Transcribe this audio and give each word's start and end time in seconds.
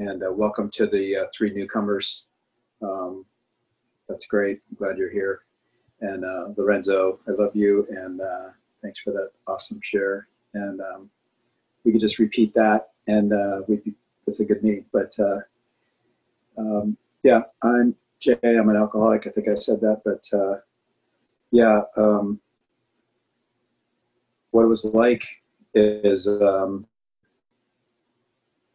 and 0.00 0.22
uh, 0.22 0.32
welcome 0.32 0.70
to 0.70 0.86
the 0.86 1.14
uh, 1.14 1.24
three 1.36 1.52
newcomers. 1.52 2.28
Um, 2.80 3.26
that's 4.08 4.26
great. 4.26 4.60
I'm 4.70 4.76
glad 4.76 4.96
you're 4.96 5.10
here. 5.10 5.42
And 6.00 6.24
uh, 6.24 6.48
Lorenzo, 6.56 7.20
I 7.28 7.32
love 7.32 7.54
you, 7.54 7.86
and 7.90 8.18
uh, 8.18 8.48
thanks 8.80 9.00
for 9.00 9.12
that 9.12 9.32
awesome 9.46 9.78
share. 9.82 10.26
And 10.54 10.80
um, 10.80 11.10
we 11.84 11.92
could 11.92 12.00
just 12.00 12.18
repeat 12.18 12.54
that, 12.54 12.88
and 13.08 13.34
uh, 13.34 13.60
we 13.68 13.82
it's 14.26 14.40
a 14.40 14.44
good 14.46 14.62
meet. 14.62 14.86
But 14.90 15.14
uh, 15.18 15.40
um, 16.56 16.96
yeah, 17.22 17.42
I'm 17.62 17.94
Jay. 18.20 18.38
I'm 18.42 18.70
an 18.70 18.76
alcoholic. 18.76 19.26
I 19.26 19.30
think 19.30 19.48
I 19.48 19.54
said 19.56 19.82
that, 19.82 20.00
but 20.02 20.24
yeah, 21.50 21.82
um, 21.98 22.40
what 24.50 24.62
it 24.62 24.68
was 24.68 24.86
like 24.86 25.24
is 25.74 26.26
um, 26.26 26.86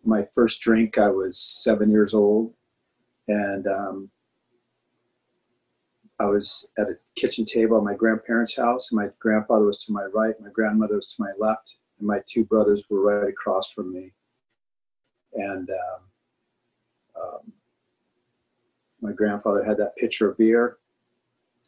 my 0.05 0.27
first 0.35 0.61
drink. 0.61 0.97
I 0.97 1.09
was 1.09 1.37
seven 1.39 1.89
years 1.89 2.13
old, 2.13 2.53
and 3.27 3.67
um, 3.67 4.09
I 6.19 6.25
was 6.25 6.71
at 6.77 6.87
a 6.87 6.97
kitchen 7.15 7.45
table 7.45 7.77
at 7.77 7.83
my 7.83 7.95
grandparents' 7.95 8.55
house. 8.55 8.91
And 8.91 8.97
My 8.97 9.09
grandfather 9.19 9.65
was 9.65 9.83
to 9.85 9.93
my 9.93 10.05
right, 10.13 10.39
my 10.39 10.49
grandmother 10.49 10.95
was 10.95 11.13
to 11.15 11.23
my 11.23 11.31
left, 11.37 11.77
and 11.99 12.07
my 12.07 12.19
two 12.27 12.45
brothers 12.45 12.83
were 12.89 13.01
right 13.01 13.29
across 13.29 13.71
from 13.71 13.93
me. 13.93 14.13
And 15.33 15.69
um, 15.69 17.21
um, 17.21 17.53
my 19.01 19.11
grandfather 19.11 19.63
had 19.63 19.77
that 19.77 19.95
pitcher 19.97 20.31
of 20.31 20.37
beer, 20.37 20.77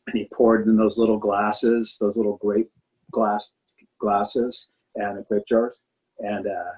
and 0.08 0.18
he 0.18 0.30
poured 0.34 0.68
in 0.68 0.78
those 0.78 0.98
little 0.98 1.18
glasses, 1.18 1.98
those 2.00 2.16
little 2.16 2.38
grape 2.38 2.72
glass 3.12 3.54
glasses, 4.00 4.70
and 4.96 5.20
a 5.20 5.22
grape 5.24 5.44
jars, 5.50 5.80
and 6.20 6.48
uh, 6.48 6.72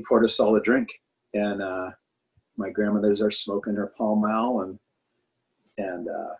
he 0.00 0.04
poured 0.06 0.24
us 0.24 0.40
all 0.40 0.56
a 0.56 0.62
drink. 0.62 0.88
And 1.34 1.62
uh, 1.62 1.90
my 2.56 2.70
grandmothers 2.70 3.20
are 3.20 3.30
smoking 3.30 3.74
her 3.74 3.92
Pall 3.96 4.16
Mall, 4.16 4.62
and 4.62 4.78
and 5.78 6.08
uh, 6.08 6.34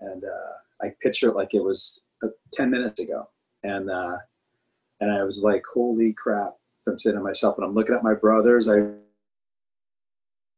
and 0.00 0.24
uh, 0.24 0.84
I 0.84 0.92
picture 1.02 1.28
it 1.28 1.36
like 1.36 1.52
it 1.52 1.62
was 1.62 2.00
uh, 2.24 2.28
ten 2.52 2.70
minutes 2.70 3.00
ago, 3.00 3.28
and 3.62 3.90
uh, 3.90 4.16
and 5.00 5.12
I 5.12 5.22
was 5.24 5.42
like, 5.42 5.62
holy 5.72 6.14
crap! 6.14 6.54
I'm 6.88 6.98
saying 6.98 7.16
to 7.16 7.22
myself, 7.22 7.58
and 7.58 7.66
I'm 7.66 7.74
looking 7.74 7.94
at 7.94 8.02
my 8.02 8.14
brothers. 8.14 8.68
I 8.68 8.86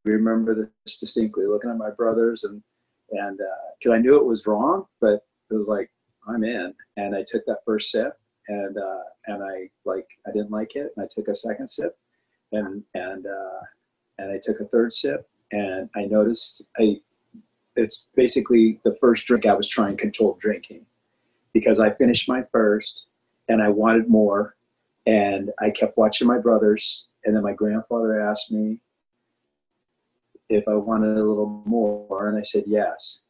remember 0.05 0.71
this 0.87 0.99
distinctly, 0.99 1.47
looking 1.47 1.71
at 1.71 1.77
my 1.77 1.91
brothers, 1.91 2.45
and 2.45 2.63
and 3.11 3.41
because 3.81 3.97
I 3.97 3.99
knew 3.99 4.17
it 4.17 4.25
was 4.25 4.47
wrong, 4.47 4.87
but 5.01 5.25
it 5.51 5.55
was 5.55 5.67
like 5.67 5.91
I'm 6.29 6.45
in, 6.45 6.73
and 6.97 7.17
I 7.17 7.25
took 7.27 7.45
that 7.47 7.65
first 7.67 7.91
sip, 7.91 8.13
and 8.47 8.79
uh, 8.79 9.03
and 9.27 9.43
I 9.43 9.69
like 9.85 10.07
I 10.27 10.31
didn't 10.31 10.51
like 10.51 10.77
it, 10.77 10.93
and 10.97 11.05
I 11.05 11.09
took 11.13 11.29
a 11.29 11.35
second 11.35 11.69
sip, 11.69 11.97
and 12.53 12.83
and 12.95 13.27
uh, 13.27 13.61
and 14.19 14.33
I 14.33 14.41
took 14.43 14.61
a 14.61 14.65
third 14.67 14.93
sip, 14.93 15.29
and 15.53 15.89
I 15.97 16.05
noticed 16.05 16.63
I 16.79 17.01
it's 17.79 18.09
basically 18.15 18.81
the 18.85 18.97
first 19.01 19.25
drink 19.27 19.47
I 19.47 19.55
was 19.55 19.69
trying 19.69 19.97
controlled 19.97 20.41
drinking 20.41 20.85
because 21.53 21.81
I 21.81 21.91
finished 21.91 22.29
my 22.29 22.43
first 22.51 23.07
and 23.49 23.63
I 23.63 23.69
wanted 23.69 24.09
more 24.09 24.57
and 25.07 25.51
I 25.61 25.71
kept 25.71 25.97
watching 25.97 26.27
my 26.27 26.39
brothers 26.39 27.07
and 27.25 27.35
then 27.35 27.43
my 27.43 27.53
grandfather 27.53 28.21
asked 28.21 28.51
me 28.51 28.81
if 30.49 30.67
I 30.67 30.75
wanted 30.75 31.17
a 31.17 31.25
little 31.25 31.63
more 31.65 32.29
and 32.29 32.37
I 32.37 32.43
said 32.43 32.65
yes 32.67 33.23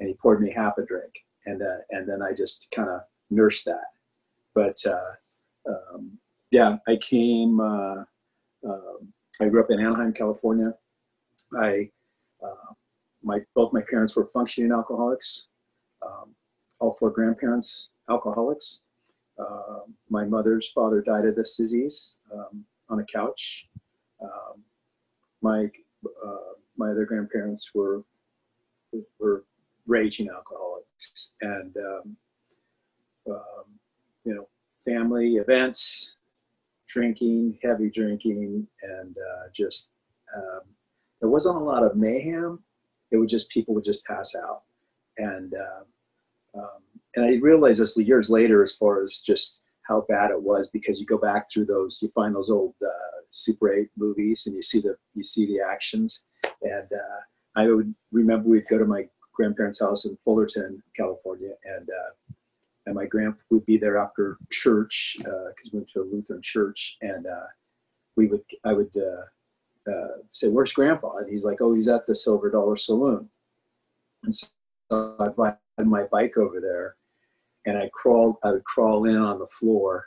and 0.00 0.08
he 0.08 0.14
poured 0.14 0.40
me 0.40 0.50
half 0.50 0.78
a 0.78 0.82
drink 0.82 1.12
and 1.46 1.62
uh, 1.62 1.78
and 1.90 2.08
then 2.08 2.22
I 2.22 2.32
just 2.32 2.70
kind 2.74 2.88
of 2.88 3.02
nursed 3.30 3.66
that. 3.66 3.92
But 4.54 4.78
uh, 4.86 5.12
um, 5.68 6.18
yeah 6.50 6.78
I 6.88 6.96
came 6.96 7.60
uh, 7.60 8.04
um, 8.68 9.12
I 9.40 9.48
grew 9.48 9.62
up 9.62 9.70
in 9.70 9.80
Anaheim 9.80 10.12
California 10.12 10.74
I 11.56 11.88
uh, 12.42 12.72
my 13.22 13.40
both 13.54 13.72
my 13.72 13.82
parents 13.88 14.16
were 14.16 14.26
functioning 14.26 14.72
alcoholics. 14.72 15.46
Um, 16.04 16.34
all 16.80 16.92
four 16.92 17.10
grandparents 17.10 17.90
alcoholics. 18.10 18.80
Uh, 19.38 19.80
my 20.10 20.24
mother's 20.24 20.70
father 20.74 21.00
died 21.00 21.24
of 21.24 21.34
this 21.34 21.56
disease 21.56 22.18
um, 22.32 22.64
on 22.88 23.00
a 23.00 23.04
couch. 23.04 23.68
Um, 24.22 24.62
my 25.42 25.70
uh, 26.24 26.54
my 26.76 26.90
other 26.90 27.04
grandparents 27.04 27.70
were 27.74 28.02
were 29.18 29.44
raging 29.86 30.28
alcoholics, 30.28 31.30
and 31.40 31.74
you 34.24 34.34
know, 34.34 34.48
family 34.86 35.36
events, 35.36 36.16
drinking, 36.94 37.58
heavy 37.62 37.90
drinking, 37.90 38.66
and 38.82 39.16
uh, 39.16 39.48
just 39.54 39.90
um, 40.36 40.60
there 41.20 41.28
wasn't 41.28 41.56
a 41.56 41.60
lot 41.60 41.82
of 41.82 41.96
mayhem. 41.96 42.60
It 43.10 43.16
would 43.16 43.28
just 43.28 43.50
people 43.50 43.74
would 43.74 43.84
just 43.84 44.04
pass 44.04 44.34
out. 44.36 44.62
And 45.18 45.52
uh, 45.54 46.58
um, 46.58 46.82
and 47.16 47.24
i 47.24 47.34
realized 47.40 47.80
this 47.80 47.96
years 47.96 48.30
later 48.30 48.62
as 48.62 48.74
far 48.74 49.02
as 49.02 49.20
just 49.20 49.62
how 49.82 50.04
bad 50.08 50.30
it 50.30 50.42
was 50.42 50.68
because 50.68 50.98
you 50.98 51.06
go 51.06 51.18
back 51.18 51.50
through 51.50 51.66
those 51.66 52.00
you 52.02 52.10
find 52.14 52.34
those 52.34 52.50
old 52.50 52.74
uh, 52.84 53.16
super 53.30 53.72
8 53.72 53.88
movies 53.96 54.46
and 54.46 54.54
you 54.54 54.62
see 54.62 54.80
the 54.80 54.96
you 55.14 55.22
see 55.22 55.46
the 55.46 55.60
actions. 55.60 56.22
And 56.62 56.88
uh, 56.92 57.20
i 57.56 57.68
would 57.68 57.94
remember 58.12 58.48
we'd 58.48 58.68
go 58.68 58.78
to 58.78 58.84
my 58.84 59.08
grandparents 59.32 59.80
house 59.80 60.04
in 60.04 60.16
fullerton 60.24 60.82
california 60.96 61.54
and 61.64 61.88
uh, 61.88 62.10
and 62.86 62.94
my 62.94 63.06
grandpa 63.06 63.40
would 63.50 63.64
be 63.66 63.76
there 63.76 63.98
after 63.98 64.36
church 64.50 65.16
because 65.18 65.34
uh, 65.66 65.70
we 65.72 65.78
went 65.78 65.88
to 65.92 66.00
a 66.00 66.10
lutheran 66.12 66.42
church 66.42 66.96
and 67.00 67.26
uh, 67.26 67.46
we 68.16 68.26
would 68.26 68.42
i 68.64 68.72
would 68.72 68.94
uh, 69.88 70.18
say, 70.32 70.48
"Where's 70.48 70.72
Grandpa?" 70.72 71.16
And 71.16 71.30
he's 71.30 71.44
like, 71.44 71.60
"Oh, 71.60 71.74
he's 71.74 71.88
at 71.88 72.06
the 72.06 72.14
Silver 72.14 72.50
Dollar 72.50 72.76
Saloon." 72.76 73.28
And 74.22 74.34
so 74.34 74.46
I 74.90 75.54
had 75.78 75.86
my 75.86 76.04
bike 76.04 76.36
over 76.36 76.60
there, 76.60 76.96
and 77.66 77.76
I 77.76 77.90
crawled. 77.92 78.36
I 78.42 78.52
would 78.52 78.64
crawl 78.64 79.04
in 79.04 79.16
on 79.16 79.38
the 79.38 79.46
floor, 79.48 80.06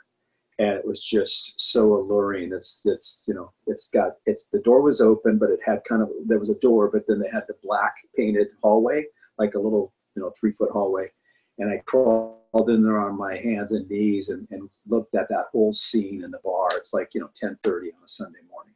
and 0.58 0.70
it 0.70 0.86
was 0.86 1.02
just 1.02 1.60
so 1.60 1.94
alluring. 1.94 2.52
It's 2.52 2.82
it's 2.84 3.24
you 3.28 3.34
know 3.34 3.52
it's 3.66 3.88
got 3.88 4.16
it's 4.26 4.46
the 4.52 4.60
door 4.60 4.82
was 4.82 5.00
open, 5.00 5.38
but 5.38 5.50
it 5.50 5.60
had 5.64 5.84
kind 5.88 6.02
of 6.02 6.08
there 6.26 6.40
was 6.40 6.50
a 6.50 6.54
door, 6.54 6.90
but 6.92 7.04
then 7.06 7.20
they 7.20 7.30
had 7.30 7.44
the 7.48 7.56
black 7.62 7.94
painted 8.16 8.48
hallway, 8.62 9.04
like 9.38 9.54
a 9.54 9.60
little 9.60 9.92
you 10.16 10.22
know 10.22 10.32
three 10.38 10.52
foot 10.52 10.70
hallway, 10.72 11.10
and 11.58 11.70
I 11.70 11.82
crawled 11.86 12.37
in 12.68 12.82
there 12.82 12.98
on 12.98 13.16
my 13.16 13.36
hands 13.36 13.72
and 13.72 13.88
knees 13.88 14.30
and, 14.30 14.48
and 14.50 14.68
looked 14.86 15.14
at 15.14 15.28
that 15.28 15.46
whole 15.52 15.72
scene 15.72 16.24
in 16.24 16.30
the 16.30 16.40
bar. 16.44 16.68
It's 16.74 16.92
like 16.92 17.10
you 17.14 17.20
know 17.20 17.30
ten 17.34 17.58
thirty 17.62 17.88
on 17.88 18.04
a 18.04 18.08
Sunday 18.08 18.40
morning 18.50 18.74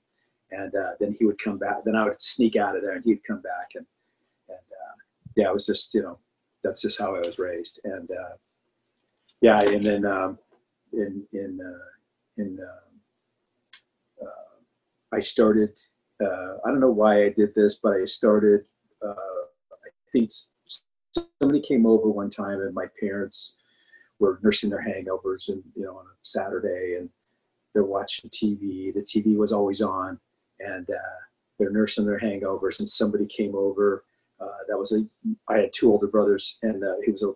and 0.53 0.75
uh, 0.75 0.91
then 1.01 1.17
he 1.19 1.25
would 1.25 1.39
come 1.39 1.59
back. 1.59 1.79
Then 1.85 1.97
I 1.97 2.05
would 2.05 2.21
sneak 2.21 2.57
out 2.57 2.77
of 2.77 2.83
there, 2.83 2.93
and 2.93 3.05
he'd 3.05 3.25
come 3.25 3.41
back, 3.41 3.71
and 3.75 3.87
and 4.49 4.59
uh, 4.59 4.97
yeah, 5.35 5.49
it 5.49 5.55
was 5.55 5.67
just 5.67 5.95
you 5.95 6.03
know 6.03 6.19
that's 6.63 6.83
just 6.83 6.99
how 6.99 7.17
I 7.17 7.21
was 7.21 7.39
raised, 7.39 7.81
and 7.85 8.09
uh, 8.11 8.37
yeah, 9.41 9.61
and 9.63 9.85
then 9.85 10.05
um, 10.05 10.39
in 10.93 11.25
in 11.33 11.59
uh, 11.61 12.43
in 12.43 12.59
um, 12.61 14.29
I 15.13 15.19
started. 15.19 15.77
I 16.21 16.69
don't 16.69 16.79
know 16.79 16.91
why 16.91 17.25
I 17.25 17.31
did 17.31 17.53
this, 17.57 17.81
but 17.83 17.95
I 17.95 18.05
started. 18.05 18.65
I 19.03 19.89
think 20.13 20.31
somebody 21.41 21.61
came 21.61 21.85
over 21.85 22.09
one 22.09 22.31
time, 22.31 22.61
and 22.61 22.73
my 22.73 22.87
parents 23.01 23.55
were 24.23 24.39
nursing 24.43 24.71
their 24.71 24.85
hangovers, 24.85 25.49
and 25.49 25.63
you 25.75 25.85
know 25.85 25.97
on 25.97 26.07
a 26.07 26.17
Saturday, 26.23 26.97
and 26.99 27.11
they're 27.73 27.85
watching 27.85 28.31
TV. 28.31 28.93
The 28.93 29.01
TV 29.01 29.37
was 29.37 29.53
always 29.53 29.83
on 29.83 30.19
and 30.65 30.89
uh, 30.91 31.21
they're 31.59 31.71
nursing 31.71 32.07
their 32.07 32.19
hangovers. 32.19 32.79
And 32.79 32.89
somebody 32.89 33.27
came 33.27 33.55
over. 33.55 34.05
Uh, 34.41 34.47
that 34.69 34.79
was 34.79 34.93
a. 34.93 35.05
I 35.49 35.59
had 35.59 35.73
two 35.73 35.91
older 35.91 36.07
brothers, 36.07 36.59
and 36.63 36.83
uh, 36.83 36.95
he 37.05 37.13
was 37.13 37.23
a 37.23 37.33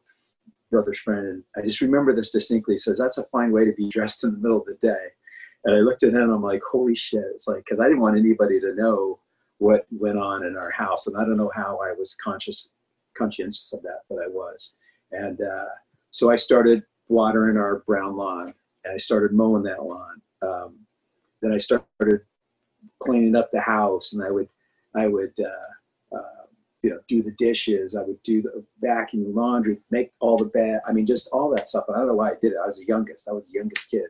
brother's 0.70 0.98
friend. 0.98 1.26
And 1.26 1.44
I 1.56 1.62
just 1.64 1.80
remember 1.80 2.14
this 2.14 2.30
distinctly. 2.30 2.74
He 2.74 2.78
says, 2.78 2.98
"That's 2.98 3.18
a 3.18 3.24
fine 3.24 3.52
way 3.52 3.64
to 3.64 3.72
be 3.72 3.88
dressed 3.88 4.24
in 4.24 4.32
the 4.32 4.38
middle 4.38 4.58
of 4.58 4.66
the 4.66 4.78
day." 4.80 5.06
And 5.64 5.74
I 5.74 5.80
looked 5.80 6.02
at 6.02 6.12
him. 6.12 6.30
I'm 6.30 6.42
like, 6.42 6.62
"Holy 6.70 6.96
shit!" 6.96 7.24
It's 7.34 7.46
like 7.46 7.64
because 7.64 7.80
I 7.80 7.84
didn't 7.84 8.00
want 8.00 8.18
anybody 8.18 8.60
to 8.60 8.74
know 8.74 9.20
what 9.58 9.86
went 9.90 10.18
on 10.18 10.44
in 10.44 10.56
our 10.56 10.70
house, 10.70 11.06
and 11.06 11.16
I 11.16 11.20
don't 11.20 11.36
know 11.36 11.52
how 11.54 11.78
I 11.82 11.92
was 11.92 12.16
conscious 12.16 12.70
conscientious 13.16 13.72
of 13.72 13.82
that, 13.82 14.00
but 14.10 14.18
I 14.18 14.26
was. 14.26 14.72
And 15.12 15.40
uh, 15.40 15.66
so 16.16 16.30
I 16.30 16.36
started 16.36 16.82
watering 17.08 17.58
our 17.58 17.80
brown 17.80 18.16
lawn, 18.16 18.54
and 18.84 18.94
I 18.94 18.96
started 18.96 19.34
mowing 19.34 19.64
that 19.64 19.84
lawn. 19.84 20.22
Um, 20.40 20.78
then 21.42 21.52
I 21.52 21.58
started 21.58 22.22
cleaning 23.00 23.36
up 23.36 23.50
the 23.52 23.60
house, 23.60 24.14
and 24.14 24.24
I 24.24 24.30
would 24.30 24.48
I 24.94 25.08
would 25.08 25.34
uh, 25.38 26.16
uh, 26.16 26.46
you 26.82 26.88
know 26.88 27.00
do 27.06 27.22
the 27.22 27.32
dishes. 27.32 27.94
I 27.94 28.00
would 28.00 28.22
do 28.22 28.40
the 28.40 28.64
vacuum, 28.80 29.34
laundry, 29.34 29.76
make 29.90 30.10
all 30.18 30.38
the 30.38 30.46
bed. 30.46 30.80
I 30.88 30.92
mean, 30.92 31.04
just 31.04 31.28
all 31.34 31.54
that 31.54 31.68
stuff. 31.68 31.84
And 31.88 31.96
I 31.96 31.98
don't 31.98 32.08
know 32.08 32.14
why 32.14 32.30
I 32.30 32.36
did 32.40 32.52
it. 32.52 32.58
I 32.62 32.64
was 32.64 32.78
the 32.78 32.86
youngest. 32.86 33.28
I 33.28 33.32
was 33.32 33.48
the 33.48 33.58
youngest 33.58 33.90
kid, 33.90 34.08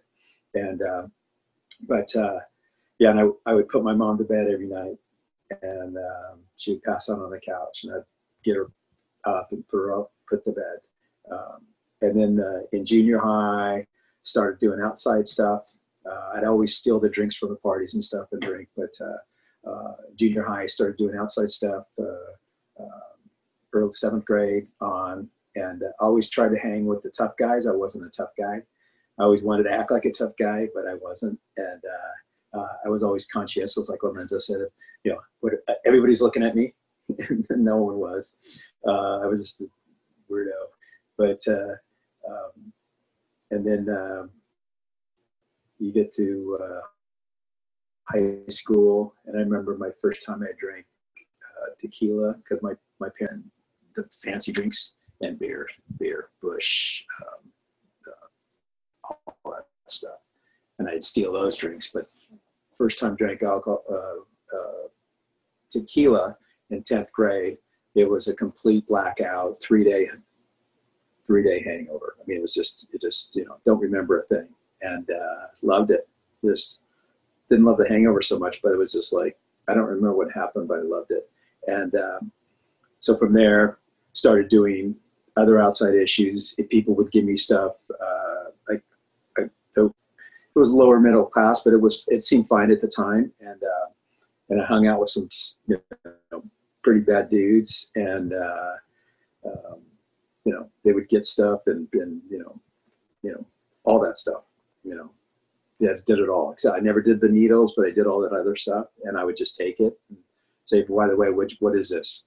and 0.54 0.82
uh, 0.82 1.06
but 1.88 2.14
uh, 2.14 2.38
yeah, 3.00 3.10
and 3.10 3.18
I 3.18 3.50
I 3.50 3.54
would 3.54 3.68
put 3.68 3.82
my 3.82 3.94
mom 3.94 4.16
to 4.18 4.24
bed 4.24 4.46
every 4.48 4.68
night, 4.68 4.96
and 5.60 5.96
um, 5.96 6.38
she 6.56 6.70
would 6.70 6.84
pass 6.84 7.10
out 7.10 7.18
on 7.18 7.30
the 7.30 7.40
couch, 7.40 7.82
and 7.82 7.94
I'd 7.94 8.04
get 8.44 8.54
her 8.54 8.70
up 9.24 9.48
and 9.50 9.66
put 9.66 9.78
her 9.78 9.98
up, 9.98 10.12
put 10.30 10.44
the 10.44 10.52
bed. 10.52 10.78
Um, 11.32 11.66
and 12.02 12.20
then 12.20 12.44
uh, 12.44 12.60
in 12.72 12.84
junior 12.84 13.18
high, 13.18 13.86
started 14.22 14.58
doing 14.58 14.80
outside 14.80 15.26
stuff 15.26 15.62
uh, 16.06 16.36
I'd 16.36 16.44
always 16.44 16.76
steal 16.76 17.00
the 17.00 17.08
drinks 17.08 17.36
from 17.36 17.50
the 17.50 17.56
parties 17.56 17.94
and 17.94 18.04
stuff 18.04 18.28
and 18.32 18.40
drink, 18.40 18.68
but 18.76 18.92
uh, 19.00 19.70
uh, 19.70 19.94
junior 20.14 20.44
high, 20.44 20.66
started 20.66 20.96
doing 20.96 21.16
outside 21.16 21.50
stuff. 21.50 21.84
Uh, 22.00 22.32
early 23.72 23.92
seventh 23.92 24.24
grade 24.24 24.66
on, 24.80 25.28
and 25.54 25.82
always 26.00 26.30
tried 26.30 26.48
to 26.48 26.58
hang 26.58 26.86
with 26.86 27.02
the 27.02 27.10
tough 27.10 27.32
guys. 27.38 27.66
I 27.66 27.72
wasn't 27.72 28.06
a 28.06 28.10
tough 28.10 28.30
guy. 28.38 28.62
I 29.18 29.22
always 29.22 29.42
wanted 29.42 29.64
to 29.64 29.72
act 29.72 29.90
like 29.90 30.06
a 30.06 30.10
tough 30.10 30.32
guy, 30.38 30.68
but 30.74 30.86
I 30.86 30.94
wasn't. 30.94 31.38
And 31.58 31.82
uh, 32.54 32.66
I 32.86 32.88
was 32.88 33.02
always 33.02 33.26
conscientious, 33.26 33.88
like 33.90 34.02
Lorenzo 34.02 34.38
said. 34.38 34.60
You 35.04 35.12
know, 35.12 35.20
what, 35.40 35.54
everybody's 35.84 36.22
looking 36.22 36.42
at 36.42 36.56
me. 36.56 36.72
no 37.50 37.76
one 37.76 37.96
was. 37.96 38.34
Uh, 38.86 39.18
I 39.18 39.26
was 39.26 39.40
just 39.40 39.60
a 39.60 39.66
weirdo. 40.30 40.52
But 41.18 41.40
um, 42.28 42.72
and 43.50 43.66
then 43.66 43.88
um, 43.88 44.30
you 45.78 45.92
get 45.92 46.12
to 46.14 46.58
uh, 46.62 46.80
high 48.04 48.36
school, 48.48 49.14
and 49.26 49.36
I 49.36 49.40
remember 49.40 49.76
my 49.76 49.90
first 50.00 50.24
time 50.24 50.42
I 50.42 50.52
drank 50.58 50.86
uh, 51.18 51.74
tequila 51.78 52.34
because 52.34 52.62
my 52.62 52.74
my 52.98 53.08
parents 53.18 53.48
the 53.96 54.06
fancy 54.22 54.52
drinks 54.52 54.92
and 55.20 55.38
beer, 55.38 55.66
beer, 55.98 56.28
Busch, 56.42 57.02
um, 57.22 57.50
all 59.04 59.52
that 59.52 59.66
stuff. 59.88 60.18
And 60.78 60.88
I'd 60.88 61.02
steal 61.02 61.32
those 61.32 61.56
drinks. 61.56 61.90
But 61.92 62.08
first 62.76 62.98
time 62.98 63.16
drank 63.16 63.42
alcohol, 63.42 63.82
uh, 63.90 64.56
uh, 64.56 64.88
tequila 65.70 66.36
in 66.70 66.82
10th 66.82 67.10
grade, 67.12 67.56
it 67.94 68.08
was 68.08 68.28
a 68.28 68.34
complete 68.34 68.86
blackout, 68.86 69.62
three 69.62 69.84
day, 69.84 70.10
three 71.26 71.42
day 71.42 71.62
hangover. 71.62 72.16
I 72.20 72.22
mean, 72.26 72.38
it 72.38 72.42
was 72.42 72.54
just, 72.54 72.88
it 72.92 73.00
just, 73.00 73.34
you 73.36 73.44
know, 73.44 73.56
don't 73.64 73.80
remember 73.80 74.20
a 74.20 74.26
thing 74.26 74.48
and 74.82 75.08
uh, 75.10 75.46
loved 75.62 75.90
it. 75.90 76.08
Just 76.44 76.82
didn't 77.48 77.64
love 77.64 77.78
the 77.78 77.88
hangover 77.88 78.22
so 78.22 78.38
much, 78.38 78.60
but 78.62 78.72
it 78.72 78.78
was 78.78 78.92
just 78.92 79.12
like, 79.12 79.36
I 79.68 79.74
don't 79.74 79.86
remember 79.86 80.14
what 80.14 80.32
happened, 80.32 80.68
but 80.68 80.78
I 80.78 80.82
loved 80.82 81.10
it. 81.10 81.28
And 81.66 81.94
um, 81.94 82.32
so 83.00 83.16
from 83.16 83.32
there, 83.32 83.78
started 84.12 84.48
doing 84.48 84.94
other 85.36 85.60
outside 85.60 85.94
issues. 85.94 86.54
If 86.58 86.68
people 86.68 86.94
would 86.94 87.10
give 87.12 87.24
me 87.24 87.36
stuff, 87.36 87.72
uh, 87.90 88.50
like, 88.68 88.82
it 89.36 90.58
was 90.58 90.72
lower 90.72 90.98
middle 90.98 91.26
class, 91.26 91.62
but 91.62 91.74
it 91.74 91.80
was 91.80 92.04
it 92.08 92.22
seemed 92.22 92.48
fine 92.48 92.70
at 92.70 92.80
the 92.80 92.88
time, 92.88 93.30
and 93.40 93.62
uh, 93.62 93.88
and 94.48 94.62
I 94.62 94.64
hung 94.64 94.86
out 94.86 95.00
with 95.00 95.10
some 95.10 95.28
you 95.66 95.78
know, 96.32 96.42
pretty 96.82 97.00
bad 97.00 97.28
dudes, 97.28 97.90
and 97.94 98.32
uh, 98.32 98.72
um, 99.44 99.80
you 100.46 100.52
know 100.52 100.70
they 100.84 100.92
would 100.92 101.08
get 101.08 101.24
stuff 101.24 101.60
and, 101.66 101.88
and 101.92 102.22
you 102.30 102.38
know 102.38 102.58
you 103.22 103.32
know 103.32 103.44
all 103.84 104.00
that 104.00 104.16
stuff, 104.16 104.42
you 104.82 104.94
know. 104.94 105.10
Yeah, 105.78 105.92
did 106.06 106.20
it 106.20 106.30
all. 106.30 106.52
Except 106.52 106.74
I 106.74 106.80
never 106.80 107.02
did 107.02 107.20
the 107.20 107.28
needles, 107.28 107.74
but 107.76 107.86
I 107.86 107.90
did 107.90 108.06
all 108.06 108.20
that 108.20 108.32
other 108.32 108.56
stuff, 108.56 108.86
and 109.04 109.18
I 109.18 109.24
would 109.24 109.36
just 109.36 109.58
take 109.58 109.78
it 109.78 109.98
and 110.08 110.16
say, 110.64 110.82
"By 110.84 111.08
the 111.08 111.16
way, 111.16 111.28
which 111.28 111.56
what 111.60 111.76
is 111.76 111.90
this?" 111.90 112.22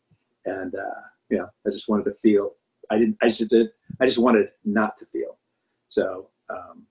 And 0.46 0.76
uh, 0.76 1.02
you 1.30 1.38
know, 1.38 1.50
I 1.66 1.72
just 1.72 1.90
wanted 1.90 2.04
to 2.06 2.14
feel. 2.22 2.52
I 2.92 3.00
didn't. 3.00 3.18
I 3.24 3.28
just 3.28 3.50
did. 3.50 3.70
I 4.00 4.06
just 4.06 4.22
wanted 4.22 4.50
not 4.66 4.98
to 4.98 5.06
feel. 5.08 5.38
So, 5.88 6.30
um, 6.52 6.84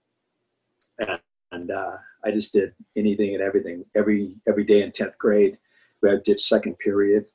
and, 0.98 1.20
and 1.52 1.70
uh, 1.70 1.98
I 2.24 2.32
just 2.32 2.52
did 2.52 2.74
anything 2.96 3.34
and 3.34 3.42
everything 3.42 3.84
every 3.94 4.34
every 4.48 4.64
day 4.64 4.82
in 4.82 4.90
tenth 4.90 5.16
grade. 5.18 5.58
We 6.02 6.10
did 6.24 6.40
second 6.40 6.78
period. 6.78 7.26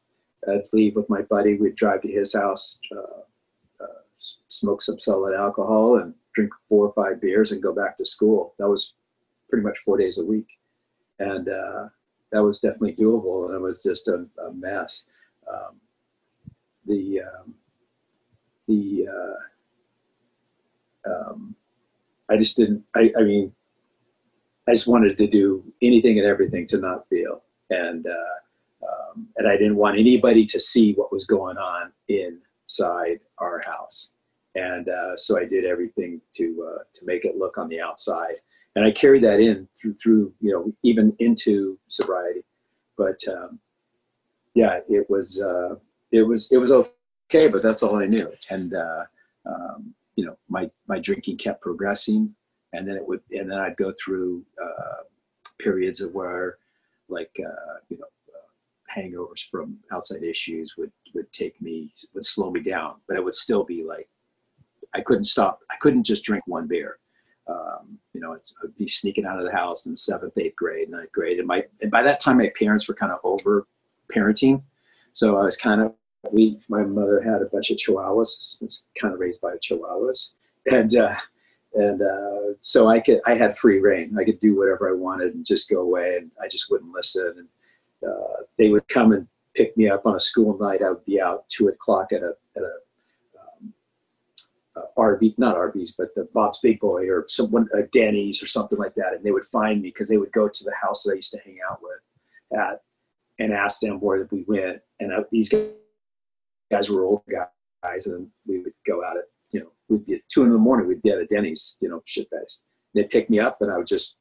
I'd 0.49 0.63
leave 0.73 0.95
with 0.95 1.09
my 1.09 1.21
buddy. 1.21 1.55
We'd 1.55 1.75
drive 1.75 2.01
to 2.01 2.11
his 2.11 2.33
house, 2.33 2.79
uh, 2.91 3.21
smoke 4.47 4.81
some 4.81 4.99
solid 4.99 5.35
alcohol, 5.35 5.97
and 5.97 6.13
drink 6.33 6.51
four 6.69 6.87
or 6.87 6.93
five 6.93 7.21
beers, 7.21 7.51
and 7.51 7.61
go 7.61 7.73
back 7.73 7.97
to 7.97 8.05
school. 8.05 8.53
That 8.59 8.69
was 8.69 8.93
pretty 9.49 9.63
much 9.63 9.79
four 9.79 9.97
days 9.97 10.17
a 10.17 10.25
week, 10.25 10.47
and 11.19 11.49
uh, 11.49 11.87
that 12.31 12.43
was 12.43 12.59
definitely 12.59 12.95
doable. 12.95 13.45
And 13.45 13.55
it 13.55 13.61
was 13.61 13.83
just 13.83 14.07
a, 14.07 14.25
a 14.45 14.53
mess. 14.53 15.07
Um, 15.51 15.79
the 16.85 17.21
um, 17.21 17.53
the 18.67 19.07
uh, 21.05 21.09
um, 21.09 21.55
I 22.29 22.37
just 22.37 22.57
didn't. 22.57 22.83
I, 22.95 23.11
I 23.17 23.23
mean, 23.23 23.53
I 24.67 24.73
just 24.73 24.87
wanted 24.87 25.17
to 25.17 25.27
do 25.27 25.63
anything 25.81 26.17
and 26.17 26.27
everything 26.27 26.67
to 26.67 26.77
not 26.77 27.07
feel, 27.09 27.43
and 27.69 28.05
uh, 28.07 28.87
um, 29.13 29.27
and 29.37 29.47
I 29.47 29.57
didn't 29.57 29.75
want 29.75 29.99
anybody 29.99 30.45
to 30.45 30.59
see 30.59 30.93
what 30.93 31.11
was 31.11 31.25
going 31.25 31.57
on 31.57 31.91
inside 32.07 33.19
our 33.37 33.61
house, 33.65 34.09
and 34.55 34.89
uh, 34.89 35.17
so 35.17 35.39
I 35.39 35.45
did 35.45 35.65
everything 35.65 36.21
to 36.35 36.69
uh, 36.69 36.83
to 36.93 37.05
make 37.05 37.25
it 37.25 37.37
look 37.37 37.57
on 37.57 37.69
the 37.69 37.81
outside, 37.81 38.35
and 38.75 38.85
I 38.85 38.91
carried 38.91 39.23
that 39.23 39.39
in 39.39 39.67
through 39.79 39.95
through 39.95 40.33
you 40.39 40.51
know 40.51 40.71
even 40.83 41.15
into 41.19 41.77
sobriety, 41.87 42.43
but 42.97 43.17
um, 43.27 43.59
yeah, 44.53 44.79
it 44.87 45.09
was 45.09 45.41
uh, 45.41 45.75
it 46.11 46.23
was 46.23 46.51
it 46.51 46.57
was 46.57 46.71
okay, 46.71 47.47
but 47.47 47.61
that's 47.61 47.83
all 47.83 47.97
I 47.97 48.05
knew. 48.05 48.31
And 48.49 48.73
uh, 48.73 49.03
um, 49.45 49.93
you 50.15 50.25
know, 50.25 50.37
my 50.49 50.69
my 50.87 50.99
drinking 50.99 51.37
kept 51.37 51.61
progressing, 51.61 52.33
and 52.73 52.87
then 52.87 52.95
it 52.95 53.07
would, 53.07 53.21
and 53.31 53.49
then 53.49 53.59
I'd 53.59 53.77
go 53.77 53.93
through 54.03 54.43
uh, 54.61 55.03
periods 55.59 56.01
of 56.01 56.13
where, 56.13 56.57
like, 57.09 57.31
uh, 57.39 57.79
you 57.89 57.97
know, 57.97 58.05
hangovers 58.95 59.49
from 59.49 59.77
outside 59.91 60.23
issues 60.23 60.75
would 60.77 60.91
would 61.15 61.31
take 61.31 61.59
me 61.61 61.91
would 62.13 62.25
slow 62.25 62.51
me 62.51 62.61
down, 62.61 62.95
but 63.07 63.17
it 63.17 63.23
would 63.23 63.33
still 63.33 63.63
be 63.63 63.83
like, 63.83 64.07
I 64.95 65.01
couldn't 65.01 65.25
stop. 65.25 65.59
I 65.71 65.75
couldn't 65.79 66.03
just 66.03 66.23
drink 66.23 66.43
one 66.47 66.67
beer. 66.67 66.99
Um, 67.47 67.99
you 68.13 68.21
know, 68.21 68.33
I'd 68.33 68.77
be 68.77 68.87
sneaking 68.87 69.25
out 69.25 69.39
of 69.39 69.45
the 69.45 69.51
house 69.51 69.85
in 69.85 69.97
seventh, 69.97 70.37
eighth 70.37 70.55
grade, 70.55 70.89
ninth 70.89 71.11
grade, 71.11 71.39
and 71.39 71.47
my 71.47 71.63
and 71.81 71.91
by 71.91 72.01
that 72.03 72.19
time 72.19 72.37
my 72.37 72.51
parents 72.57 72.87
were 72.87 72.93
kind 72.93 73.11
of 73.11 73.19
over 73.23 73.67
parenting, 74.15 74.61
so 75.11 75.37
I 75.37 75.43
was 75.43 75.57
kind 75.57 75.81
of 75.81 75.93
we 76.31 76.59
my 76.69 76.83
mother 76.83 77.21
had 77.21 77.41
a 77.41 77.45
bunch 77.45 77.69
of 77.69 77.77
chihuahuas. 77.77 78.61
Was 78.61 78.87
kind 78.99 79.13
of 79.13 79.19
raised 79.19 79.41
by 79.41 79.55
chihuahuas, 79.55 80.29
and 80.71 80.95
uh, 80.95 81.15
and 81.73 82.01
uh, 82.01 82.53
so 82.61 82.87
I 82.87 82.99
could 82.99 83.19
I 83.25 83.35
had 83.35 83.57
free 83.57 83.79
reign. 83.79 84.17
I 84.17 84.23
could 84.23 84.39
do 84.39 84.57
whatever 84.57 84.89
I 84.89 84.93
wanted 84.93 85.33
and 85.33 85.45
just 85.45 85.69
go 85.69 85.81
away, 85.81 86.17
and 86.17 86.31
I 86.41 86.47
just 86.47 86.71
wouldn't 86.71 86.93
listen. 86.93 87.33
And 87.37 88.09
uh, 88.09 88.43
they 88.57 88.69
would 88.69 88.87
come 88.87 89.11
and 89.11 89.27
pick 89.53 89.75
me 89.75 89.89
up 89.89 90.05
on 90.05 90.15
a 90.15 90.19
school 90.19 90.57
night. 90.57 90.81
I 90.81 90.89
would 90.89 91.05
be 91.05 91.19
out 91.19 91.47
two 91.49 91.67
o'clock 91.67 92.13
at 92.13 92.23
a 92.23 92.35
at 92.55 92.63
a 92.63 92.73
RV, 94.97 95.37
not 95.37 95.55
Arby's, 95.55 95.93
but 95.97 96.13
the 96.15 96.27
Bob's 96.33 96.59
Big 96.59 96.79
Boy 96.79 97.07
or 97.07 97.25
someone, 97.27 97.67
a 97.73 97.83
Denny's 97.83 98.41
or 98.41 98.47
something 98.47 98.77
like 98.77 98.95
that, 98.95 99.13
and 99.13 99.23
they 99.23 99.31
would 99.31 99.45
find 99.45 99.81
me 99.81 99.89
because 99.89 100.09
they 100.09 100.17
would 100.17 100.31
go 100.31 100.47
to 100.47 100.63
the 100.63 100.73
house 100.81 101.03
that 101.03 101.11
I 101.11 101.15
used 101.15 101.31
to 101.31 101.39
hang 101.43 101.57
out 101.69 101.79
with 101.81 102.59
at, 102.59 102.81
and 103.39 103.53
ask 103.53 103.79
them 103.79 103.99
where 103.99 104.27
we 104.31 104.43
went. 104.47 104.79
And 104.99 105.11
uh, 105.11 105.23
these 105.31 105.53
guys 106.71 106.89
were 106.89 107.03
old 107.03 107.23
guys, 107.29 108.05
and 108.05 108.27
we 108.47 108.59
would 108.59 108.73
go 108.85 109.03
out 109.03 109.17
at 109.17 109.25
you 109.51 109.59
know 109.59 109.71
we'd 109.89 110.05
be 110.05 110.13
at 110.15 110.21
two 110.29 110.43
in 110.43 110.51
the 110.51 110.57
morning. 110.57 110.87
We'd 110.87 111.01
be 111.01 111.11
at 111.11 111.19
a 111.19 111.25
Denny's, 111.25 111.77
you 111.81 111.89
know, 111.89 112.01
shit 112.05 112.27
faced. 112.31 112.63
They'd 112.93 113.09
pick 113.09 113.29
me 113.29 113.39
up, 113.39 113.61
and 113.61 113.71
I 113.71 113.77
would 113.77 113.87
just 113.87 114.17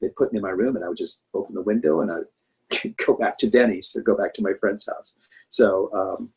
they'd 0.00 0.16
put 0.16 0.32
me 0.32 0.38
in 0.38 0.42
my 0.42 0.50
room, 0.50 0.76
and 0.76 0.84
I 0.84 0.88
would 0.88 0.98
just 0.98 1.24
open 1.34 1.54
the 1.54 1.62
window, 1.62 2.00
and 2.00 2.10
I'd 2.10 2.96
go 3.06 3.14
back 3.14 3.38
to 3.38 3.50
Denny's 3.50 3.94
or 3.96 4.02
go 4.02 4.16
back 4.16 4.34
to 4.34 4.42
my 4.42 4.52
friend's 4.60 4.86
house. 4.86 5.14
So, 5.48 5.90
um, 5.92 6.30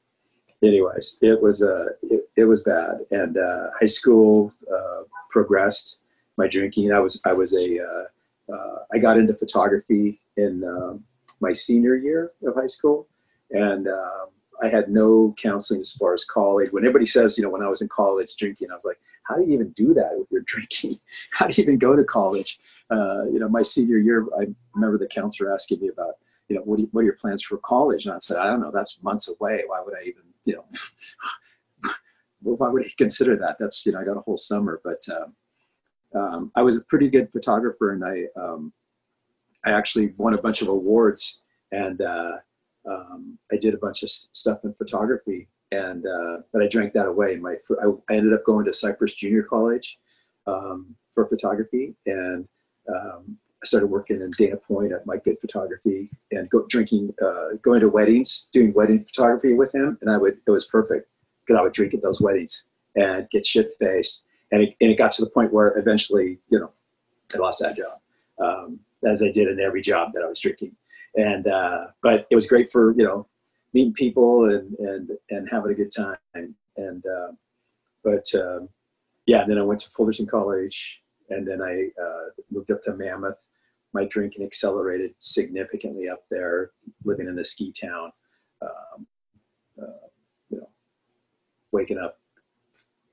anyways, 0.64 1.18
it 1.22 1.42
was 1.42 1.64
uh, 1.64 1.88
it, 2.04 2.30
it 2.36 2.46
was 2.46 2.64
bad, 2.64 3.00
and 3.12 3.38
uh, 3.38 3.68
high 3.80 3.88
school 3.88 4.54
uh, 4.72 5.04
progressed. 5.30 6.00
My 6.38 6.48
drinking, 6.48 6.92
I 6.92 7.00
was 7.00 7.22
I 7.26 7.34
was 7.34 7.54
a 7.56 7.80
uh, 7.80 8.54
uh, 8.54 8.80
I 8.94 8.98
got 9.00 9.18
into 9.18 9.34
photography 9.34 10.20
in 10.38 10.64
um, 10.64 11.04
my 11.40 11.54
senior 11.54 11.96
year 11.96 12.32
of 12.46 12.56
high 12.56 12.68
school, 12.68 13.08
and 13.52 13.88
um, 13.88 14.28
I 14.62 14.70
had 14.70 14.90
no 14.90 15.36
counseling 15.38 15.82
as 15.82 15.94
far 15.94 16.14
as 16.14 16.26
college. 16.26 16.72
When 16.72 16.84
everybody 16.84 17.06
says, 17.06 17.38
you 17.38 17.44
know, 17.44 17.50
when 17.50 17.62
I 17.62 17.70
was 17.70 17.82
in 17.82 17.90
college 17.90 18.36
drinking, 18.38 18.72
I 18.72 18.76
was 18.76 18.86
like, 18.86 19.00
how 19.28 19.36
do 19.36 19.44
you 19.44 19.54
even 19.54 19.70
do 19.72 19.94
that 19.94 20.18
with 20.18 20.32
your 20.32 20.42
drinking? 20.42 21.00
How 21.32 21.48
do 21.48 21.54
you 21.54 21.64
even 21.64 21.78
go 21.78 21.96
to 21.96 22.04
college? 22.04 22.60
Uh, 22.90 23.26
you 23.26 23.40
know, 23.40 23.50
my 23.50 23.62
senior 23.62 23.98
year, 23.98 24.26
I 24.40 24.48
remember 24.74 24.98
the 24.98 25.08
counselor 25.08 25.54
asking 25.54 25.82
me 25.82 25.90
about, 25.90 26.16
you 26.48 26.56
know, 26.56 26.62
what, 26.62 26.80
you, 26.80 26.88
what 26.92 27.02
are 27.02 27.06
your 27.06 27.18
plans 27.18 27.44
for 27.44 27.58
college? 27.58 28.06
And 28.06 28.16
I 28.16 28.20
said, 28.22 28.38
I 28.38 28.46
don't 28.46 28.62
know, 28.62 28.72
that's 28.72 29.04
months 29.04 29.28
away. 29.28 29.64
Why 29.68 29.82
would 29.84 29.96
I 29.96 30.04
even, 30.04 30.24
you 30.48 30.56
know, 30.56 31.92
why 32.42 32.70
would 32.70 32.86
I 32.86 32.90
consider 32.98 33.36
that? 33.38 33.58
That's, 33.60 33.86
you 33.86 33.92
know, 33.92 34.00
I 34.00 34.06
got 34.06 34.18
a 34.18 34.22
whole 34.22 34.38
summer, 34.38 34.82
but 34.84 35.02
um, 35.10 35.36
um, 36.20 36.52
I 36.56 36.62
was 36.62 36.78
a 36.78 36.82
pretty 36.82 37.10
good 37.10 37.32
photographer 37.32 37.92
and 37.92 38.04
I, 38.04 38.26
um, 38.40 38.74
I 39.66 39.72
actually 39.72 40.14
won 40.18 40.34
a 40.34 40.42
bunch 40.42 40.62
of 40.62 40.70
awards 40.70 41.42
and, 41.72 42.02
uh, 42.02 42.38
um, 42.88 43.38
I 43.52 43.58
did 43.58 43.74
a 43.74 43.78
bunch 43.78 44.04
of 44.04 44.10
stuff 44.10 44.60
in 44.64 44.74
photography, 44.74 45.48
and 45.72 46.06
uh, 46.06 46.38
but 46.54 46.62
I 46.62 46.68
drank 46.68 46.94
that 46.94 47.06
away. 47.06 47.36
My 47.36 47.56
I, 47.82 47.88
I, 48.10 48.16
ended 48.16 48.34
up 48.34 48.46
going 48.46 48.66
to 48.66 48.74
Cypress 48.74 49.14
Junior 49.14 49.44
College 49.44 50.00
um, 50.46 50.96
for 51.14 51.28
photography, 51.28 51.96
and 52.06 52.48
um, 52.90 53.38
I 53.62 53.66
started 53.66 53.88
working 53.88 54.22
in 54.22 54.32
Dana 54.38 54.58
Point 54.58 54.92
at 54.92 55.06
Mike 55.06 55.24
Good 55.24 55.40
Photography, 55.42 56.10
and 56.32 56.50
go 56.50 56.66
drinking, 56.70 57.14
uh, 57.24 57.56
going 57.62 57.82
to 57.82 57.90
weddings, 57.90 58.48
doing 58.54 58.74
wedding 58.74 59.04
photography 59.04 59.54
with 59.54 59.74
him, 59.74 59.98
and 60.02 60.10
I 60.10 60.18
would 60.18 60.38
it 60.46 60.52
was 60.52 60.66
perfect 60.66 61.10
because 61.46 61.60
I 61.60 61.64
would 61.64 61.74
drink 61.74 61.94
at 61.94 62.02
those 62.02 62.22
weddings 62.22 62.64
and 62.96 63.30
get 63.30 63.46
shit 63.46 63.74
faced, 63.80 64.26
and 64.52 64.64
it, 64.64 64.76
and 64.82 64.92
it 64.92 64.98
got 64.98 65.12
to 65.14 65.24
the 65.24 65.32
point 65.32 65.54
where 65.54 65.78
eventually, 65.78 66.40
you 66.50 66.60
know, 66.60 66.72
I 67.34 67.38
lost 67.38 67.62
that 67.62 67.78
job, 67.78 68.00
um, 68.40 68.80
as 69.04 69.24
I 69.24 69.32
did 69.32 69.48
in 69.48 69.60
every 69.60 69.82
job 69.82 70.14
that 70.14 70.24
I 70.24 70.28
was 70.28 70.40
drinking 70.40 70.76
and 71.18 71.48
uh, 71.48 71.88
but 72.02 72.28
it 72.30 72.36
was 72.36 72.48
great 72.48 72.72
for 72.72 72.94
you 72.96 73.04
know 73.04 73.28
meeting 73.74 73.94
people 73.94 74.50
and 74.50 74.74
and 74.80 75.12
and 75.30 75.50
having 75.52 75.72
a 75.72 75.76
good 75.76 75.92
time. 75.92 76.18
And 76.34 77.04
uh, 77.06 77.32
but 78.04 78.24
um, 78.36 78.70
yeah, 79.26 79.44
then 79.46 79.58
I 79.58 79.64
went 79.64 79.82
to 79.82 79.90
Fullerton 79.90 80.28
College, 80.28 81.02
and 81.30 81.46
then 81.46 81.62
I 81.62 81.90
uh, 82.02 82.30
moved 82.52 82.72
up 82.72 82.84
to 82.84 82.96
Mammoth. 82.96 83.38
My 83.98 84.06
drinking 84.06 84.46
accelerated 84.46 85.16
significantly 85.18 86.08
up 86.08 86.24
there, 86.30 86.70
living 87.04 87.28
in 87.28 87.40
a 87.40 87.44
ski 87.44 87.72
town. 87.72 88.12
Um, 88.62 89.08
uh, 89.82 90.08
you 90.52 90.60
know, 90.60 90.70
waking 91.72 91.98
up 91.98 92.20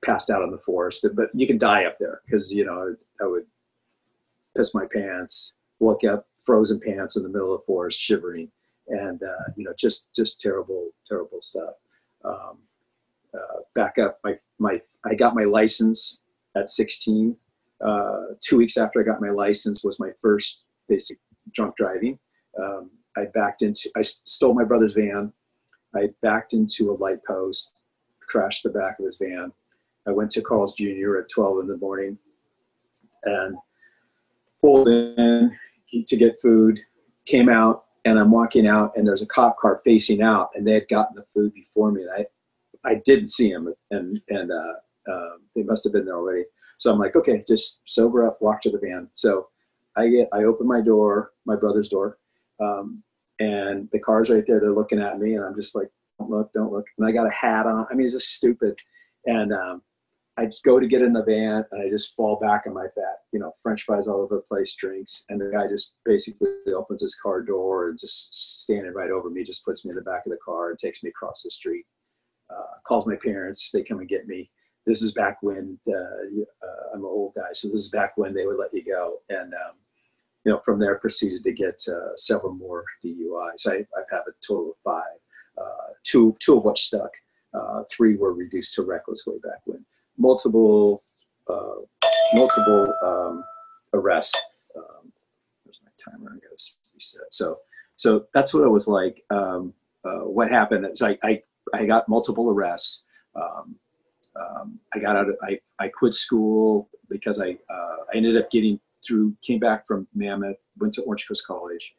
passed 0.03 0.29
out 0.29 0.43
in 0.43 0.51
the 0.51 0.59
forest, 0.59 1.03
but 1.15 1.29
you 1.33 1.47
can 1.47 1.57
die 1.57 1.85
up 1.85 1.97
there 1.99 2.21
because 2.23 2.51
you 2.51 2.65
know 2.65 2.95
I 3.19 3.25
would 3.25 3.47
piss 4.55 4.75
my 4.75 4.85
pants, 4.93 5.55
woke 5.79 6.03
up 6.03 6.27
frozen 6.37 6.79
pants 6.79 7.15
in 7.15 7.23
the 7.23 7.29
middle 7.29 7.55
of 7.55 7.61
the 7.61 7.65
forest, 7.65 7.99
shivering, 7.99 8.51
and 8.87 9.23
uh, 9.23 9.45
you 9.55 9.63
know 9.63 9.73
just 9.79 10.13
just 10.13 10.39
terrible 10.39 10.91
terrible 11.09 11.41
stuff. 11.41 11.73
Um, 12.23 12.59
uh, 13.33 13.61
back 13.73 13.97
up, 13.97 14.19
my 14.23 14.37
my 14.59 14.79
I 15.03 15.15
got 15.15 15.33
my 15.33 15.45
license 15.45 16.21
at 16.55 16.69
16. 16.69 17.35
Uh, 17.83 18.21
two 18.39 18.57
weeks 18.57 18.77
after 18.77 19.01
I 19.01 19.03
got 19.03 19.19
my 19.19 19.31
license 19.31 19.83
was 19.83 19.99
my 19.99 20.11
first 20.21 20.61
basic 20.87 21.19
drunk 21.53 21.75
driving. 21.77 22.19
Um, 22.61 22.91
I 23.17 23.25
backed 23.33 23.61
into 23.61 23.89
I 23.95 24.01
stole 24.01 24.53
my 24.53 24.63
brother's 24.63 24.93
van. 24.93 25.31
I 25.95 26.09
backed 26.21 26.53
into 26.53 26.91
a 26.91 26.97
light 27.01 27.19
post, 27.25 27.71
crashed 28.27 28.63
the 28.63 28.69
back 28.69 28.99
of 28.99 29.05
his 29.05 29.17
van. 29.17 29.51
I 30.07 30.11
went 30.11 30.31
to 30.31 30.41
Carl's 30.41 30.73
Jr. 30.73 31.17
at 31.17 31.29
12 31.29 31.61
in 31.61 31.67
the 31.67 31.77
morning 31.77 32.17
and 33.23 33.57
pulled 34.61 34.87
in 34.87 35.55
to 36.05 36.17
get 36.17 36.39
food, 36.41 36.79
came 37.25 37.49
out, 37.49 37.85
and 38.03 38.19
I'm 38.19 38.31
walking 38.31 38.67
out, 38.67 38.95
and 38.95 39.07
there's 39.07 39.21
a 39.21 39.27
cop 39.27 39.57
car 39.57 39.81
facing 39.83 40.21
out, 40.21 40.49
and 40.53 40.67
they 40.67 40.73
had 40.73 40.87
gotten 40.89 41.15
the 41.15 41.25
food 41.33 41.53
before 41.53 41.91
me. 41.91 42.03
And 42.03 42.11
I, 42.11 42.89
I 42.89 42.95
didn't 43.05 43.29
see 43.29 43.49
him, 43.49 43.73
and 43.89 44.21
and 44.29 44.51
uh, 44.51 45.11
uh, 45.11 45.29
they 45.55 45.63
must 45.63 45.83
have 45.85 45.93
been 45.93 46.05
there 46.05 46.15
already. 46.15 46.43
So 46.77 46.91
I'm 46.91 46.99
like, 46.99 47.15
okay, 47.15 47.43
just 47.47 47.81
sober 47.85 48.27
up, 48.27 48.41
walk 48.41 48.61
to 48.63 48.69
the 48.69 48.77
van. 48.77 49.09
So 49.13 49.47
I 49.97 50.07
get, 50.09 50.29
I 50.33 50.43
open 50.43 50.67
my 50.67 50.81
door, 50.81 51.31
my 51.45 51.55
brother's 51.55 51.89
door, 51.89 52.17
um, 52.61 53.03
and 53.39 53.89
the 53.91 53.99
car's 53.99 54.29
right 54.29 54.43
there. 54.47 54.59
They're 54.59 54.71
looking 54.71 54.99
at 54.99 55.19
me, 55.19 55.35
and 55.35 55.43
I'm 55.43 55.55
just 55.55 55.75
like, 55.75 55.89
don't 56.19 56.29
look, 56.29 56.51
don't 56.53 56.71
look. 56.71 56.85
And 56.97 57.07
I 57.07 57.11
got 57.11 57.27
a 57.27 57.31
hat 57.31 57.65
on. 57.65 57.87
I 57.89 57.93
mean, 57.93 58.05
it's 58.05 58.15
just 58.15 58.35
stupid. 58.35 58.79
And 59.25 59.53
um, 59.53 59.81
I 60.37 60.49
go 60.63 60.79
to 60.79 60.87
get 60.87 61.01
in 61.01 61.13
the 61.13 61.23
van 61.23 61.65
and 61.71 61.81
I 61.81 61.89
just 61.89 62.13
fall 62.13 62.37
back 62.39 62.63
on 62.67 62.73
my 62.73 62.87
back, 62.95 63.19
you 63.31 63.39
know, 63.39 63.55
French 63.63 63.83
fries 63.83 64.07
all 64.07 64.21
over 64.21 64.35
the 64.35 64.41
place, 64.41 64.75
drinks. 64.75 65.23
And 65.29 65.39
the 65.39 65.49
guy 65.51 65.67
just 65.67 65.95
basically 66.03 66.49
opens 66.75 67.01
his 67.01 67.15
car 67.15 67.41
door 67.41 67.89
and 67.89 67.99
just 67.99 68.63
standing 68.63 68.93
right 68.93 69.11
over 69.11 69.29
me, 69.29 69.43
just 69.43 69.63
puts 69.63 69.85
me 69.85 69.91
in 69.91 69.95
the 69.95 70.01
back 70.01 70.25
of 70.25 70.31
the 70.31 70.39
car 70.43 70.69
and 70.69 70.79
takes 70.79 71.03
me 71.03 71.09
across 71.09 71.43
the 71.43 71.51
street. 71.51 71.85
Uh, 72.49 72.79
calls 72.85 73.07
my 73.07 73.15
parents, 73.15 73.71
they 73.71 73.83
come 73.83 73.99
and 73.99 74.09
get 74.09 74.27
me. 74.27 74.51
This 74.85 75.01
is 75.01 75.13
back 75.13 75.37
when 75.41 75.79
uh, 75.87 75.93
uh, 75.93 76.93
I'm 76.93 76.99
an 76.99 77.05
old 77.05 77.33
guy, 77.33 77.53
so 77.53 77.69
this 77.69 77.79
is 77.79 77.89
back 77.89 78.17
when 78.17 78.35
they 78.35 78.45
would 78.45 78.59
let 78.59 78.73
you 78.73 78.83
go. 78.85 79.17
And 79.29 79.53
um, 79.53 79.77
you 80.45 80.51
know, 80.51 80.61
from 80.63 80.79
there 80.79 80.95
proceeded 80.95 81.43
to 81.43 81.51
get 81.51 81.81
uh, 81.89 82.15
several 82.15 82.53
more 82.53 82.85
DUIs. 83.03 83.67
I, 83.67 83.77
I've 83.77 84.11
a 84.11 84.31
total 84.47 84.71
of 84.71 84.77
five, 84.83 85.17
uh, 85.57 85.93
two 86.03 86.35
two 86.39 86.57
of 86.57 86.63
which 86.63 86.81
stuck. 86.81 87.09
Uh, 87.53 87.83
three 87.89 88.15
were 88.15 88.33
reduced 88.33 88.75
to 88.75 88.83
reckless 88.83 89.25
way 89.25 89.37
back 89.43 89.61
when 89.65 89.83
multiple 90.17 91.03
uh, 91.49 91.81
multiple 92.33 92.93
um, 93.03 93.43
arrests. 93.93 94.39
Um, 94.75 95.11
there's 95.65 95.79
my 95.83 95.91
timer. 95.97 96.31
I 96.31 96.35
got 96.35 96.57
to 96.57 96.71
reset. 96.93 97.21
So 97.33 97.59
so 97.95 98.27
that's 98.33 98.53
what 98.53 98.63
it 98.63 98.69
was 98.69 98.87
like. 98.87 99.23
Um, 99.31 99.73
uh, 100.03 100.25
what 100.25 100.51
happened 100.51 100.85
is 100.85 101.01
I, 101.01 101.17
I 101.23 101.41
I 101.73 101.85
got 101.85 102.07
multiple 102.07 102.49
arrests. 102.49 103.03
Um, 103.35 103.75
um, 104.35 104.79
I 104.93 104.99
got 104.99 105.15
out. 105.15 105.29
Of, 105.29 105.37
I 105.41 105.59
I 105.79 105.87
quit 105.87 106.13
school 106.13 106.87
because 107.09 107.41
I 107.41 107.57
uh, 107.69 107.97
I 108.13 108.17
ended 108.17 108.37
up 108.37 108.51
getting 108.51 108.79
through. 109.05 109.35
Came 109.41 109.59
back 109.59 109.85
from 109.87 110.07
Mammoth. 110.13 110.57
Went 110.77 110.93
to 110.95 111.01
Orange 111.03 111.27
Coast 111.27 111.45
College. 111.45 111.93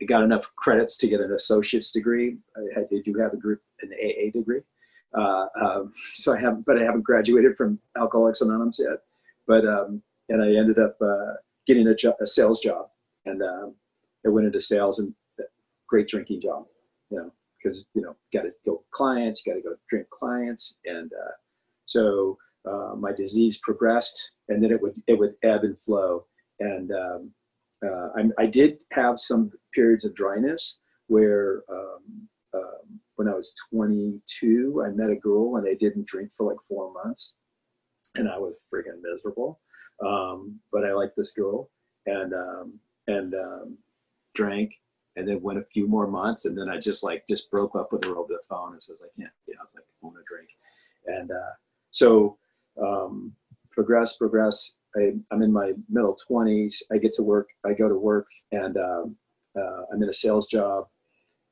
I 0.00 0.06
got 0.06 0.24
enough 0.24 0.50
credits 0.56 0.96
to 0.98 1.08
get 1.08 1.20
an 1.20 1.32
associate's 1.32 1.92
degree. 1.92 2.38
I, 2.56 2.80
I 2.80 2.84
do 3.04 3.14
have 3.20 3.34
a 3.34 3.36
group 3.36 3.60
an 3.82 3.90
AA 3.92 4.30
degree. 4.32 4.60
Uh, 5.16 5.46
um, 5.60 5.92
so 6.14 6.32
I 6.32 6.40
haven't, 6.40 6.64
but 6.64 6.80
I 6.80 6.84
haven't 6.84 7.02
graduated 7.02 7.56
from 7.56 7.78
Alcoholics 7.96 8.40
Anonymous 8.40 8.78
yet. 8.78 8.98
But 9.46 9.66
um, 9.66 10.02
and 10.28 10.42
I 10.42 10.54
ended 10.54 10.78
up 10.78 10.96
uh, 11.02 11.34
getting 11.66 11.88
a, 11.88 11.94
jo- 11.94 12.16
a, 12.20 12.26
sales 12.26 12.60
job, 12.60 12.86
and 13.26 13.42
um, 13.42 13.74
I 14.24 14.28
went 14.28 14.46
into 14.46 14.60
sales 14.60 15.00
and 15.00 15.12
great 15.88 16.06
drinking 16.06 16.42
job, 16.42 16.66
you 17.10 17.18
know, 17.18 17.32
because 17.58 17.86
you 17.94 18.02
know 18.02 18.14
got 18.32 18.42
to 18.42 18.52
go 18.64 18.84
clients, 18.92 19.44
you 19.44 19.52
got 19.52 19.56
to 19.56 19.62
go 19.62 19.74
drink 19.88 20.08
clients, 20.10 20.76
and 20.84 21.12
uh, 21.12 21.32
so 21.86 22.38
uh, 22.68 22.94
my 22.96 23.12
disease 23.12 23.58
progressed, 23.58 24.32
and 24.48 24.62
then 24.62 24.70
it 24.70 24.80
would 24.80 24.94
it 25.06 25.18
would 25.18 25.34
ebb 25.42 25.64
and 25.64 25.78
flow, 25.80 26.26
and 26.58 26.92
um, 26.92 27.30
uh, 27.84 28.08
I, 28.38 28.46
did 28.46 28.78
have 28.92 29.18
some 29.18 29.50
periods 29.72 30.04
of 30.04 30.14
dryness 30.14 30.78
where 31.06 31.62
um, 31.70 32.28
um, 32.54 33.00
when 33.16 33.28
I 33.28 33.34
was 33.34 33.54
22, 33.72 34.84
I 34.86 34.90
met 34.90 35.10
a 35.10 35.16
girl 35.16 35.56
and 35.56 35.66
I 35.66 35.74
didn't 35.74 36.06
drink 36.06 36.30
for 36.36 36.50
like 36.50 36.58
four 36.68 36.92
months, 36.92 37.36
and 38.16 38.28
I 38.28 38.38
was 38.38 38.54
freaking 38.72 39.00
miserable. 39.02 39.60
Um, 40.04 40.60
but 40.72 40.84
I 40.84 40.92
liked 40.92 41.16
this 41.16 41.32
girl, 41.32 41.70
and 42.06 42.34
um, 42.34 42.78
and 43.06 43.34
um, 43.34 43.78
drank, 44.34 44.72
and 45.16 45.26
then 45.26 45.42
went 45.42 45.58
a 45.58 45.64
few 45.72 45.86
more 45.86 46.06
months, 46.06 46.44
and 46.44 46.56
then 46.56 46.68
I 46.68 46.78
just 46.78 47.02
like 47.02 47.24
just 47.28 47.50
broke 47.50 47.74
up 47.76 47.92
with 47.92 48.04
her 48.04 48.16
over 48.16 48.32
the 48.32 48.40
phone 48.48 48.72
and 48.72 48.82
says 48.82 49.02
I 49.02 49.08
can't. 49.20 49.32
Yeah, 49.46 49.56
I 49.58 49.62
was 49.62 49.74
like 49.74 49.84
I 49.84 50.06
want 50.06 50.16
to 50.16 50.22
drink, 50.26 50.48
and 51.06 51.30
uh, 51.30 51.54
so 51.90 52.38
um, 52.82 53.32
progress, 53.70 54.16
progress. 54.16 54.74
I, 54.96 55.12
am 55.32 55.42
in 55.42 55.52
my 55.52 55.72
middle 55.88 56.16
20s. 56.28 56.82
I 56.92 56.98
get 56.98 57.12
to 57.12 57.22
work. 57.22 57.48
I 57.64 57.74
go 57.74 57.88
to 57.88 57.94
work, 57.96 58.26
and 58.52 58.76
um, 58.76 59.16
uh, 59.56 59.82
I'm 59.92 60.02
in 60.02 60.08
a 60.08 60.12
sales 60.12 60.48
job 60.48 60.86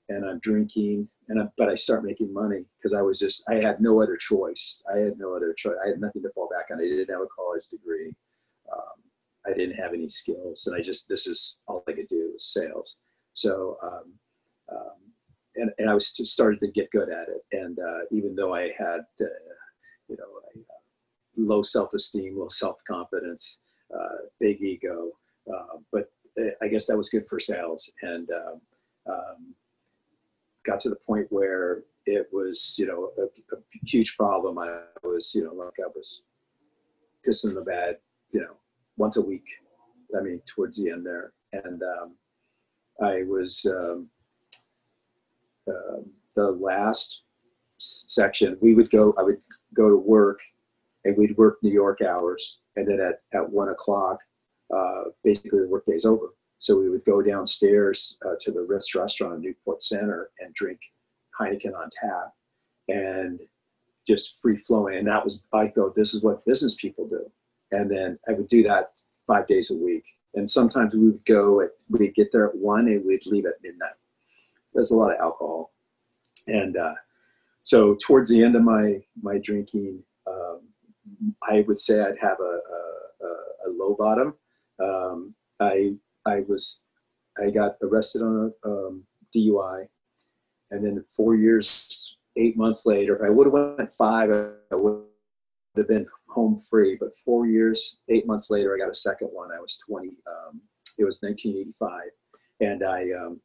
and 0.08 0.24
I'm 0.24 0.38
drinking, 0.40 1.08
and 1.28 1.42
I, 1.42 1.44
but 1.56 1.68
I 1.68 1.74
start 1.74 2.04
making 2.04 2.32
money 2.32 2.64
because 2.78 2.92
I 2.94 3.02
was 3.02 3.18
just 3.18 3.44
I 3.48 3.56
had 3.56 3.80
no 3.80 4.02
other 4.02 4.16
choice. 4.16 4.82
I 4.92 4.98
had 4.98 5.18
no 5.18 5.34
other 5.34 5.52
choice. 5.52 5.76
I 5.84 5.88
had 5.88 6.00
nothing 6.00 6.22
to 6.22 6.30
fall 6.30 6.48
back 6.48 6.66
on. 6.70 6.80
I 6.80 6.84
didn't 6.84 7.10
have 7.10 7.20
a 7.20 7.26
college 7.26 7.64
degree. 7.70 8.14
Um, 8.72 9.02
I 9.46 9.52
didn't 9.54 9.76
have 9.76 9.92
any 9.92 10.08
skills, 10.08 10.66
and 10.66 10.74
I 10.74 10.80
just 10.80 11.08
this 11.08 11.26
is 11.26 11.58
all 11.66 11.84
I 11.88 11.92
could 11.92 12.08
do 12.08 12.30
was 12.32 12.46
sales. 12.46 12.96
So, 13.34 13.76
um, 13.82 14.12
um, 14.72 14.98
and 15.56 15.70
and 15.78 15.90
I 15.90 15.94
was 15.94 16.06
started 16.06 16.60
to 16.60 16.70
get 16.70 16.90
good 16.90 17.10
at 17.10 17.28
it. 17.28 17.42
And 17.52 17.78
uh, 17.78 18.00
even 18.10 18.34
though 18.34 18.54
I 18.54 18.70
had, 18.78 19.00
uh, 19.20 19.26
you 20.08 20.16
know, 20.16 20.24
a, 20.24 20.58
uh, 20.58 20.77
low 21.38 21.62
self-esteem, 21.62 22.38
low 22.38 22.48
self-confidence, 22.48 23.58
uh, 23.94 24.18
big 24.40 24.60
ego, 24.60 25.12
uh, 25.52 25.78
but 25.92 26.10
uh, 26.38 26.50
I 26.60 26.68
guess 26.68 26.86
that 26.86 26.98
was 26.98 27.08
good 27.08 27.26
for 27.28 27.40
sales. 27.40 27.90
And 28.02 28.28
um, 28.30 28.60
um 29.08 29.54
got 30.66 30.80
to 30.80 30.90
the 30.90 30.96
point 30.96 31.26
where 31.30 31.84
it 32.04 32.28
was, 32.30 32.76
you 32.78 32.86
know, 32.86 33.10
a, 33.18 33.56
a 33.56 33.58
huge 33.86 34.16
problem. 34.16 34.58
I 34.58 34.80
was, 35.02 35.34
you 35.34 35.44
know, 35.44 35.54
like 35.54 35.78
I 35.82 35.88
was 35.94 36.22
pissing 37.26 37.54
the 37.54 37.62
bed, 37.62 37.96
you 38.32 38.40
know, 38.40 38.56
once 38.96 39.16
a 39.16 39.22
week. 39.22 39.44
I 40.18 40.22
mean, 40.22 40.40
towards 40.46 40.76
the 40.76 40.90
end 40.90 41.06
there, 41.06 41.32
and 41.52 41.82
um, 41.82 42.14
I 43.02 43.22
was 43.24 43.66
uh, 43.66 43.96
the 46.34 46.50
last 46.52 47.22
section. 47.78 48.56
We 48.60 48.74
would 48.74 48.90
go. 48.90 49.14
I 49.18 49.22
would 49.22 49.40
go 49.74 49.88
to 49.88 49.96
work, 49.96 50.40
and 51.08 51.16
we'd 51.16 51.36
work 51.38 51.58
New 51.62 51.72
York 51.72 52.00
hours, 52.02 52.60
and 52.76 52.86
then 52.86 53.00
at 53.00 53.22
at 53.32 53.48
one 53.50 53.70
o'clock, 53.70 54.18
uh, 54.74 55.04
basically 55.24 55.60
the 55.60 55.68
workday's 55.68 56.04
over. 56.04 56.34
So 56.58 56.78
we 56.78 56.90
would 56.90 57.04
go 57.04 57.22
downstairs 57.22 58.18
uh, 58.26 58.34
to 58.40 58.50
the 58.50 58.62
Ritz 58.62 58.94
restaurant 58.94 59.36
in 59.36 59.40
Newport 59.40 59.82
Center 59.82 60.30
and 60.40 60.52
drink 60.54 60.78
Heineken 61.40 61.74
on 61.74 61.88
tap 61.90 62.32
and 62.88 63.40
just 64.06 64.40
free 64.42 64.56
flowing. 64.56 64.98
And 64.98 65.06
that 65.06 65.22
was, 65.22 65.44
I 65.52 65.68
go, 65.68 65.92
this 65.94 66.14
is 66.14 66.22
what 66.22 66.44
business 66.44 66.74
people 66.74 67.06
do. 67.08 67.30
And 67.70 67.90
then 67.90 68.18
I 68.28 68.32
would 68.32 68.48
do 68.48 68.62
that 68.64 69.00
five 69.26 69.46
days 69.46 69.70
a 69.70 69.76
week. 69.76 70.04
And 70.34 70.50
sometimes 70.50 70.94
we 70.94 71.06
would 71.06 71.24
go 71.26 71.60
at, 71.60 71.70
we'd 71.88 72.14
get 72.14 72.32
there 72.32 72.48
at 72.48 72.56
one 72.56 72.88
and 72.88 73.04
we'd 73.04 73.24
leave 73.26 73.46
at 73.46 73.62
midnight. 73.62 73.90
So 74.66 74.72
there's 74.74 74.90
a 74.90 74.96
lot 74.96 75.12
of 75.12 75.20
alcohol. 75.20 75.72
And 76.48 76.76
uh, 76.76 76.94
so 77.62 77.96
towards 78.02 78.28
the 78.28 78.42
end 78.42 78.56
of 78.56 78.62
my, 78.62 79.00
my 79.22 79.38
drinking, 79.38 80.02
um, 80.26 80.60
I 81.48 81.64
would 81.66 81.78
say 81.78 82.00
I'd 82.00 82.18
have 82.20 82.38
a, 82.40 82.60
a, 83.24 83.28
a 83.66 83.68
low 83.70 83.96
bottom. 83.98 84.34
Um, 84.82 85.34
I 85.60 85.94
I 86.26 86.44
was, 86.46 86.82
I 87.38 87.50
got 87.50 87.76
arrested 87.82 88.22
on 88.22 88.52
a 88.64 88.68
um, 88.68 89.04
DUI, 89.34 89.86
and 90.70 90.84
then 90.84 91.04
four 91.16 91.34
years, 91.34 92.16
eight 92.36 92.56
months 92.56 92.86
later, 92.86 93.24
I 93.24 93.30
would 93.30 93.46
have 93.46 93.52
went 93.52 93.92
five, 93.92 94.30
I 94.30 94.74
would 94.74 95.02
have 95.76 95.88
been 95.88 96.06
home 96.28 96.62
free. 96.68 96.96
But 96.98 97.16
four 97.24 97.46
years, 97.46 97.98
eight 98.08 98.26
months 98.26 98.50
later, 98.50 98.74
I 98.74 98.78
got 98.78 98.90
a 98.90 98.94
second 98.94 99.28
one. 99.28 99.50
I 99.52 99.60
was 99.60 99.78
20. 99.88 100.08
Um, 100.08 100.60
it 100.98 101.04
was 101.04 101.20
1985, 101.22 102.00
and 102.60 102.84
I 102.84 103.02
um, 103.12 103.40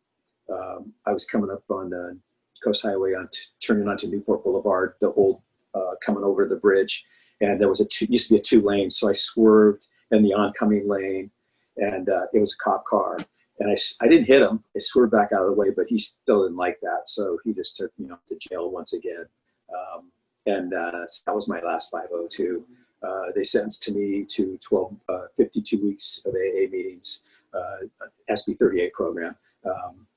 um, 0.52 0.94
I 1.06 1.12
was 1.12 1.26
coming 1.26 1.52
up 1.52 1.64
on 1.70 1.90
the 1.90 2.20
Coast 2.64 2.84
Highway 2.84 3.14
on 3.14 3.30
turning 3.66 3.88
onto 3.88 4.08
Newport 4.08 4.44
Boulevard, 4.44 4.96
the 5.02 5.12
old 5.12 5.42
uh, 5.74 5.96
coming 6.06 6.24
over 6.24 6.48
the 6.48 6.56
bridge, 6.56 7.06
and 7.44 7.60
there 7.60 7.70
was 7.70 7.82
a 7.82 7.86
two, 7.86 8.06
used 8.10 8.28
to 8.30 8.36
be 8.36 8.40
a 8.40 8.44
two 8.44 8.62
lane, 8.62 8.90
so 8.90 9.10
I 9.10 9.14
swerved 9.14 9.88
in 10.12 10.24
the 10.24 10.34
oncoming 10.34 10.88
lane, 10.88 11.30
and 11.78 12.10
uh, 12.10 12.26
it 12.34 12.40
was 12.40 12.54
a 12.54 12.64
cop 12.64 12.86
car, 12.86 13.18
and 13.60 13.70
I, 13.70 13.76
I 14.02 14.08
didn't 14.08 14.28
hit 14.28 14.42
him. 14.42 14.64
I 14.76 14.80
swerved 14.80 15.12
back 15.12 15.32
out 15.34 15.42
of 15.42 15.48
the 15.48 15.54
way, 15.54 15.70
but 15.76 15.88
he 15.90 16.00
still 16.00 16.44
didn't 16.44 16.58
like 16.58 16.80
that, 16.82 17.02
so 17.08 17.38
he 17.44 17.54
just 17.54 17.76
took 17.76 17.92
me 18.00 18.10
off 18.10 18.20
to 18.30 18.38
jail 18.38 18.72
once 18.72 18.94
again, 18.94 19.26
um, 19.74 20.06
and 20.46 20.74
uh, 20.74 21.06
so 21.06 21.22
that 21.26 21.36
was 21.36 21.48
my 21.48 21.60
last 21.62 21.92
502. 21.92 22.66
Uh, 23.04 23.32
they 23.36 23.44
sentenced 23.44 23.84
to 23.84 23.92
me 23.92 24.24
to 24.24 24.58
12, 24.62 24.96
uh, 25.10 25.26
52 25.36 25.84
weeks 25.84 26.22
of 26.26 26.34
AA 26.34 26.72
meetings, 26.72 27.24
uh, 27.54 27.86
SB 28.30 28.58
38 28.58 28.94
program, 28.94 29.36
um, 29.66 30.08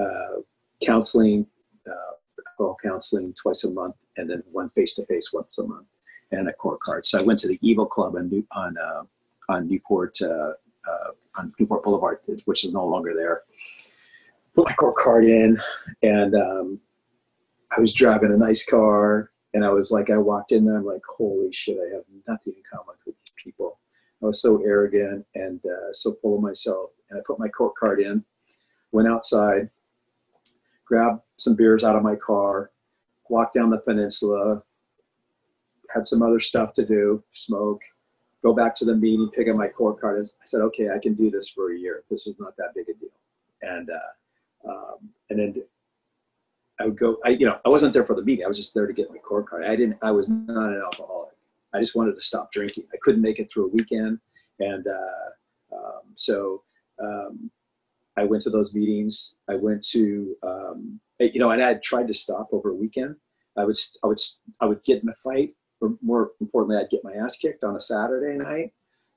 uh, 0.00 0.40
counseling, 0.80 1.44
uh, 1.90 2.72
counseling 2.80 3.34
twice 3.34 3.64
a 3.64 3.70
month, 3.70 3.96
and 4.16 4.30
then 4.30 4.44
one 4.52 4.70
face-to-face 4.70 5.32
once 5.32 5.58
a 5.58 5.64
month, 5.64 5.86
and 6.32 6.48
a 6.48 6.52
court 6.52 6.80
card. 6.80 7.04
So 7.04 7.18
I 7.18 7.22
went 7.22 7.38
to 7.40 7.48
the 7.48 7.58
Evil 7.62 7.86
Club 7.86 8.16
on 8.16 8.28
New, 8.28 8.46
on 8.52 8.76
uh, 8.78 9.02
on 9.48 9.68
Newport 9.68 10.18
on 11.36 11.52
Newport 11.58 11.84
Boulevard, 11.84 12.18
which 12.46 12.64
is 12.64 12.72
no 12.72 12.84
longer 12.86 13.14
there. 13.14 13.42
Put 14.54 14.66
my 14.66 14.74
court 14.74 14.96
card 14.96 15.24
in, 15.24 15.60
and 16.02 16.34
um, 16.34 16.80
I 17.76 17.80
was 17.80 17.92
driving 17.94 18.32
a 18.32 18.36
nice 18.36 18.64
car 18.64 19.30
and 19.54 19.64
I 19.64 19.70
was 19.70 19.90
like, 19.90 20.10
I 20.10 20.18
walked 20.18 20.52
in 20.52 20.64
there, 20.64 20.76
I'm 20.76 20.84
like, 20.84 21.02
holy 21.08 21.52
shit, 21.52 21.78
I 21.78 21.94
have 21.94 22.04
nothing 22.26 22.54
in 22.56 22.62
common 22.70 22.96
with 23.06 23.14
these 23.16 23.32
people. 23.42 23.78
I 24.22 24.26
was 24.26 24.42
so 24.42 24.62
arrogant 24.62 25.24
and 25.34 25.60
uh, 25.64 25.92
so 25.92 26.16
full 26.20 26.36
of 26.36 26.42
myself. 26.42 26.90
And 27.10 27.18
I 27.18 27.22
put 27.26 27.38
my 27.38 27.48
court 27.48 27.74
card 27.76 28.00
in, 28.00 28.24
went 28.92 29.08
outside, 29.08 29.70
grabbed 30.84 31.22
some 31.38 31.56
beers 31.56 31.84
out 31.84 31.96
of 31.96 32.02
my 32.02 32.16
car, 32.16 32.70
walked 33.28 33.54
down 33.54 33.70
the 33.70 33.78
peninsula, 33.78 34.62
had 35.94 36.06
some 36.06 36.22
other 36.22 36.40
stuff 36.40 36.74
to 36.74 36.84
do, 36.84 37.22
smoke, 37.32 37.80
go 38.42 38.52
back 38.52 38.74
to 38.76 38.84
the 38.84 38.94
meeting, 38.94 39.30
pick 39.34 39.48
up 39.48 39.56
my 39.56 39.68
court 39.68 40.00
card. 40.00 40.20
I 40.24 40.44
said, 40.44 40.60
okay, 40.62 40.90
I 40.90 40.98
can 40.98 41.14
do 41.14 41.30
this 41.30 41.48
for 41.48 41.72
a 41.72 41.78
year. 41.78 42.04
This 42.10 42.26
is 42.26 42.38
not 42.38 42.56
that 42.56 42.74
big 42.74 42.88
a 42.88 42.94
deal. 42.94 43.08
And 43.62 43.90
uh, 43.90 44.70
um, 44.70 45.10
and 45.30 45.38
then 45.38 45.54
I 46.80 46.86
would 46.86 46.98
go, 46.98 47.18
I, 47.24 47.30
you 47.30 47.46
know, 47.46 47.58
I 47.64 47.68
wasn't 47.68 47.92
there 47.92 48.04
for 48.04 48.14
the 48.14 48.22
meeting. 48.22 48.44
I 48.44 48.48
was 48.48 48.56
just 48.56 48.74
there 48.74 48.86
to 48.86 48.92
get 48.92 49.10
my 49.10 49.18
court 49.18 49.48
card. 49.48 49.64
I 49.64 49.74
didn't, 49.74 49.98
I 50.02 50.10
was 50.10 50.28
not 50.28 50.72
an 50.72 50.80
alcoholic. 50.84 51.34
I 51.74 51.80
just 51.80 51.96
wanted 51.96 52.14
to 52.14 52.22
stop 52.22 52.52
drinking. 52.52 52.84
I 52.92 52.96
couldn't 53.02 53.20
make 53.20 53.38
it 53.38 53.50
through 53.50 53.66
a 53.66 53.68
weekend. 53.68 54.20
And 54.60 54.86
uh, 54.86 55.76
um, 55.76 56.02
so 56.14 56.62
um, 57.02 57.50
I 58.16 58.24
went 58.24 58.42
to 58.44 58.50
those 58.50 58.74
meetings. 58.74 59.36
I 59.48 59.56
went 59.56 59.84
to, 59.88 60.36
um, 60.42 61.00
you 61.18 61.40
know, 61.40 61.50
and 61.50 61.62
I 61.62 61.74
tried 61.74 62.08
to 62.08 62.14
stop 62.14 62.48
over 62.52 62.70
a 62.70 62.74
weekend. 62.74 63.16
I 63.56 63.64
would, 63.64 63.76
I 64.04 64.06
would, 64.06 64.18
I 64.60 64.66
would 64.66 64.82
get 64.84 65.02
in 65.02 65.08
a 65.08 65.14
fight, 65.14 65.54
or 65.80 65.96
more 66.02 66.32
importantly, 66.40 66.82
I'd 66.82 66.90
get 66.90 67.04
my 67.04 67.14
ass 67.14 67.36
kicked 67.36 67.64
on 67.64 67.76
a 67.76 67.80
Saturday 67.80 68.36
night. 68.36 68.72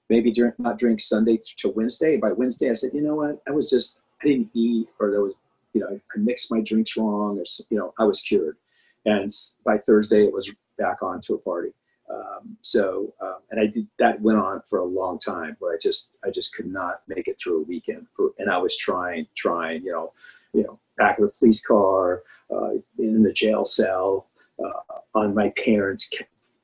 Maybe 0.09 0.31
drink, 0.31 0.55
not 0.59 0.77
drink 0.77 0.99
Sunday 0.99 1.39
to 1.57 1.69
Wednesday. 1.69 2.17
By 2.17 2.33
Wednesday, 2.33 2.69
I 2.69 2.73
said, 2.73 2.91
you 2.93 3.01
know 3.01 3.15
what? 3.15 3.41
I 3.47 3.51
was 3.51 3.69
just, 3.69 3.99
I 4.21 4.27
didn't 4.27 4.49
eat, 4.53 4.89
or 4.99 5.09
there 5.09 5.21
was 5.21 5.35
you 5.73 5.81
know, 5.81 5.87
I 5.87 6.19
mixed 6.19 6.51
my 6.51 6.61
drinks 6.61 6.97
wrong, 6.97 7.37
or 7.39 7.43
you 7.69 7.77
know, 7.77 7.93
I 7.99 8.03
was 8.03 8.21
cured. 8.21 8.57
And 9.05 9.29
by 9.65 9.77
Thursday, 9.77 10.25
it 10.25 10.33
was 10.33 10.51
back 10.77 11.01
on 11.01 11.21
to 11.21 11.35
a 11.35 11.37
party. 11.37 11.71
Um, 12.09 12.57
so, 12.61 13.13
um, 13.21 13.37
and 13.51 13.59
I 13.59 13.67
did 13.67 13.87
that 13.97 14.19
went 14.19 14.37
on 14.37 14.61
for 14.69 14.79
a 14.79 14.85
long 14.85 15.17
time 15.17 15.55
where 15.59 15.73
I 15.73 15.77
just, 15.81 16.09
I 16.25 16.29
just 16.29 16.53
could 16.53 16.67
not 16.67 17.01
make 17.07 17.27
it 17.27 17.39
through 17.41 17.61
a 17.61 17.65
weekend. 17.65 18.07
For, 18.15 18.31
and 18.37 18.49
I 18.49 18.57
was 18.57 18.75
trying, 18.75 19.27
trying, 19.35 19.83
you 19.83 19.93
know, 19.93 20.11
you 20.53 20.63
know, 20.63 20.79
back 20.97 21.19
of 21.19 21.25
the 21.25 21.31
police 21.39 21.65
car, 21.65 22.23
uh, 22.53 22.71
in 22.99 23.23
the 23.23 23.31
jail 23.31 23.63
cell, 23.63 24.27
uh, 24.63 25.17
on 25.17 25.33
my 25.33 25.49
parents' 25.51 26.09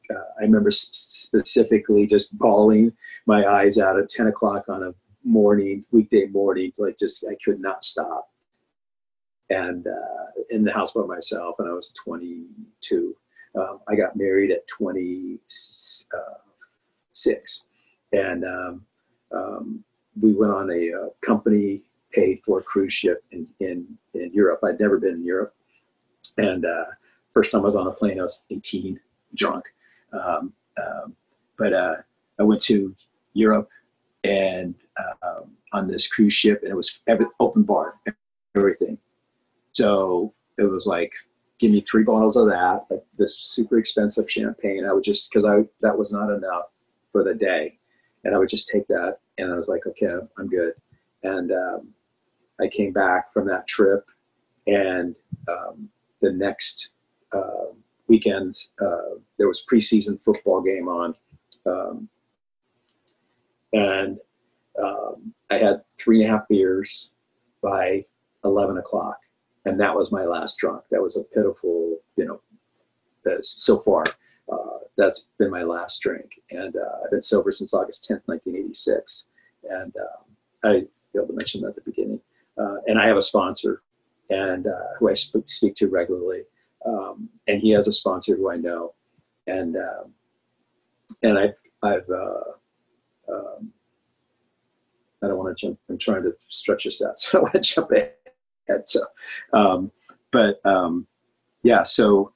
uh, 0.09 0.39
I 0.39 0.43
remember 0.43 0.71
specifically 0.71 2.05
just 2.05 2.37
bawling 2.37 2.93
my 3.25 3.45
eyes 3.45 3.77
out 3.77 3.99
at 3.99 4.09
10 4.09 4.27
o'clock 4.27 4.65
on 4.69 4.83
a 4.83 4.93
morning, 5.23 5.83
weekday 5.91 6.27
morning, 6.27 6.71
like 6.77 6.97
just, 6.97 7.25
I 7.29 7.35
could 7.43 7.59
not 7.59 7.83
stop 7.83 8.29
and 9.49 9.87
uh, 9.87 10.41
in 10.49 10.63
the 10.63 10.73
house 10.73 10.93
by 10.93 11.01
myself, 11.01 11.55
and 11.59 11.69
I 11.69 11.73
was 11.73 11.93
22. 12.03 13.15
Um, 13.55 13.79
I 13.87 13.95
got 13.95 14.15
married 14.15 14.51
at 14.51 14.67
26, 14.67 17.63
and 18.11 18.45
um, 18.45 18.85
um, 19.31 19.83
we 20.19 20.33
went 20.33 20.51
on 20.51 20.69
a, 20.69 20.89
a, 20.89 21.01
uh, 21.01 21.07
company 21.21 21.81
paid 22.11 22.41
for 22.45 22.61
cruise 22.61 22.93
ship 22.93 23.23
in, 23.31 23.47
in, 23.59 23.87
in 24.13 24.31
Europe. 24.33 24.59
I'd 24.63 24.79
never 24.79 24.97
been 24.97 25.15
in 25.15 25.25
Europe, 25.25 25.53
and 26.37 26.65
uh, 26.65 26.85
first 27.33 27.51
time 27.51 27.61
I 27.61 27.65
was 27.65 27.75
on 27.75 27.87
a 27.87 27.91
plane, 27.91 28.19
I 28.19 28.23
was 28.23 28.45
18, 28.49 28.99
drunk. 29.35 29.65
Um, 30.17 30.53
um, 30.83 31.15
but 31.57 31.73
uh, 31.73 31.95
I 32.39 32.43
went 32.43 32.61
to 32.63 32.95
Europe 33.33 33.69
and 34.23 34.75
um, 35.23 35.51
on 35.73 35.87
this 35.87 36.07
cruise 36.07 36.33
ship, 36.33 36.61
and 36.63 36.71
it 36.71 36.75
was 36.75 36.99
open 37.39 37.63
bar, 37.63 37.95
everything 38.55 38.97
so 39.77 40.33
it 40.57 40.63
was 40.63 40.87
like, 40.87 41.13
give 41.59 41.71
me 41.71 41.81
three 41.81 42.03
bottles 42.03 42.35
of 42.35 42.47
that, 42.47 42.85
like 42.89 43.03
this 43.19 43.37
super 43.37 43.77
expensive 43.77 44.29
champagne. 44.29 44.85
I 44.85 44.91
would 44.91 45.03
just, 45.03 45.31
cause 45.31 45.45
I, 45.45 45.65
that 45.81 45.95
was 45.95 46.11
not 46.11 46.31
enough 46.31 46.65
for 47.11 47.23
the 47.23 47.35
day. 47.35 47.77
And 48.23 48.33
I 48.33 48.39
would 48.39 48.49
just 48.49 48.69
take 48.69 48.87
that 48.87 49.19
and 49.37 49.53
I 49.53 49.55
was 49.55 49.69
like, 49.69 49.85
okay, 49.85 50.07
I'm 50.39 50.49
good. 50.49 50.73
And 51.21 51.51
um, 51.51 51.89
I 52.59 52.67
came 52.69 52.91
back 52.91 53.31
from 53.31 53.45
that 53.49 53.67
trip 53.67 54.03
and 54.65 55.15
um, 55.47 55.89
the 56.21 56.31
next 56.31 56.89
uh, 57.31 57.69
weekend, 58.07 58.55
uh, 58.81 59.15
there 59.37 59.47
was 59.47 59.63
preseason 59.69 60.21
football 60.21 60.61
game 60.61 60.87
on. 60.87 61.15
Um, 61.65 62.09
and 63.73 64.19
um, 64.81 65.33
I 65.49 65.57
had 65.57 65.81
three 65.97 66.23
and 66.23 66.33
a 66.33 66.37
half 66.37 66.47
beers 66.47 67.11
by 67.61 68.05
11 68.43 68.77
o'clock 68.77 69.17
and 69.67 69.79
that 69.81 69.93
was 69.93 70.11
my 70.11 70.23
last 70.23 70.57
drunk. 70.57 70.83
That 70.91 71.01
was 71.01 71.17
a 71.17 71.23
pitiful, 71.23 71.97
you 72.15 72.25
know, 72.25 72.41
so 73.41 73.79
far. 73.79 74.05
Uh, 74.49 74.79
that's 74.95 75.27
been 75.37 75.51
my 75.51 75.63
last 75.63 76.01
drink, 76.01 76.41
and 76.49 76.75
uh, 76.77 77.03
I've 77.03 77.11
been 77.11 77.21
sober 77.21 77.51
since 77.51 77.73
August 77.73 78.05
10th, 78.05 78.23
1986. 78.25 79.25
And 79.69 79.93
um, 79.97 80.25
I 80.63 80.85
failed 81.11 81.27
to 81.27 81.33
mention 81.33 81.61
that 81.61 81.69
at 81.69 81.75
the 81.75 81.81
beginning. 81.81 82.21
Uh, 82.57 82.77
and 82.87 82.97
I 82.97 83.07
have 83.07 83.17
a 83.17 83.21
sponsor, 83.21 83.81
and 84.29 84.67
uh, 84.67 84.95
who 84.97 85.09
I 85.09 85.15
sp- 85.19 85.43
speak 85.47 85.75
to 85.75 85.89
regularly, 85.89 86.43
he 87.67 87.73
has 87.73 87.87
a 87.87 87.93
sponsor 87.93 88.35
who 88.37 88.49
I 88.49 88.55
know, 88.55 88.93
and 89.45 89.75
um, 89.75 90.13
and 91.21 91.37
I've 91.37 91.55
I've 91.83 92.09
uh, 92.09 93.33
um, 93.33 93.73
I 95.21 95.27
don't 95.27 95.37
want 95.37 95.57
to 95.57 95.67
jump. 95.67 95.79
I'm 95.89 95.97
trying 95.97 96.23
to 96.23 96.33
stretch 96.47 96.85
this 96.85 97.03
out, 97.03 97.19
so 97.19 97.39
I 97.39 97.41
want 97.41 97.53
to 97.55 97.59
jump 97.59 97.91
ahead. 97.91 98.87
So, 98.87 99.01
um, 99.51 99.91
but 100.31 100.65
um, 100.65 101.07
yeah, 101.63 101.83
so 101.83 102.31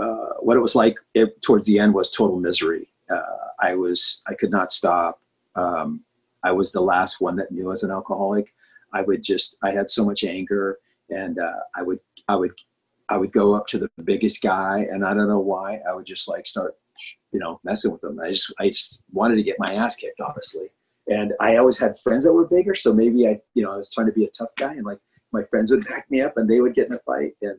uh, 0.00 0.34
what 0.38 0.56
it 0.56 0.60
was 0.60 0.76
like 0.76 0.96
it, 1.14 1.42
towards 1.42 1.66
the 1.66 1.80
end 1.80 1.94
was 1.94 2.10
total 2.10 2.38
misery. 2.38 2.86
Uh, 3.10 3.22
I 3.60 3.74
was 3.74 4.22
I 4.28 4.34
could 4.34 4.52
not 4.52 4.70
stop. 4.70 5.20
Um, 5.56 6.02
I 6.44 6.52
was 6.52 6.70
the 6.70 6.80
last 6.80 7.20
one 7.20 7.34
that 7.36 7.50
knew 7.50 7.72
as 7.72 7.82
an 7.82 7.90
alcoholic. 7.90 8.54
I 8.92 9.02
would 9.02 9.24
just 9.24 9.56
I 9.64 9.72
had 9.72 9.90
so 9.90 10.04
much 10.04 10.22
anger, 10.22 10.78
and 11.10 11.40
uh, 11.40 11.60
I 11.74 11.82
would 11.82 11.98
I 12.28 12.36
would 12.36 12.52
I 13.08 13.16
would 13.18 13.32
go 13.32 13.54
up 13.54 13.66
to 13.68 13.78
the 13.78 13.90
biggest 14.02 14.42
guy, 14.42 14.86
and 14.90 15.04
I 15.04 15.14
don't 15.14 15.28
know 15.28 15.38
why 15.38 15.80
I 15.88 15.94
would 15.94 16.06
just 16.06 16.28
like 16.28 16.46
start 16.46 16.74
you 17.32 17.38
know 17.38 17.60
messing 17.64 17.92
with 17.92 18.00
them. 18.00 18.18
I 18.20 18.30
just 18.30 18.52
I 18.58 18.68
just 18.68 19.02
wanted 19.12 19.36
to 19.36 19.42
get 19.42 19.56
my 19.58 19.74
ass 19.74 19.96
kicked, 19.96 20.20
honestly. 20.20 20.68
And 21.08 21.34
I 21.40 21.56
always 21.56 21.78
had 21.78 21.98
friends 21.98 22.24
that 22.24 22.32
were 22.32 22.48
bigger, 22.48 22.74
so 22.74 22.92
maybe 22.92 23.28
I 23.28 23.40
you 23.54 23.62
know 23.62 23.72
I 23.72 23.76
was 23.76 23.92
trying 23.92 24.06
to 24.06 24.12
be 24.12 24.24
a 24.24 24.30
tough 24.30 24.54
guy 24.56 24.72
and 24.72 24.84
like 24.84 24.98
my 25.32 25.44
friends 25.44 25.70
would 25.70 25.86
back 25.86 26.10
me 26.10 26.20
up 26.20 26.36
and 26.36 26.48
they 26.48 26.60
would 26.60 26.74
get 26.74 26.88
in 26.88 26.94
a 26.94 26.98
fight. 27.00 27.32
And 27.42 27.58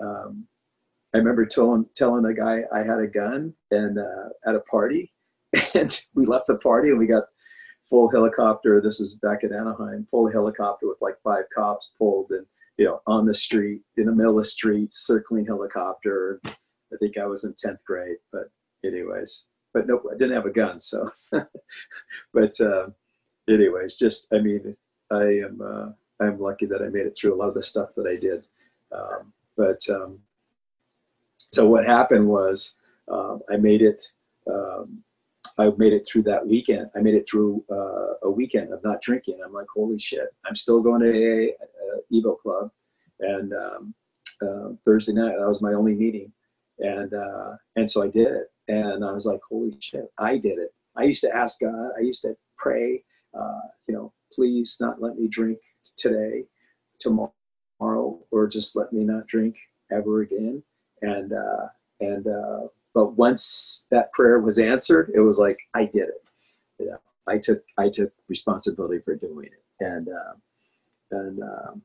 uh, 0.00 0.04
um, 0.04 0.46
I 1.14 1.18
remember 1.18 1.46
telling, 1.46 1.86
telling 1.94 2.24
a 2.24 2.34
guy 2.34 2.62
I 2.74 2.78
had 2.78 2.98
a 2.98 3.06
gun 3.06 3.54
and 3.70 3.98
uh, 3.98 4.28
at 4.46 4.54
a 4.54 4.60
party 4.60 5.12
and 5.74 6.00
we 6.14 6.26
left 6.26 6.46
the 6.46 6.56
party 6.56 6.90
and 6.90 6.98
we 6.98 7.06
got 7.06 7.24
full 7.88 8.10
helicopter. 8.10 8.80
This 8.80 9.00
is 9.00 9.14
back 9.16 9.44
in 9.44 9.52
Anaheim, 9.52 10.06
full 10.10 10.30
helicopter 10.30 10.88
with 10.88 10.98
like 11.00 11.16
five 11.22 11.44
cops 11.54 11.92
pulled 11.98 12.30
and, 12.30 12.46
you 12.78 12.84
know, 12.84 13.00
on 13.06 13.26
the 13.26 13.34
street, 13.34 13.82
in 13.96 14.06
the 14.06 14.12
middle 14.12 14.38
of 14.38 14.44
the 14.44 14.48
street, 14.48 14.92
circling 14.92 15.46
helicopter. 15.46 16.40
I 16.46 16.96
think 16.98 17.18
I 17.18 17.26
was 17.26 17.44
in 17.44 17.54
10th 17.54 17.82
grade, 17.86 18.18
but 18.32 18.50
anyways, 18.84 19.48
but 19.72 19.86
nope, 19.86 20.04
I 20.10 20.16
didn't 20.16 20.34
have 20.34 20.46
a 20.46 20.50
gun. 20.50 20.80
So, 20.80 21.10
but, 22.34 22.60
uh, 22.60 22.88
anyways, 23.48 23.96
just, 23.96 24.26
I 24.32 24.38
mean, 24.38 24.76
I 25.10 25.22
am, 25.22 25.60
uh, 25.62 26.24
I'm 26.24 26.40
lucky 26.40 26.66
that 26.66 26.82
I 26.82 26.88
made 26.88 27.06
it 27.06 27.16
through 27.16 27.34
a 27.34 27.36
lot 27.36 27.48
of 27.48 27.54
the 27.54 27.62
stuff 27.62 27.90
that 27.96 28.06
I 28.06 28.16
did. 28.16 28.46
Um, 28.92 29.32
but 29.56 29.78
um, 29.90 30.18
so 31.52 31.68
what 31.68 31.84
happened 31.84 32.26
was 32.26 32.74
um, 33.10 33.40
I 33.50 33.56
made 33.56 33.82
it. 33.82 34.04
I 35.58 35.70
made 35.76 35.92
it 35.92 36.06
through 36.10 36.22
that 36.24 36.46
weekend. 36.46 36.90
I 36.96 37.00
made 37.00 37.14
it 37.14 37.28
through 37.28 37.64
uh, 37.70 38.14
a 38.26 38.30
weekend 38.30 38.72
of 38.72 38.82
not 38.82 39.02
drinking. 39.02 39.38
I'm 39.44 39.52
like, 39.52 39.66
holy 39.74 39.98
shit! 39.98 40.28
I'm 40.46 40.56
still 40.56 40.80
going 40.80 41.02
to 41.02 41.10
a, 41.10 41.48
uh, 41.50 41.98
Evo 42.12 42.38
Club, 42.38 42.70
and 43.20 43.52
um, 43.52 43.94
uh, 44.40 44.70
Thursday 44.84 45.12
night 45.12 45.34
that 45.38 45.48
was 45.48 45.62
my 45.62 45.74
only 45.74 45.94
meeting, 45.94 46.32
and 46.78 47.12
uh, 47.12 47.56
and 47.76 47.88
so 47.88 48.02
I 48.02 48.08
did 48.08 48.28
it, 48.28 48.50
and 48.68 49.04
I 49.04 49.12
was 49.12 49.26
like, 49.26 49.40
holy 49.48 49.76
shit! 49.80 50.10
I 50.18 50.38
did 50.38 50.58
it. 50.58 50.72
I 50.96 51.04
used 51.04 51.22
to 51.22 51.34
ask 51.34 51.60
God. 51.60 51.90
I 51.96 52.00
used 52.00 52.22
to 52.22 52.36
pray. 52.56 53.02
Uh, 53.38 53.60
you 53.86 53.94
know, 53.94 54.12
please 54.34 54.76
not 54.80 55.00
let 55.00 55.16
me 55.18 55.28
drink 55.28 55.58
today, 55.96 56.44
tomorrow, 56.98 57.32
or 57.80 58.46
just 58.46 58.76
let 58.76 58.92
me 58.92 59.04
not 59.04 59.26
drink 59.26 59.56
ever 59.90 60.22
again. 60.22 60.62
And 61.02 61.32
uh, 61.32 61.66
and 62.00 62.26
but 62.94 63.16
once 63.16 63.86
that 63.90 64.12
prayer 64.12 64.40
was 64.40 64.58
answered, 64.58 65.10
it 65.14 65.20
was 65.20 65.38
like 65.38 65.58
I 65.74 65.84
did 65.84 66.08
it. 66.08 66.22
You 66.78 66.86
know, 66.90 66.98
I 67.26 67.38
took 67.38 67.62
I 67.78 67.88
took 67.88 68.12
responsibility 68.28 69.00
for 69.04 69.16
doing 69.16 69.46
it, 69.46 69.84
and 69.84 70.08
uh, 70.08 70.34
and 71.10 71.42
um, 71.42 71.82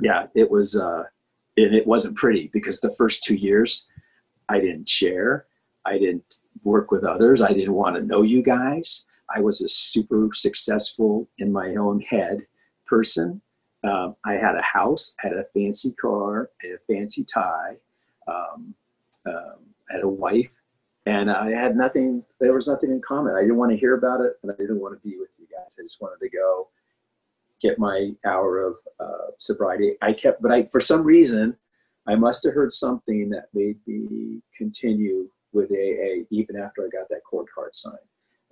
yeah, 0.00 0.26
it 0.34 0.50
was 0.50 0.76
uh, 0.76 1.04
and 1.56 1.74
it 1.74 1.86
wasn't 1.86 2.16
pretty 2.16 2.50
because 2.52 2.80
the 2.80 2.94
first 2.96 3.22
two 3.22 3.34
years 3.34 3.86
I 4.48 4.60
didn't 4.60 4.88
share, 4.88 5.46
I 5.84 5.98
didn't 5.98 6.40
work 6.62 6.90
with 6.90 7.04
others, 7.04 7.42
I 7.42 7.52
didn't 7.52 7.74
want 7.74 7.96
to 7.96 8.02
know 8.02 8.22
you 8.22 8.42
guys. 8.42 9.06
I 9.34 9.40
was 9.40 9.60
a 9.60 9.68
super 9.68 10.30
successful 10.32 11.28
in 11.38 11.50
my 11.50 11.74
own 11.74 12.00
head 12.00 12.46
person. 12.86 13.40
Um, 13.82 14.14
I 14.24 14.34
had 14.34 14.54
a 14.56 14.62
house, 14.62 15.14
i 15.22 15.28
had 15.28 15.36
a 15.36 15.46
fancy 15.52 15.92
car, 15.92 16.50
had 16.60 16.72
a 16.72 16.92
fancy 16.92 17.24
tie. 17.24 17.76
Um, 18.28 18.74
um, 19.26 19.74
I 19.90 19.94
had 19.94 20.04
a 20.04 20.08
wife, 20.08 20.50
and 21.06 21.30
I 21.30 21.50
had 21.50 21.76
nothing. 21.76 22.24
There 22.40 22.54
was 22.54 22.68
nothing 22.68 22.90
in 22.90 23.00
common. 23.00 23.34
I 23.36 23.40
didn't 23.42 23.56
want 23.56 23.72
to 23.72 23.76
hear 23.76 23.94
about 23.94 24.20
it, 24.20 24.34
and 24.42 24.52
I 24.52 24.56
didn't 24.56 24.80
want 24.80 25.00
to 25.00 25.08
be 25.08 25.16
with 25.18 25.30
you 25.38 25.46
guys. 25.46 25.74
I 25.78 25.82
just 25.82 26.00
wanted 26.00 26.18
to 26.20 26.30
go 26.30 26.68
get 27.60 27.78
my 27.78 28.10
hour 28.24 28.60
of 28.60 28.74
uh, 29.00 29.30
sobriety. 29.38 29.94
I 30.02 30.12
kept, 30.12 30.42
but 30.42 30.52
I 30.52 30.64
for 30.64 30.80
some 30.80 31.02
reason, 31.02 31.56
I 32.06 32.14
must 32.14 32.44
have 32.44 32.54
heard 32.54 32.72
something 32.72 33.30
that 33.30 33.48
made 33.54 33.78
me 33.86 34.42
continue 34.56 35.28
with 35.52 35.70
AA 35.70 36.24
even 36.30 36.56
after 36.56 36.84
I 36.84 36.88
got 36.88 37.08
that 37.08 37.24
court 37.28 37.46
card 37.52 37.74
signed. 37.74 37.96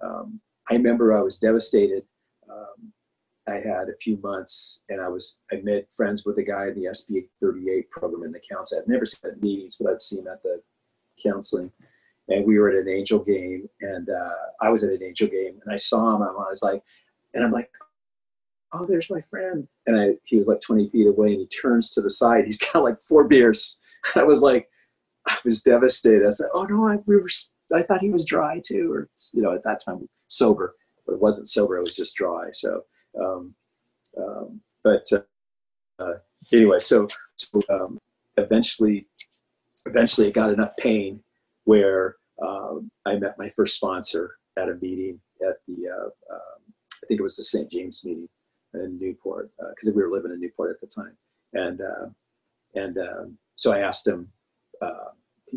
Um, 0.02 0.40
I 0.70 0.74
remember 0.74 1.16
I 1.16 1.22
was 1.22 1.38
devastated. 1.38 2.04
Um, 2.50 2.92
I 3.46 3.54
had 3.54 3.88
a 3.88 3.96
few 4.00 4.16
months, 4.22 4.82
and 4.88 5.00
I 5.00 5.08
was 5.08 5.40
I 5.52 5.56
made 5.56 5.86
friends 5.96 6.24
with 6.24 6.38
a 6.38 6.42
guy 6.42 6.68
in 6.68 6.74
the 6.74 6.86
SB 6.86 7.28
38 7.40 7.90
program 7.90 8.24
in 8.24 8.32
the 8.32 8.40
council. 8.50 8.78
I'd 8.78 8.88
never 8.88 9.06
seen 9.06 9.30
at 9.30 9.42
meetings, 9.42 9.76
but 9.78 9.92
I'd 9.92 10.00
seen 10.00 10.20
him 10.20 10.28
at 10.28 10.42
the 10.42 10.62
counseling, 11.22 11.70
and 12.28 12.44
we 12.44 12.58
were 12.58 12.70
at 12.70 12.76
an 12.76 12.88
angel 12.88 13.18
game, 13.18 13.68
and 13.80 14.08
uh, 14.08 14.34
I 14.60 14.70
was 14.70 14.84
at 14.84 14.90
an 14.90 15.02
angel 15.02 15.28
game, 15.28 15.60
and 15.62 15.72
I 15.72 15.76
saw 15.76 16.16
him, 16.16 16.22
I 16.22 16.30
was 16.30 16.62
like, 16.62 16.82
and 17.34 17.44
I'm 17.44 17.52
like, 17.52 17.70
oh, 18.72 18.86
there's 18.86 19.10
my 19.10 19.20
friend, 19.30 19.68
and 19.86 20.00
I, 20.00 20.14
he 20.24 20.36
was 20.36 20.46
like 20.46 20.60
20 20.60 20.90
feet 20.90 21.06
away, 21.06 21.32
and 21.32 21.40
he 21.40 21.46
turns 21.46 21.90
to 21.90 22.00
the 22.00 22.10
side, 22.10 22.44
he's 22.44 22.58
got 22.72 22.82
like 22.82 23.00
four 23.02 23.24
beers. 23.24 23.78
I 24.14 24.24
was 24.24 24.42
like, 24.42 24.68
I 25.26 25.36
was 25.44 25.62
devastated. 25.62 26.26
I 26.26 26.30
said, 26.30 26.48
oh 26.52 26.64
no, 26.64 26.86
I, 26.86 26.98
we 27.06 27.16
were, 27.16 27.28
I 27.74 27.82
thought 27.82 28.00
he 28.00 28.10
was 28.10 28.24
dry 28.24 28.60
too, 28.64 28.92
or 28.92 29.08
you 29.32 29.42
know, 29.42 29.54
at 29.54 29.64
that 29.64 29.82
time 29.84 30.08
sober, 30.26 30.74
but 31.06 31.14
it 31.14 31.20
wasn't 31.20 31.48
sober, 31.48 31.76
it 31.76 31.80
was 31.80 31.96
just 31.96 32.16
dry. 32.16 32.50
So, 32.52 32.82
um, 33.18 33.54
um, 34.18 34.60
but 34.82 35.04
uh, 35.12 36.02
uh, 36.02 36.14
anyway, 36.52 36.78
so, 36.78 37.08
so 37.36 37.60
um, 37.70 37.98
eventually 38.36 39.06
eventually 39.86 40.28
it 40.28 40.34
got 40.34 40.52
enough 40.52 40.76
pain 40.78 41.22
where 41.64 42.16
um, 42.42 42.90
I 43.06 43.16
met 43.16 43.38
my 43.38 43.50
first 43.50 43.76
sponsor 43.76 44.36
at 44.56 44.68
a 44.68 44.74
meeting 44.74 45.20
at 45.42 45.56
the, 45.66 45.88
uh, 45.88 46.34
um, 46.34 46.60
I 47.02 47.06
think 47.06 47.20
it 47.20 47.22
was 47.22 47.36
the 47.36 47.44
St. 47.44 47.70
James 47.70 48.04
meeting 48.04 48.28
in 48.74 48.98
Newport, 48.98 49.50
because 49.70 49.88
uh, 49.88 49.92
we 49.94 50.02
were 50.02 50.10
living 50.10 50.32
in 50.32 50.40
Newport 50.40 50.70
at 50.70 50.80
the 50.80 50.86
time. 50.86 51.16
And, 51.52 51.80
uh, 51.80 52.06
and 52.74 52.98
um, 52.98 53.38
so 53.56 53.72
I 53.72 53.80
asked 53.80 54.06
him, 54.06 54.28
uh, 54.82 55.10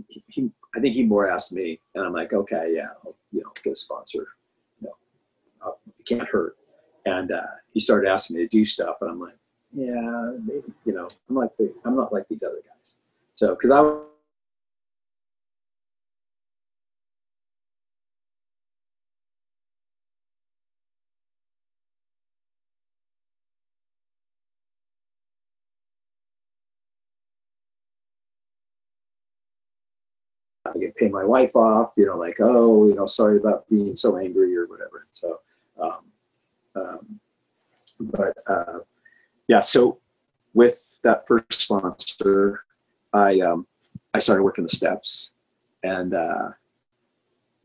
he, 0.07 0.23
he, 0.27 0.51
I 0.75 0.79
think 0.79 0.93
he 0.93 1.03
more 1.03 1.29
asked 1.29 1.53
me, 1.53 1.79
and 1.95 2.05
I'm 2.05 2.13
like, 2.13 2.33
okay, 2.33 2.73
yeah, 2.75 2.89
I'll, 3.03 3.15
you 3.31 3.41
know, 3.41 3.51
get 3.63 3.73
a 3.73 3.75
sponsor. 3.75 4.27
You 4.81 4.89
know, 5.63 5.75
it 5.87 6.05
can't 6.07 6.27
hurt. 6.27 6.57
And 7.05 7.31
uh, 7.31 7.41
he 7.73 7.79
started 7.79 8.09
asking 8.09 8.37
me 8.37 8.43
to 8.43 8.47
do 8.47 8.65
stuff, 8.65 8.97
and 9.01 9.09
I'm 9.09 9.19
like, 9.19 9.37
yeah, 9.73 10.33
maybe, 10.45 10.73
you 10.85 10.93
know, 10.93 11.07
I'm 11.29 11.35
like, 11.35 11.51
I'm 11.85 11.95
not 11.95 12.13
like 12.13 12.27
these 12.27 12.43
other 12.43 12.55
guys. 12.55 12.95
So, 13.33 13.55
because 13.55 13.71
I 13.71 13.81
pay 30.97 31.09
my 31.09 31.23
wife 31.23 31.55
off, 31.55 31.91
you 31.95 32.05
know, 32.05 32.17
like, 32.17 32.37
oh, 32.39 32.87
you 32.87 32.95
know, 32.95 33.05
sorry 33.05 33.37
about 33.37 33.69
being 33.69 33.95
so 33.95 34.17
angry 34.17 34.55
or 34.55 34.65
whatever. 34.67 35.07
So, 35.11 35.39
um, 35.81 35.99
um, 36.75 37.19
but 37.99 38.37
uh, 38.47 38.79
yeah, 39.47 39.59
so 39.59 39.99
with 40.53 40.97
that 41.03 41.27
first 41.27 41.53
sponsor, 41.53 42.65
I 43.13 43.39
um, 43.39 43.67
I 44.13 44.19
started 44.19 44.43
working 44.43 44.63
the 44.63 44.75
steps, 44.75 45.33
and 45.83 46.13
uh, 46.13 46.49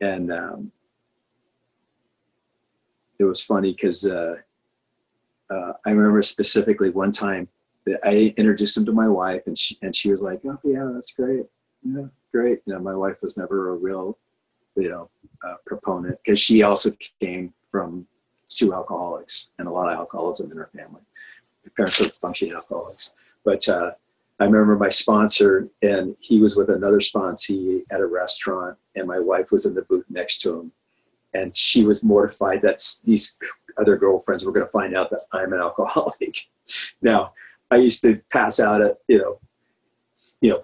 and 0.01 0.31
um, 0.31 0.71
it 3.19 3.23
was 3.23 3.41
funny 3.41 3.73
because 3.73 4.05
uh, 4.05 4.35
uh, 5.49 5.73
I 5.85 5.91
remember 5.91 6.21
specifically 6.21 6.89
one 6.89 7.11
time 7.11 7.47
that 7.85 7.99
I 8.03 8.33
introduced 8.37 8.77
him 8.77 8.85
to 8.85 8.93
my 8.93 9.07
wife, 9.07 9.43
and 9.45 9.57
she 9.57 9.77
and 9.81 9.95
she 9.95 10.09
was 10.09 10.21
like, 10.21 10.41
"Oh 10.45 10.59
yeah, 10.63 10.89
that's 10.93 11.11
great." 11.11 11.45
Yeah 11.83 12.07
great. 12.33 12.59
You 12.65 12.73
know, 12.73 12.79
my 12.79 12.95
wife 12.95 13.21
was 13.21 13.37
never 13.37 13.69
a 13.69 13.75
real, 13.75 14.17
you 14.75 14.89
know, 14.89 15.09
uh, 15.45 15.55
proponent 15.65 16.17
because 16.23 16.39
she 16.39 16.63
also 16.63 16.91
came 17.19 17.53
from 17.71 18.07
two 18.49 18.73
alcoholics 18.73 19.51
and 19.59 19.67
a 19.67 19.71
lot 19.71 19.91
of 19.91 19.97
alcoholism 19.97 20.51
in 20.51 20.57
her 20.57 20.69
family. 20.75 21.01
My 21.65 21.71
parents 21.75 21.99
were 21.99 22.09
functioning 22.21 22.53
alcoholics. 22.53 23.11
But 23.45 23.67
uh, 23.67 23.91
I 24.39 24.45
remember 24.45 24.75
my 24.75 24.89
sponsor, 24.89 25.69
and 25.81 26.15
he 26.19 26.39
was 26.39 26.55
with 26.55 26.69
another 26.69 26.99
sponsee 26.99 27.81
at 27.91 27.99
a 27.99 28.05
restaurant, 28.05 28.77
and 28.95 29.07
my 29.07 29.19
wife 29.19 29.51
was 29.51 29.65
in 29.65 29.73
the 29.73 29.83
booth 29.83 30.05
next 30.09 30.41
to 30.41 30.59
him. 30.59 30.71
And 31.33 31.55
she 31.55 31.83
was 31.83 32.03
mortified 32.03 32.61
that 32.61 32.79
these 33.05 33.37
other 33.77 33.97
girlfriends 33.97 34.45
were 34.45 34.51
going 34.51 34.65
to 34.65 34.71
find 34.71 34.95
out 34.95 35.09
that 35.09 35.21
I'm 35.31 35.53
an 35.53 35.59
alcoholic. 35.67 36.37
now, 37.01 37.33
I 37.71 37.77
used 37.77 38.01
to 38.03 38.21
pass 38.31 38.59
out 38.59 38.81
at, 38.81 38.97
you 39.07 39.17
know, 39.17 39.39
you 40.41 40.49
know, 40.51 40.63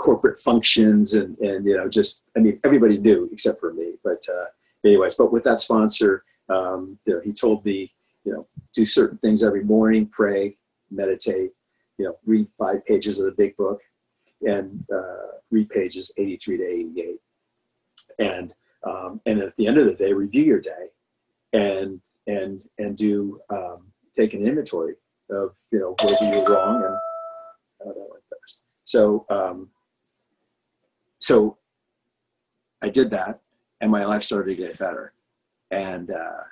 corporate 0.00 0.38
functions 0.38 1.12
and 1.12 1.36
and 1.38 1.66
you 1.66 1.76
know 1.76 1.88
just 1.88 2.24
I 2.36 2.40
mean 2.40 2.58
everybody 2.64 2.96
knew 2.98 3.28
except 3.32 3.60
for 3.60 3.72
me. 3.74 3.92
But 4.02 4.20
uh, 4.28 4.46
anyways, 4.84 5.14
but 5.14 5.30
with 5.30 5.44
that 5.44 5.60
sponsor, 5.60 6.24
um, 6.48 6.98
you 7.04 7.14
know, 7.14 7.20
he 7.20 7.32
told 7.32 7.64
me 7.64 7.92
you 8.24 8.32
know 8.32 8.46
do 8.72 8.86
certain 8.86 9.18
things 9.18 9.42
every 9.42 9.62
morning, 9.62 10.06
pray, 10.06 10.56
meditate, 10.90 11.50
you 11.98 12.06
know, 12.06 12.16
read 12.24 12.48
five 12.58 12.84
pages 12.86 13.18
of 13.18 13.26
the 13.26 13.32
big 13.32 13.54
book, 13.56 13.80
and 14.42 14.82
uh, 14.92 15.36
read 15.50 15.68
pages 15.68 16.12
83 16.16 16.56
to 16.56 16.64
88, 16.64 17.20
and 18.18 18.54
um, 18.84 19.20
and 19.26 19.38
at 19.40 19.54
the 19.56 19.66
end 19.66 19.76
of 19.76 19.84
the 19.84 19.94
day, 19.94 20.14
review 20.14 20.44
your 20.44 20.60
day, 20.60 20.86
and 21.52 22.00
and 22.26 22.60
and 22.78 22.96
do 22.96 23.38
um, 23.50 23.86
take 24.16 24.32
an 24.32 24.46
inventory 24.46 24.94
of 25.30 25.54
you 25.70 25.78
know 25.78 25.94
where 26.02 26.16
you 26.22 26.40
were 26.40 26.54
wrong 26.54 26.82
and 26.84 27.90
uh. 27.90 28.04
So 28.84 29.24
um, 29.30 29.68
so 31.20 31.58
I 32.82 32.88
did 32.88 33.10
that, 33.10 33.40
and 33.80 33.90
my 33.90 34.04
life 34.04 34.22
started 34.22 34.56
to 34.56 34.62
get 34.62 34.78
better. 34.78 35.12
And 35.70 36.10
uh, 36.10 36.42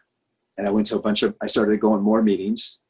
and 0.56 0.66
I 0.66 0.70
went 0.70 0.86
to 0.88 0.96
a 0.96 1.00
bunch 1.00 1.22
of. 1.22 1.34
I 1.40 1.46
started 1.46 1.80
going 1.80 2.02
more 2.02 2.22
meetings, 2.22 2.80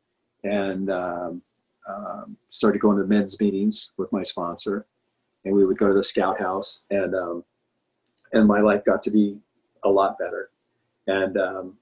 and 0.44 0.90
um, 0.90 1.42
um, 1.88 2.36
started 2.50 2.80
going 2.80 2.98
to 2.98 3.04
men's 3.04 3.40
meetings 3.40 3.92
with 3.96 4.12
my 4.12 4.22
sponsor, 4.22 4.86
and 5.44 5.54
we 5.54 5.64
would 5.64 5.78
go 5.78 5.88
to 5.88 5.94
the 5.94 6.04
Scout 6.04 6.38
House, 6.38 6.84
and 6.90 7.14
um, 7.14 7.44
and 8.32 8.46
my 8.46 8.60
life 8.60 8.84
got 8.84 9.02
to 9.04 9.10
be 9.10 9.38
a 9.84 9.88
lot 9.88 10.18
better. 10.18 10.50
And 11.06 11.38
um, 11.38 11.76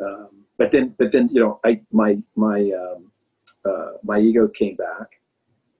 um, 0.00 0.28
but 0.58 0.72
then 0.72 0.94
but 0.98 1.12
then 1.12 1.28
you 1.30 1.40
know 1.40 1.60
I 1.64 1.80
my 1.92 2.18
my 2.34 2.70
um, 2.70 3.12
uh, 3.64 3.92
my 4.02 4.18
ego 4.18 4.48
came 4.48 4.76
back, 4.76 5.20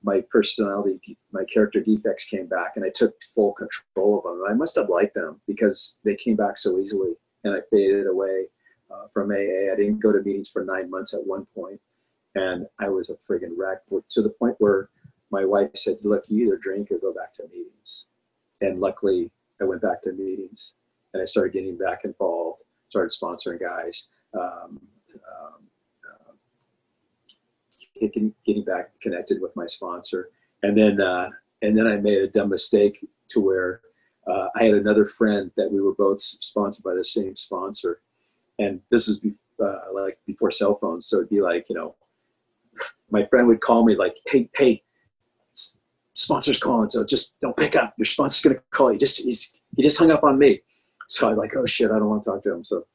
my 0.03 0.23
personality, 0.31 1.17
my 1.33 1.45
character 1.45 1.81
defects 1.81 2.27
came 2.27 2.47
back, 2.47 2.73
and 2.77 2.85
I 2.85 2.91
took 2.95 3.15
full 3.35 3.53
control 3.53 4.19
of 4.19 4.25
them. 4.25 4.43
And 4.45 4.53
I 4.53 4.55
must 4.55 4.77
have 4.77 4.88
liked 4.88 5.15
them 5.15 5.41
because 5.47 5.99
they 6.05 6.17
came 6.17 6.37
back 6.37 6.59
so 6.59 6.79
easily, 6.79 7.12
and 7.45 7.55
I 7.55 7.61
faded 7.71 8.07
away 8.07 8.47
uh, 8.91 9.07
from 9.12 9.31
AA. 9.31 9.73
I 9.73 9.77
didn't 9.77 10.01
go 10.01 10.12
to 10.12 10.23
meetings 10.23 10.51
for 10.51 10.65
nine 10.65 10.91
months 10.91 11.15
at 11.15 11.27
one 11.27 11.47
point, 11.55 11.81
and 12.35 12.67
I 12.79 12.88
was 12.88 13.11
a 13.11 13.17
friggin' 13.29 13.57
wreck 13.57 13.79
to 14.11 14.23
the 14.23 14.31
point 14.31 14.57
where 14.59 14.88
my 15.31 15.45
wife 15.45 15.71
said, 15.75 15.99
"Look, 16.03 16.25
you 16.29 16.47
either 16.47 16.57
drink 16.57 16.91
or 16.91 16.99
go 16.99 17.12
back 17.12 17.35
to 17.37 17.49
meetings." 17.49 18.07
And 18.61 18.81
luckily, 18.81 19.31
I 19.61 19.65
went 19.65 19.83
back 19.83 20.03
to 20.03 20.12
meetings, 20.12 20.75
and 21.12 21.23
I 21.23 21.27
started 21.27 21.53
getting 21.53 21.77
back 21.77 22.05
involved. 22.05 22.62
Started 22.88 23.11
sponsoring 23.11 23.61
guys. 23.61 24.07
Um, 24.35 24.81
um, 25.15 25.69
getting, 28.09 28.35
getting 28.45 28.65
back 28.65 28.99
connected 29.01 29.41
with 29.41 29.55
my 29.57 29.67
sponsor, 29.67 30.31
and 30.62 30.77
then 30.77 31.01
uh, 31.01 31.29
and 31.62 31.77
then 31.77 31.87
I 31.87 31.97
made 31.97 32.19
a 32.19 32.29
dumb 32.29 32.51
mistake 32.51 33.07
to 33.29 33.41
where 33.41 33.81
uh, 34.27 34.49
I 34.57 34.65
had 34.65 34.75
another 34.75 35.07
friend 35.07 35.51
that 35.57 35.71
we 35.71 35.81
were 35.81 35.95
both 35.95 36.21
sponsored 36.21 36.85
by 36.85 36.95
the 36.95 37.05
same 37.05 37.37
sponsor, 37.37 38.01
and 38.59 38.81
this 38.91 39.09
was 39.09 39.21
uh, 39.62 39.93
like 39.93 40.19
before 40.27 40.51
cell 40.51 40.79
phones, 40.81 41.07
so 41.07 41.19
it'd 41.19 41.31
be 41.31 41.41
like 41.41 41.67
you 41.69 41.77
know, 41.77 41.95
my 43.11 43.25
friend 43.27 43.47
would 43.49 43.61
call 43.61 43.85
me 43.85 43.97
like, 43.97 44.17
hey 44.27 44.49
hey, 44.57 44.83
sponsor's 46.15 46.59
calling, 46.59 46.91
so 46.91 47.05
just 47.05 47.38
don't 47.41 47.57
pick 47.57 47.77
up. 47.77 47.95
Your 47.97 48.07
sponsor's 48.07 48.43
gonna 48.43 48.62
call 48.71 48.93
you. 48.93 48.99
Just 48.99 49.21
he's 49.21 49.57
he 49.77 49.83
just 49.83 49.99
hung 49.99 50.11
up 50.11 50.25
on 50.25 50.38
me, 50.38 50.61
so 51.09 51.31
I'm 51.31 51.37
like, 51.37 51.57
oh 51.57 51.67
shit, 51.67 51.91
I 51.91 51.99
don't 51.99 52.09
want 52.09 52.23
to 52.25 52.31
talk 52.31 52.43
to 52.45 52.53
him. 52.53 52.65
So 52.65 52.87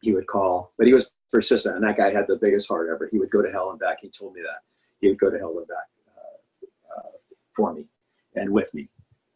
he 0.00 0.12
would 0.14 0.26
call, 0.26 0.72
but 0.78 0.86
he 0.86 0.94
was 0.94 1.12
persistent, 1.30 1.76
and 1.76 1.84
that 1.84 1.96
guy 1.96 2.12
had 2.12 2.26
the 2.26 2.36
biggest 2.36 2.68
heart 2.68 2.88
ever. 2.90 3.08
He 3.10 3.18
would 3.18 3.30
go 3.30 3.42
to 3.42 3.50
hell 3.50 3.70
and 3.70 3.78
back. 3.78 3.98
He 4.00 4.08
told 4.08 4.34
me 4.34 4.40
that 4.42 4.62
he 5.00 5.08
would 5.08 5.18
go 5.18 5.30
to 5.30 5.38
hell 5.38 5.56
and 5.56 5.68
back 5.68 5.88
uh, 6.16 6.98
uh, 6.98 7.10
for 7.54 7.72
me 7.72 7.86
and 8.34 8.50
with 8.50 8.72
me. 8.74 8.88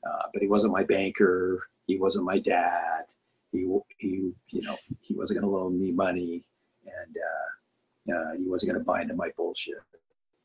Uh, 0.07 0.27
but 0.33 0.43
he 0.43 0.49
wasn't 0.49 0.73
my 0.73 0.83
banker. 0.83 1.69
He 1.87 1.99
wasn't 1.99 2.25
my 2.25 2.39
dad. 2.39 3.05
He, 3.53 3.67
he 3.99 4.33
you 4.51 4.63
know, 4.63 4.77
he 5.01 5.15
wasn't 5.15 5.41
going 5.41 5.51
to 5.51 5.57
loan 5.57 5.79
me 5.81 5.93
money, 5.93 6.45
and 6.85 7.17
uh, 7.17 8.17
uh, 8.17 8.33
he 8.37 8.45
wasn't 8.45 8.73
going 8.73 8.81
to 8.81 8.85
buy 8.85 9.03
into 9.03 9.15
my 9.15 9.31
bullshit. 9.37 9.77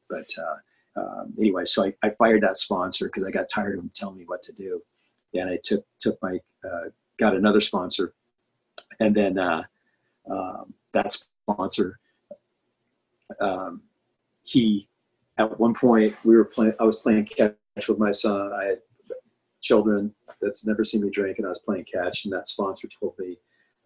But 0.10 0.28
uh, 0.38 1.00
um, 1.02 1.34
anyway, 1.38 1.66
so 1.66 1.86
I, 1.86 1.94
I 2.04 2.10
fired 2.12 2.44
that 2.44 2.58
sponsor 2.58 3.06
because 3.06 3.26
I 3.26 3.32
got 3.32 3.50
tired 3.50 3.78
of 3.78 3.84
him 3.84 3.92
telling 3.94 4.18
me 4.18 4.26
what 4.26 4.42
to 4.44 4.52
do, 4.52 4.82
and 5.34 5.50
I 5.50 5.60
took 5.64 5.86
took 6.00 6.22
my 6.22 6.40
got 7.20 7.36
another 7.36 7.62
sponsor, 7.62 8.14
and 9.00 9.16
then 9.16 9.38
um, 10.30 10.74
that 10.94 11.12
sponsor, 11.12 12.00
um, 13.40 13.82
he 14.44 14.88
at 15.38 15.60
one 15.60 15.74
point 15.74 16.16
we 16.24 16.36
were 16.36 16.46
playing. 16.46 16.74
I 16.80 16.84
was 16.84 16.98
playing 16.98 17.26
catch 17.26 17.56
with 17.88 17.98
my 18.00 18.12
son. 18.12 18.52
I 18.54 18.66
had 18.66 18.80
children 19.62 20.14
that's 20.42 20.66
never 20.66 20.84
seen 20.84 21.02
me 21.02 21.10
drink, 21.10 21.38
and 21.38 21.46
I 21.46 21.50
was 21.50 21.60
playing 21.60 21.86
catch, 21.86 22.26
and 22.26 22.34
that 22.34 22.48
sponsor 22.48 22.88
told 23.00 23.14
me, 23.20 23.38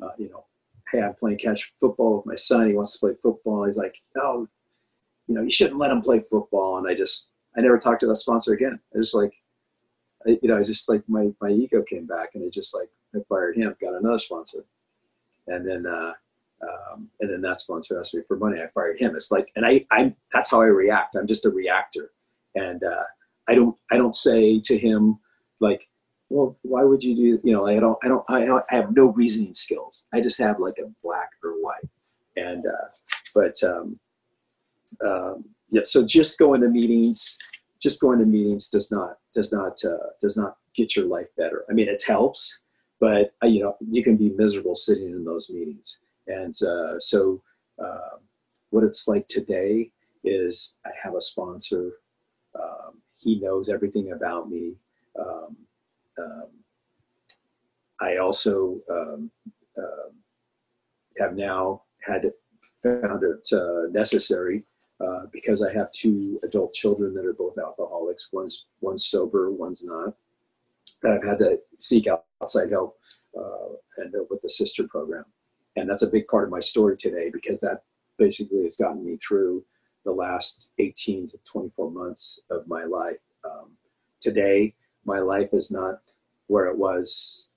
uh, 0.02 0.10
you 0.18 0.30
know, 0.30 0.46
hey, 0.92 1.02
I'm 1.02 1.14
playing 1.16 1.40
catch 1.40 1.74
football 1.80 2.18
with 2.18 2.26
my 2.26 2.36
son. 2.36 2.68
He 2.68 2.74
wants 2.74 2.94
to 2.94 3.00
play 3.00 3.14
football. 3.22 3.66
He's 3.66 3.78
like, 3.78 3.96
no, 4.16 4.48
you 5.28 5.36
know, 5.36 5.42
you 5.42 5.52
shouldn't 5.52 5.80
let 5.80 5.92
him 5.92 6.02
play 6.02 6.22
football. 6.30 6.78
And 6.78 6.88
I 6.88 6.96
just, 6.96 7.30
I 7.58 7.62
never 7.62 7.80
talked 7.80 8.02
to 8.02 8.08
that 8.08 8.16
sponsor 8.18 8.54
again. 8.54 8.80
I 8.94 9.00
just 9.00 9.16
like, 9.16 9.34
I, 10.28 10.38
you 10.42 10.50
know, 10.50 10.58
I 10.60 10.64
just 10.64 10.90
like 10.90 11.04
my 11.08 11.30
my 11.42 11.50
ego 11.50 11.84
came 11.84 12.06
back, 12.06 12.30
and 12.36 12.44
I 12.46 12.50
just 12.50 12.74
like 12.74 12.90
I 13.16 13.20
fired 13.30 13.58
him, 13.58 13.76
got 13.82 13.96
another 13.96 14.20
sponsor, 14.20 14.66
and 15.48 15.68
then. 15.68 15.86
uh 15.86 16.14
um, 16.64 17.10
and 17.20 17.32
then 17.32 17.42
that 17.42 17.60
sponsor 17.60 18.00
asked 18.00 18.16
me 18.16 18.22
for 18.28 18.38
money. 18.38 18.62
I 18.62 18.68
fired 18.74 19.00
him. 19.00 19.16
It's 19.16 19.32
like, 19.32 19.48
and 19.56 19.66
I, 19.66 19.86
I, 19.92 20.14
that's 20.32 20.50
how 20.50 20.62
I 20.62 20.66
react. 20.66 21.16
I'm 21.16 21.28
just 21.28 21.46
a 21.46 21.50
reactor, 21.50 22.12
and 22.56 22.84
uh, 22.84 23.04
I 23.48 23.56
don't, 23.56 23.76
I 23.92 23.98
don't 23.98 24.16
say 24.16 24.60
to 24.60 24.78
him, 24.78 25.20
like, 25.60 25.88
well, 26.30 26.58
why 26.64 26.84
would 26.84 27.04
you 27.04 27.16
do? 27.16 27.40
You 27.44 27.54
know, 27.54 27.68
I 27.68 27.80
don't, 27.80 27.98
I 28.04 28.08
don't, 28.08 28.26
I, 28.30 28.46
don't, 28.46 28.66
I 28.72 28.76
have 28.76 28.96
no 28.96 29.12
reasoning 29.12 29.54
skills. 29.54 30.06
I 30.14 30.22
just 30.22 30.40
have 30.40 30.60
like 30.60 30.78
a 30.80 30.90
black 31.04 31.30
or 31.44 31.52
white. 31.62 31.88
And 32.36 32.66
uh, 32.66 32.88
but 33.36 33.54
um, 33.64 34.00
um, 35.06 35.46
yeah, 35.70 35.82
so 35.84 36.06
just 36.06 36.40
going 36.40 36.62
to 36.62 36.70
meetings, 36.70 37.38
just 37.82 38.02
going 38.02 38.20
to 38.20 38.26
meetings 38.26 38.70
does 38.70 38.92
not 38.92 39.18
does 39.34 39.52
not 39.52 39.78
uh, 39.86 40.10
does 40.22 40.38
not 40.38 40.58
get 40.76 40.96
your 40.96 41.06
life 41.06 41.28
better. 41.38 41.66
I 41.70 41.74
mean, 41.74 41.88
it 41.88 42.04
helps, 42.06 42.62
but 43.00 43.34
uh, 43.44 43.48
you 43.48 43.62
know, 43.64 43.76
you 43.80 44.04
can 44.04 44.16
be 44.16 44.30
miserable 44.30 44.76
sitting 44.76 45.12
in 45.12 45.24
those 45.24 45.52
meetings. 45.52 46.00
And 46.28 46.54
uh, 46.64 47.00
so, 47.00 47.42
uh, 47.84 48.18
what 48.70 48.84
it's 48.84 49.08
like 49.08 49.28
today 49.28 49.92
is 50.24 50.78
I 50.86 50.90
have 51.04 51.16
a 51.16 51.22
sponsor. 51.22 51.92
Um, 52.56 53.02
he 53.16 53.40
knows 53.40 53.70
everything 53.70 54.12
about 54.14 54.50
me. 54.50 54.74
Um, 55.20 55.58
um, 56.18 56.48
I 58.02 58.18
also 58.18 58.80
uh, 58.90 59.18
have 61.18 61.36
now 61.36 61.84
had 62.02 62.32
found 62.82 63.24
it 63.24 63.48
uh, 63.54 63.88
necessary 63.92 64.64
uh, 65.00 65.26
because 65.32 65.62
I 65.62 65.72
have 65.74 65.92
two 65.92 66.40
adult 66.44 66.74
children 66.74 67.14
that 67.16 67.26
are 67.26 67.34
both 67.34 67.58
alcoholics. 67.58 68.30
One's 68.32 68.68
one's 68.82 69.06
sober, 69.06 69.52
one's 69.52 69.84
not. 69.84 70.16
I've 71.06 71.24
had 71.24 71.40
to 71.40 71.60
seek 71.80 72.08
out 72.08 72.26
outside 72.42 72.72
help 72.72 72.98
uh, 73.38 73.76
and 73.98 74.14
with 74.30 74.42
the 74.42 74.50
sister 74.50 74.88
program, 74.88 75.26
and 75.76 75.90
that's 75.90 76.04
a 76.04 76.12
big 76.12 76.28
part 76.28 76.46
of 76.46 76.50
my 76.52 76.60
story 76.60 76.98
today 76.98 77.30
because 77.32 77.60
that 77.62 77.84
basically 78.18 78.64
has 78.64 78.76
gotten 78.76 79.04
me 79.04 79.18
through 79.18 79.64
the 80.06 80.12
last 80.12 80.74
18 80.80 81.30
to 81.30 81.38
24 81.46 81.92
months 81.92 82.40
of 82.50 82.68
my 82.68 82.84
life. 82.84 83.18
Um, 83.44 83.72
today, 84.20 84.74
my 85.06 85.20
life 85.20 85.50
is 85.54 85.72
not 85.72 86.02
where 86.48 86.68
it 86.68 86.78
was 86.78 87.52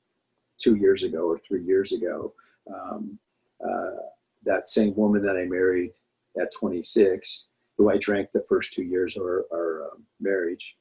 two 0.59 0.77
years 0.77 1.03
ago 1.03 1.29
or 1.29 1.39
three 1.39 1.65
years 1.65 1.93
ago. 1.93 2.33
Um, 2.73 3.19
uh, 3.63 3.97
that 4.45 4.69
same 4.69 4.95
woman 4.95 5.23
that 5.23 5.37
I 5.37 5.45
married 5.45 5.93
at 6.41 6.53
26, 6.53 7.49
who 7.77 7.91
I 7.91 7.99
drank 7.99 8.31
the 8.33 8.45
first 8.49 8.73
two 8.73 8.85
years 8.85 9.17
of 9.17 9.23
our, 9.23 9.45
our 9.53 9.91
um, 9.91 10.05
marriage, 10.21 10.77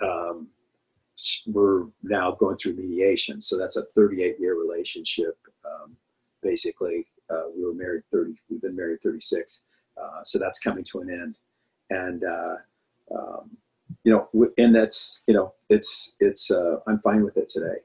um, 0.00 0.48
we're 1.46 1.86
now 2.02 2.30
going 2.32 2.56
through 2.56 2.74
mediation. 2.74 3.40
So 3.40 3.58
that's 3.58 3.76
a 3.76 3.84
38 3.96 4.36
year 4.38 4.54
relationship. 4.54 5.36
Um, 5.64 5.96
basically, 6.42 7.06
uh, 7.30 7.44
we 7.56 7.64
were 7.64 7.74
married 7.74 8.02
30, 8.12 8.34
we've 8.48 8.62
been 8.62 8.76
married 8.76 9.02
36. 9.02 9.60
Uh, 10.00 10.22
so 10.24 10.38
that's 10.38 10.60
coming 10.60 10.84
to 10.84 11.00
an 11.00 11.10
end. 11.10 11.38
And 11.90 12.24
uh, 12.24 12.56
um, 13.14 13.56
you 14.04 14.12
know, 14.12 14.50
and 14.58 14.74
that's, 14.74 15.20
you 15.26 15.34
know, 15.34 15.54
it's, 15.68 16.14
it's, 16.20 16.50
uh, 16.50 16.76
I'm 16.86 17.00
fine 17.00 17.24
with 17.24 17.36
it 17.36 17.48
today. 17.48 17.76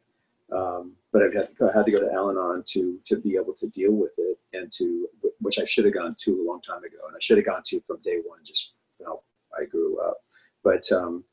Um, 0.51 0.93
but 1.11 1.23
I've 1.23 1.33
had, 1.33 1.49
I 1.61 1.77
had 1.77 1.85
to 1.85 1.91
go 1.91 1.99
to 1.99 2.13
Al-Anon 2.13 2.63
to, 2.67 2.99
to 3.05 3.17
be 3.17 3.35
able 3.35 3.53
to 3.53 3.67
deal 3.69 3.91
with 3.91 4.11
it 4.17 4.37
and 4.53 4.71
to, 4.73 5.07
which 5.39 5.59
I 5.59 5.65
should 5.65 5.85
have 5.85 5.93
gone 5.93 6.15
to 6.19 6.41
a 6.41 6.45
long 6.45 6.61
time 6.61 6.83
ago. 6.83 6.97
And 7.07 7.15
I 7.15 7.19
should 7.19 7.37
have 7.37 7.45
gone 7.45 7.63
to 7.65 7.81
from 7.81 7.97
day 8.03 8.19
one, 8.25 8.39
just 8.43 8.73
how 9.03 9.21
I 9.57 9.65
grew 9.65 9.99
up. 9.99 10.17
But, 10.63 10.91
um, 10.91 11.23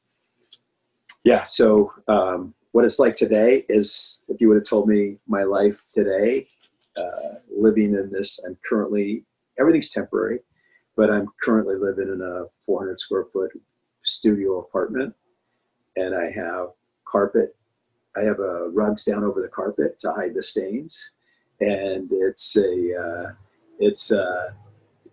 yeah, 1.25 1.43
so, 1.43 1.93
um, 2.09 2.55
what 2.73 2.85
it's 2.85 2.99
like 3.01 3.17
today 3.17 3.65
is 3.69 4.23
if 4.29 4.41
you 4.41 4.49
would 4.49 4.57
have 4.57 4.65
told 4.65 4.89
me 4.89 5.17
my 5.27 5.43
life 5.43 5.85
today, 5.93 6.47
uh, 6.97 7.39
living 7.55 7.95
in 7.95 8.11
this, 8.11 8.41
I'm 8.45 8.57
currently, 8.69 9.25
everything's 9.59 9.91
temporary, 9.91 10.41
but 10.97 11.11
I'm 11.11 11.29
currently 11.43 11.77
living 11.77 12.09
in 12.09 12.21
a 12.21 12.45
400 12.67 12.99
square 13.01 13.27
foot 13.33 13.51
studio 14.05 14.59
apartment, 14.59 15.15
and 15.97 16.15
I 16.15 16.31
have 16.31 16.69
carpet. 17.07 17.57
I 18.17 18.23
have 18.23 18.41
uh, 18.41 18.69
rugs 18.71 19.05
down 19.05 19.25
over 19.25 19.41
the 19.41 19.49
carpet 19.49 20.01
to 20.01 20.13
hide 20.13 20.35
the 20.35 20.43
stains, 20.43 21.11
and 21.61 22.09
it's 22.11 22.57
a 22.57 22.97
uh, 22.97 23.33
it's 23.79 24.11
uh, 24.11 24.51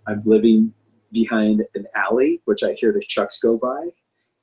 I'm 0.08 0.24
living 0.26 0.74
behind 1.12 1.63
an 1.76 1.86
alley, 1.96 2.42
which 2.46 2.63
I 2.63 2.74
hear 2.74 2.92
the 2.92 3.02
trucks 3.02 3.40
go 3.40 3.58
by, 3.58 3.90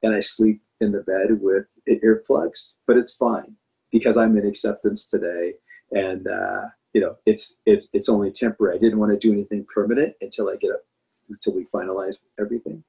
and 0.02 0.14
I 0.14 0.20
sleep 0.20 0.62
in 0.80 0.92
the 0.92 1.02
bed 1.02 1.40
with 1.40 1.66
earplugs, 1.88 2.76
but 2.86 2.96
it's 2.96 3.14
fine 3.14 3.56
because 3.90 4.16
I'm 4.16 4.36
in 4.36 4.46
acceptance 4.46 5.06
today, 5.06 5.54
and 5.92 6.26
uh, 6.26 6.62
you 6.94 7.00
know 7.00 7.16
it's 7.26 7.60
it's 7.66 7.88
it's 7.92 8.08
only 8.08 8.30
temporary. 8.30 8.76
I 8.76 8.80
didn't 8.80 8.98
want 8.98 9.12
to 9.12 9.18
do 9.18 9.32
anything 9.32 9.66
permanent 9.72 10.14
until 10.22 10.48
I 10.48 10.56
get 10.56 10.70
up 10.70 10.80
until 11.28 11.54
we 11.54 11.64
finalize 11.66 12.16
everything. 12.38 12.82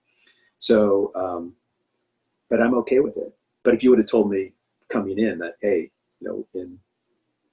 So, 0.58 1.12
um, 1.16 1.54
but 2.50 2.62
I'm 2.62 2.76
okay 2.76 3.00
with 3.00 3.18
it. 3.18 3.36
But 3.64 3.74
if 3.74 3.84
you 3.84 3.90
would 3.90 4.00
have 4.00 4.08
told 4.08 4.30
me 4.30 4.54
coming 4.90 5.18
in 5.20 5.40
that, 5.40 5.56
hey, 5.62 5.90
you 6.20 6.28
know, 6.28 6.48
in 6.54 6.80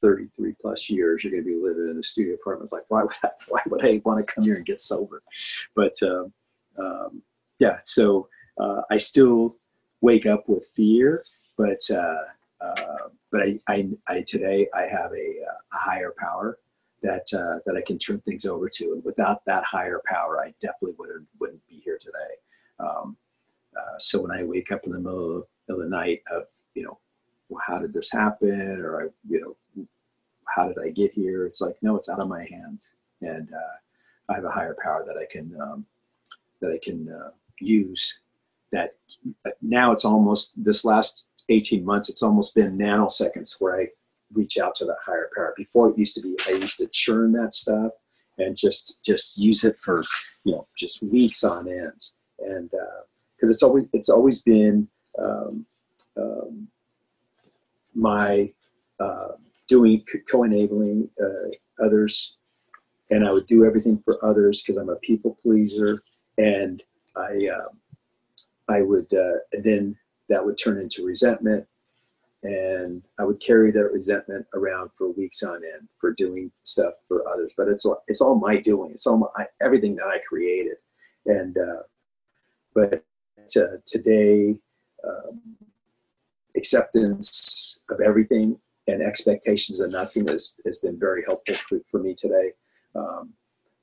33 0.02 0.54
plus 0.60 0.90
years, 0.90 1.22
you're 1.22 1.32
going 1.32 1.44
to 1.44 1.48
be 1.48 1.56
living 1.56 1.90
in 1.90 1.98
a 1.98 2.02
studio 2.02 2.34
apartment, 2.34 2.66
it's 2.66 2.72
like, 2.72 2.84
why 2.88 3.02
would 3.02 3.12
I, 3.22 3.28
why 3.48 3.60
would 3.66 3.84
I 3.84 4.02
want 4.04 4.26
to 4.26 4.32
come 4.32 4.44
here 4.44 4.56
and 4.56 4.66
get 4.66 4.80
sober? 4.80 5.22
But 5.74 5.94
um, 6.02 6.32
um, 6.78 7.22
yeah, 7.58 7.78
so 7.82 8.28
uh, 8.58 8.82
I 8.90 8.98
still 8.98 9.56
wake 10.00 10.26
up 10.26 10.48
with 10.48 10.66
fear, 10.74 11.24
but 11.56 11.80
uh, 11.90 12.24
uh, 12.60 13.08
but 13.32 13.42
I, 13.42 13.58
I, 13.66 13.88
I, 14.06 14.20
today 14.20 14.68
I 14.74 14.82
have 14.82 15.10
a, 15.12 15.36
uh, 15.48 15.58
a 15.72 15.78
higher 15.78 16.14
power 16.18 16.58
that 17.02 17.26
uh, 17.34 17.58
that 17.66 17.76
I 17.76 17.82
can 17.84 17.98
turn 17.98 18.20
things 18.20 18.46
over 18.46 18.68
to, 18.68 18.92
and 18.92 19.04
without 19.04 19.44
that 19.46 19.64
higher 19.64 20.00
power, 20.06 20.40
I 20.40 20.54
definitely 20.60 20.94
wouldn't 20.98 21.26
wouldn't 21.40 21.66
be 21.66 21.80
here 21.84 21.98
today. 22.00 22.34
Um, 22.78 23.16
uh, 23.76 23.98
so 23.98 24.20
when 24.22 24.30
I 24.30 24.44
wake 24.44 24.70
up 24.70 24.84
in 24.84 24.92
the 24.92 25.00
middle 25.00 25.48
of 25.68 25.78
the 25.78 25.88
night 25.88 26.22
of, 26.30 26.44
you 26.74 26.84
know, 26.84 26.98
well, 27.48 27.62
how 27.66 27.78
did 27.78 27.92
this 27.92 28.12
happen? 28.12 28.80
Or, 28.80 29.02
I, 29.02 29.06
you 29.28 29.56
know, 29.76 29.86
how 30.44 30.68
did 30.68 30.78
I 30.78 30.90
get 30.90 31.12
here? 31.12 31.46
It's 31.46 31.60
like, 31.60 31.76
no, 31.82 31.96
it's 31.96 32.08
out 32.08 32.20
of 32.20 32.28
my 32.28 32.46
hands. 32.50 32.90
And 33.22 33.48
uh, 33.52 34.32
I 34.32 34.34
have 34.34 34.44
a 34.44 34.50
higher 34.50 34.76
power 34.82 35.04
that 35.06 35.16
I 35.16 35.26
can, 35.30 35.58
um, 35.60 35.86
that 36.60 36.70
I 36.70 36.78
can 36.82 37.08
uh, 37.08 37.30
use 37.60 38.20
that 38.72 38.94
now 39.60 39.92
it's 39.92 40.04
almost 40.04 40.52
this 40.62 40.84
last 40.84 41.26
18 41.52 41.84
months, 41.84 42.08
it's 42.08 42.22
almost 42.22 42.54
been 42.54 42.78
nanoseconds 42.78 43.60
where 43.60 43.80
I 43.80 43.88
reach 44.32 44.58
out 44.58 44.74
to 44.76 44.84
that 44.86 44.96
higher 45.04 45.30
power. 45.34 45.54
Before 45.56 45.90
it 45.90 45.98
used 45.98 46.14
to 46.16 46.22
be, 46.22 46.36
I 46.46 46.52
used 46.52 46.78
to 46.78 46.86
churn 46.88 47.32
that 47.32 47.54
stuff 47.54 47.92
and 48.38 48.56
just 48.56 49.02
just 49.04 49.36
use 49.36 49.64
it 49.64 49.78
for 49.78 50.02
you 50.44 50.52
know 50.52 50.66
just 50.76 51.02
weeks 51.02 51.44
on 51.44 51.68
end, 51.68 52.00
and 52.40 52.70
because 52.70 53.50
uh, 53.50 53.52
it's 53.52 53.62
always 53.62 53.86
it's 53.92 54.08
always 54.08 54.42
been 54.42 54.88
um, 55.18 55.66
um, 56.16 56.68
my 57.94 58.50
uh, 59.00 59.32
doing 59.68 60.04
co-enabling 60.30 61.08
uh, 61.22 61.84
others, 61.84 62.36
and 63.10 63.26
I 63.26 63.32
would 63.32 63.46
do 63.46 63.64
everything 63.64 64.02
for 64.04 64.24
others 64.24 64.62
because 64.62 64.76
I'm 64.76 64.88
a 64.88 64.96
people 64.96 65.38
pleaser, 65.42 66.02
and 66.38 66.82
I 67.16 67.48
um, 67.48 67.78
I 68.68 68.82
would 68.82 69.12
uh, 69.12 69.38
then 69.62 69.96
that 70.28 70.44
would 70.44 70.58
turn 70.58 70.78
into 70.78 71.04
resentment 71.04 71.66
and 72.42 73.02
I 73.18 73.24
would 73.24 73.40
carry 73.40 73.70
that 73.70 73.92
resentment 73.92 74.46
around 74.54 74.90
for 74.98 75.12
weeks 75.12 75.42
on 75.42 75.56
end 75.56 75.88
for 76.00 76.12
doing 76.12 76.50
stuff 76.64 76.94
for 77.06 77.26
others. 77.28 77.52
But 77.56 77.68
it's 77.68 77.86
it's 78.08 78.20
all 78.20 78.34
my 78.34 78.56
doing. 78.56 78.90
It's 78.92 79.06
all 79.06 79.16
my, 79.18 79.46
everything 79.60 79.94
that 79.96 80.06
I 80.06 80.18
created. 80.28 80.78
And 81.26 81.56
uh, 81.56 81.82
but 82.74 83.04
uh, 83.56 83.76
today, 83.86 84.56
um, 85.06 85.40
acceptance 86.56 87.78
of 87.90 88.00
everything 88.00 88.58
and 88.88 89.02
expectations 89.02 89.78
of 89.78 89.92
nothing 89.92 90.26
has 90.26 90.54
has 90.66 90.78
been 90.78 90.98
very 90.98 91.22
helpful 91.24 91.54
for, 91.68 91.78
for 91.90 92.00
me 92.00 92.14
today. 92.14 92.50
Um, 92.96 93.32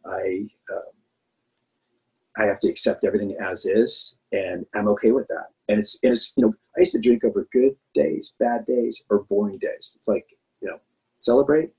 I 0.05 0.47
uh, 0.69 2.41
I 2.41 2.45
have 2.45 2.59
to 2.59 2.69
accept 2.69 3.05
everything 3.05 3.37
as 3.39 3.65
is, 3.65 4.17
and 4.31 4.65
I'm 4.75 4.87
okay 4.89 5.11
with 5.11 5.27
that. 5.27 5.47
And 5.67 5.79
it's, 5.79 5.99
it's 6.03 6.33
you 6.35 6.45
know, 6.45 6.53
I 6.75 6.81
used 6.81 6.93
to 6.93 6.99
drink 6.99 7.23
over 7.23 7.47
good 7.51 7.75
days, 7.93 8.33
bad 8.39 8.65
days, 8.65 9.03
or 9.09 9.23
boring 9.23 9.57
days. 9.57 9.93
It's 9.97 10.07
like, 10.07 10.27
you 10.61 10.69
know, 10.69 10.79
celebrate, 11.19 11.71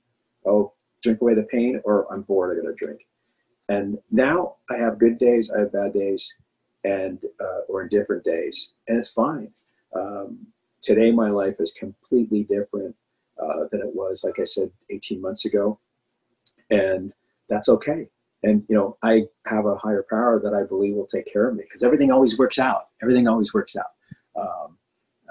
oh, 0.45 0.73
drink 1.01 1.21
away 1.21 1.33
the 1.33 1.43
pain, 1.43 1.81
or 1.83 2.11
I'm 2.11 2.21
bored, 2.21 2.57
I 2.57 2.61
gotta 2.61 2.75
drink. 2.75 3.05
And 3.69 3.97
now 4.11 4.55
I 4.69 4.77
have 4.77 4.99
good 4.99 5.17
days, 5.17 5.51
I 5.51 5.59
have 5.59 5.73
bad 5.73 5.93
days, 5.93 6.33
and 6.83 7.19
uh, 7.39 7.61
or 7.69 7.83
indifferent 7.83 8.23
days, 8.23 8.69
and 8.87 8.97
it's 8.97 9.11
fine. 9.11 9.51
Um, 9.95 10.47
today, 10.81 11.11
my 11.11 11.29
life 11.29 11.55
is 11.59 11.73
completely 11.73 12.43
different 12.43 12.95
uh, 13.41 13.65
than 13.71 13.81
it 13.81 13.95
was, 13.95 14.23
like 14.23 14.39
I 14.39 14.45
said, 14.45 14.71
18 14.89 15.21
months 15.21 15.45
ago, 15.45 15.79
and 16.69 17.13
that's 17.49 17.69
okay 17.69 18.07
and 18.43 18.63
you 18.69 18.75
know 18.75 18.97
i 19.03 19.23
have 19.45 19.65
a 19.65 19.75
higher 19.75 20.05
power 20.09 20.39
that 20.39 20.53
i 20.53 20.63
believe 20.63 20.95
will 20.95 21.05
take 21.07 21.31
care 21.31 21.47
of 21.47 21.55
me 21.55 21.63
because 21.63 21.83
everything 21.83 22.11
always 22.11 22.37
works 22.37 22.59
out. 22.59 22.87
Everything 23.01 23.27
always 23.27 23.53
works 23.53 23.75
out. 23.75 23.91
Um, 24.35 24.77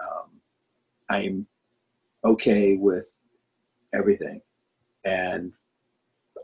um, 0.01 0.31
i'm 1.09 1.46
okay 2.25 2.77
with 2.77 3.12
everything. 3.94 4.40
And 5.05 5.53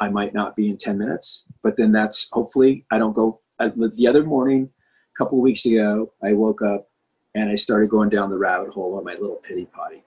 i 0.00 0.08
might 0.08 0.34
not 0.34 0.56
be 0.56 0.68
in 0.68 0.76
10 0.76 0.98
minutes 0.98 1.44
but 1.62 1.76
then 1.76 1.92
that's 1.92 2.28
hopefully 2.32 2.84
i 2.90 2.98
don't 2.98 3.14
go 3.14 3.40
I, 3.58 3.68
the 3.68 4.06
other 4.06 4.24
morning 4.24 4.68
a 5.14 5.18
couple 5.18 5.38
of 5.38 5.42
weeks 5.42 5.64
ago 5.64 6.12
i 6.22 6.32
woke 6.32 6.62
up 6.62 6.90
and 7.34 7.48
i 7.48 7.54
started 7.54 7.90
going 7.90 8.10
down 8.10 8.30
the 8.30 8.38
rabbit 8.38 8.70
hole 8.70 8.96
on 8.96 9.04
my 9.04 9.14
little 9.14 9.36
pity 9.36 9.66
potty. 9.66 10.02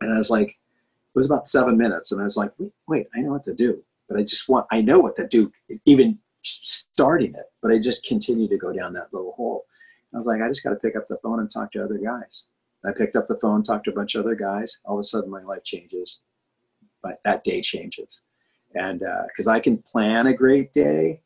And 0.00 0.12
i 0.12 0.18
was 0.18 0.30
like 0.30 0.48
it 0.48 1.14
was 1.14 1.26
about 1.26 1.46
seven 1.46 1.78
minutes 1.78 2.12
and 2.12 2.20
i 2.20 2.24
was 2.24 2.36
like 2.36 2.52
wait, 2.58 2.72
wait 2.86 3.06
i 3.14 3.20
know 3.20 3.32
what 3.32 3.44
to 3.46 3.54
do 3.54 3.82
but 4.08 4.18
I 4.18 4.22
just 4.22 4.48
want, 4.48 4.66
I 4.70 4.80
know 4.80 4.98
what 4.98 5.16
to 5.16 5.26
do, 5.26 5.52
even 5.84 6.18
starting 6.42 7.34
it, 7.34 7.46
but 7.62 7.70
I 7.70 7.78
just 7.78 8.06
continue 8.06 8.48
to 8.48 8.56
go 8.56 8.72
down 8.72 8.92
that 8.94 9.12
little 9.12 9.32
hole. 9.32 9.64
I 10.14 10.16
was 10.16 10.26
like, 10.26 10.40
I 10.40 10.48
just 10.48 10.64
got 10.64 10.70
to 10.70 10.76
pick 10.76 10.96
up 10.96 11.06
the 11.08 11.18
phone 11.22 11.40
and 11.40 11.50
talk 11.50 11.72
to 11.72 11.84
other 11.84 11.98
guys. 11.98 12.44
I 12.84 12.92
picked 12.92 13.16
up 13.16 13.28
the 13.28 13.36
phone, 13.36 13.62
talked 13.62 13.84
to 13.84 13.90
a 13.90 13.94
bunch 13.94 14.14
of 14.14 14.24
other 14.24 14.34
guys. 14.34 14.78
All 14.84 14.96
of 14.96 15.00
a 15.00 15.04
sudden, 15.04 15.30
my 15.30 15.42
life 15.42 15.64
changes. 15.64 16.22
But 17.02 17.20
that 17.24 17.44
day 17.44 17.60
changes, 17.60 18.20
and 18.74 19.00
because 19.00 19.46
uh, 19.46 19.52
I 19.52 19.60
can 19.60 19.78
plan 19.78 20.26
a 20.26 20.34
great 20.34 20.72
day, 20.72 21.20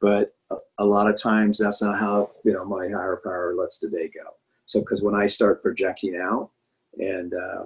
but 0.00 0.34
a, 0.50 0.56
a, 0.78 0.84
lot 0.84 1.10
of 1.10 1.20
times 1.20 1.58
that's 1.58 1.82
not 1.82 1.98
how 1.98 2.30
you 2.44 2.52
know 2.52 2.64
my 2.64 2.88
higher 2.88 3.20
power 3.24 3.54
lets 3.58 3.80
the 3.80 3.88
day 3.88 4.08
go. 4.14 4.30
So, 4.66 4.80
because 4.80 5.02
when 5.02 5.16
I 5.16 5.26
start 5.26 5.64
projecting 5.64 6.16
out 6.16 6.50
and 6.98 7.34
uh, 7.34 7.64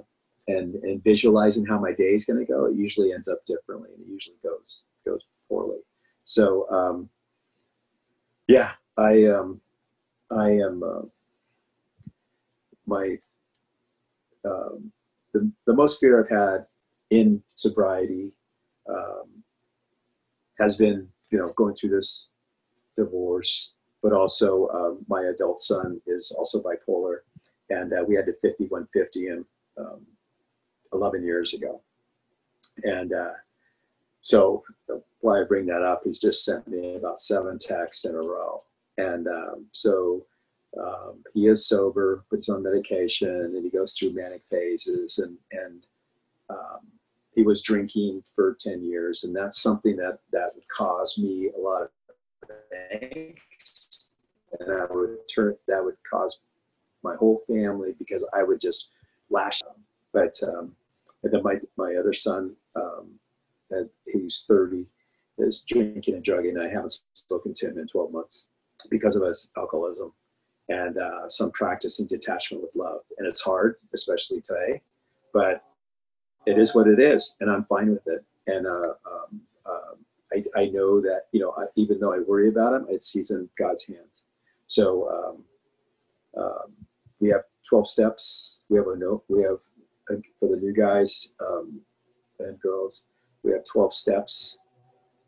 and 0.51 0.75
and 0.77 1.03
visualizing 1.05 1.65
how 1.65 1.79
my 1.79 1.93
day 1.93 2.15
is 2.15 2.25
going 2.25 2.39
to 2.39 2.51
go, 2.51 2.67
it 2.67 2.77
usually 2.77 3.13
ends 3.13 3.29
up 3.29 3.39
differently, 3.47 3.91
and 3.95 4.07
it 4.07 4.11
usually 4.11 4.37
goes 4.43 4.83
goes 5.07 5.23
poorly. 5.49 5.79
So 6.25 6.71
um, 6.71 7.09
yeah, 8.49 8.73
I 8.97 9.25
um, 9.27 9.61
I 10.31 10.51
am 10.51 10.83
uh, 10.83 11.03
my 12.87 13.19
um, 14.45 14.93
the 15.33 15.51
the 15.67 15.75
most 15.75 16.01
fear 16.01 16.23
I've 16.23 16.31
had 16.31 16.67
in 17.11 17.43
sobriety 17.55 18.33
um, 18.89 19.43
has 20.59 20.77
been 20.77 21.09
you 21.31 21.39
know 21.39 21.53
going 21.57 21.75
through 21.75 21.91
this 21.91 22.29
divorce, 22.97 23.73
but 24.03 24.13
also 24.13 24.69
um, 24.69 25.05
my 25.09 25.23
adult 25.25 25.61
son 25.61 26.01
is 26.07 26.33
also 26.37 26.63
bipolar, 26.63 27.19
and 27.71 27.93
uh, 27.93 28.05
we 28.07 28.15
had 28.15 28.27
to 28.27 28.33
5150 28.43 29.27
him. 29.27 29.47
Um, 29.79 30.07
11 30.93 31.25
years 31.25 31.55
ago. 31.55 31.81
And 32.85 33.13
uh, 33.13 33.33
so 34.21 34.65
why 35.21 35.41
I 35.41 35.45
bring 35.45 35.67
that 35.67 35.83
up, 35.83 36.03
he's 36.05 36.21
just 36.21 36.45
sent 36.45 36.67
me 36.69 36.97
about 36.97 37.21
seven 37.21 37.59
texts 37.59 38.05
in 38.05 38.15
a 38.15 38.23
row. 38.23 38.63
And 38.99 39.29
um, 39.29 39.67
so 39.73 40.27
um, 40.79 41.23
he 41.35 41.47
is 41.47 41.67
sober, 41.67 42.25
but 42.31 42.37
he's 42.37 42.49
on 42.49 42.63
medication 42.63 43.29
and 43.29 43.65
he 43.65 43.71
goes 43.71 43.97
through 43.97 44.13
manic 44.13 44.43
phases 44.51 45.19
and, 45.19 45.37
and 45.53 45.87
um, 46.49 46.81
he 47.35 47.43
was 47.43 47.63
drinking 47.63 48.23
for 48.35 48.57
10 48.61 48.83
years. 48.83 49.25
And 49.25 49.35
that's 49.35 49.61
something 49.61 49.97
that, 49.97 50.19
that 50.33 50.51
would 50.55 50.69
cause 50.69 51.19
me 51.19 51.51
a 51.57 51.61
lot 51.61 51.83
of 51.83 51.91
angst. 52.95 54.11
And 54.59 54.69
that 54.69 54.89
would 54.93 55.17
turn, 55.33 55.57
that 55.69 55.85
would 55.85 55.97
cause 56.11 56.41
my 57.03 57.15
whole 57.17 57.43
family 57.47 57.95
because 57.99 58.25
I 58.35 58.43
would 58.43 58.61
just 58.61 58.91
lash 59.31 59.63
out. 59.67 59.79
But 60.13 60.35
um, 60.43 60.73
and 61.23 61.33
then 61.33 61.43
my 61.43 61.57
my 61.77 61.95
other 61.97 62.15
son, 62.15 62.55
um, 62.77 63.19
he's 64.07 64.45
30, 64.49 64.87
is 65.39 65.65
drinking 65.67 66.15
and 66.15 66.25
drugging. 66.25 66.57
And 66.57 66.67
I 66.67 66.71
haven't 66.71 66.99
spoken 67.15 67.55
to 67.55 67.69
him 67.69 67.79
in 67.79 67.87
12 67.89 68.13
months 68.13 68.49
because 68.91 69.17
of 69.17 69.23
his 69.23 69.51
alcoholism. 69.57 70.13
And 70.69 70.99
uh, 70.99 71.29
so 71.29 71.47
I'm 71.47 71.51
practicing 71.51 72.07
detachment 72.07 72.63
with 72.63 72.75
love, 72.77 73.01
and 73.19 73.27
it's 73.27 73.43
hard, 73.43 73.77
especially 73.93 74.41
today, 74.41 74.81
but 75.33 75.65
it 76.47 76.59
is 76.59 76.75
what 76.75 76.87
it 76.87 77.01
is, 77.01 77.35
and 77.41 77.51
I'm 77.51 77.65
fine 77.65 77.91
with 77.91 78.07
it. 78.07 78.25
And 78.47 78.67
uh, 78.67 78.95
um, 79.05 79.41
um, 79.67 79.97
I, 80.33 80.45
I, 80.57 80.67
know 80.67 81.01
that 81.01 81.23
you 81.33 81.41
know, 81.41 81.53
I, 81.59 81.65
even 81.75 81.99
though 81.99 82.15
I 82.15 82.21
worry 82.21 82.49
about 82.49 82.75
him, 82.75 82.87
it's 82.89 83.11
he's 83.11 83.33
in 83.33 83.49
God's 83.59 83.85
hands. 83.87 84.23
So 84.69 85.37
um, 86.37 86.43
um 86.43 86.73
we 87.21 87.29
have 87.29 87.43
12 87.69 87.89
steps. 87.89 88.61
We 88.69 88.79
have 88.79 88.89
a 88.89 88.97
note. 88.97 89.25
We 89.29 89.43
have 89.43 89.59
for 90.39 90.49
the 90.49 90.57
new 90.57 90.73
guys 90.73 91.35
um, 91.41 91.81
and 92.39 92.61
girls. 92.61 93.07
We 93.43 93.53
have 93.53 93.65
12 93.65 93.95
steps. 93.95 94.59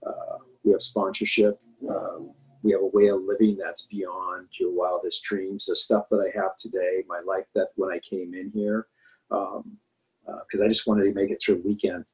Uh, 0.06 0.38
we 0.64 0.72
have 0.72 0.82
sponsorship. 0.82 1.60
Um, 1.88 2.30
we 2.62 2.72
have 2.72 2.82
a 2.82 2.86
way 2.86 3.08
of 3.08 3.22
living 3.22 3.56
that's 3.56 3.86
beyond 3.86 4.48
your 4.58 4.72
wildest 4.72 5.24
dreams. 5.24 5.66
The 5.66 5.76
stuff 5.76 6.06
that 6.10 6.18
I 6.18 6.38
have 6.38 6.56
today, 6.56 7.02
my 7.08 7.20
life 7.26 7.46
that 7.54 7.68
when 7.76 7.90
I 7.90 7.98
came 7.98 8.34
in 8.34 8.50
here, 8.54 8.86
because 9.28 9.56
um, 9.56 9.78
uh, 10.60 10.64
I 10.64 10.68
just 10.68 10.86
wanted 10.86 11.04
to 11.04 11.14
make 11.14 11.30
it 11.30 11.40
through 11.42 11.62
the 11.62 11.68
weekend. 11.68 12.04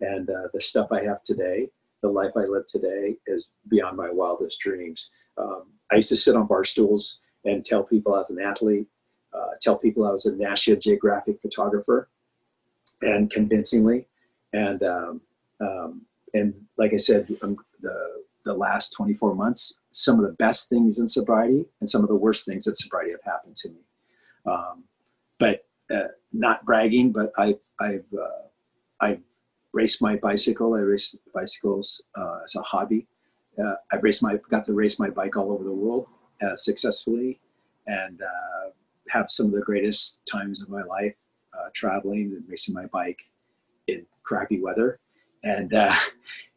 And 0.00 0.28
uh, 0.28 0.48
the 0.52 0.60
stuff 0.60 0.88
I 0.92 1.02
have 1.04 1.22
today, 1.22 1.68
the 2.02 2.08
life 2.08 2.32
I 2.36 2.40
live 2.40 2.66
today, 2.66 3.16
is 3.26 3.50
beyond 3.68 3.96
my 3.96 4.10
wildest 4.10 4.60
dreams. 4.60 5.10
Um, 5.38 5.64
I 5.90 5.96
used 5.96 6.10
to 6.10 6.16
sit 6.16 6.36
on 6.36 6.46
bar 6.46 6.64
stools 6.64 7.20
and 7.44 7.64
tell 7.64 7.82
people 7.82 8.14
I 8.14 8.18
was 8.18 8.30
an 8.30 8.40
athlete, 8.40 8.86
uh, 9.32 9.52
tell 9.60 9.78
people 9.78 10.06
I 10.06 10.12
was 10.12 10.26
a 10.26 10.36
National 10.36 10.78
Geographic 10.78 11.40
photographer, 11.40 12.08
and 13.02 13.30
convincingly. 13.30 14.06
And 14.52 14.82
um, 14.82 15.20
um, 15.60 16.02
and 16.32 16.54
like 16.76 16.92
I 16.92 16.98
said, 16.98 17.28
um, 17.42 17.56
the 17.80 18.24
the 18.44 18.54
last 18.54 18.90
24 18.90 19.34
months, 19.34 19.80
some 19.90 20.18
of 20.18 20.26
the 20.26 20.32
best 20.32 20.68
things 20.68 20.98
in 20.98 21.08
sobriety 21.08 21.64
and 21.80 21.88
some 21.88 22.02
of 22.02 22.08
the 22.08 22.14
worst 22.14 22.46
things 22.46 22.64
that 22.64 22.76
sobriety 22.76 23.12
have 23.12 23.22
happened 23.24 23.56
to 23.56 23.70
me. 23.70 23.80
Um, 24.46 24.84
but 25.38 25.66
uh, 25.90 26.08
not 26.32 26.64
bragging, 26.64 27.10
but 27.12 27.32
I, 27.38 27.56
I've 27.80 28.04
uh, 28.12 28.48
I 29.00 29.20
raced 29.72 30.02
my 30.02 30.16
bicycle. 30.16 30.74
I 30.74 30.80
raced 30.80 31.16
bicycles 31.34 32.02
uh, 32.14 32.40
as 32.44 32.54
a 32.54 32.62
hobby. 32.62 33.06
Uh, 33.58 33.74
I 33.92 33.96
raced 33.96 34.22
my 34.22 34.38
got 34.50 34.64
to 34.66 34.72
race 34.72 34.98
my 35.00 35.10
bike 35.10 35.36
all 35.36 35.52
over 35.52 35.64
the 35.64 35.72
world 35.72 36.06
uh, 36.42 36.56
successfully, 36.56 37.40
and 37.86 38.20
uh, 38.20 38.70
have 39.08 39.30
some 39.30 39.46
of 39.46 39.52
the 39.52 39.60
greatest 39.60 40.20
times 40.30 40.60
of 40.60 40.68
my 40.68 40.82
life 40.82 41.14
uh, 41.58 41.68
traveling 41.74 42.32
and 42.36 42.44
racing 42.48 42.74
my 42.74 42.86
bike 42.86 43.18
in 43.88 44.06
crappy 44.22 44.60
weather. 44.60 44.98
And 45.42 45.72
uh, 45.74 45.94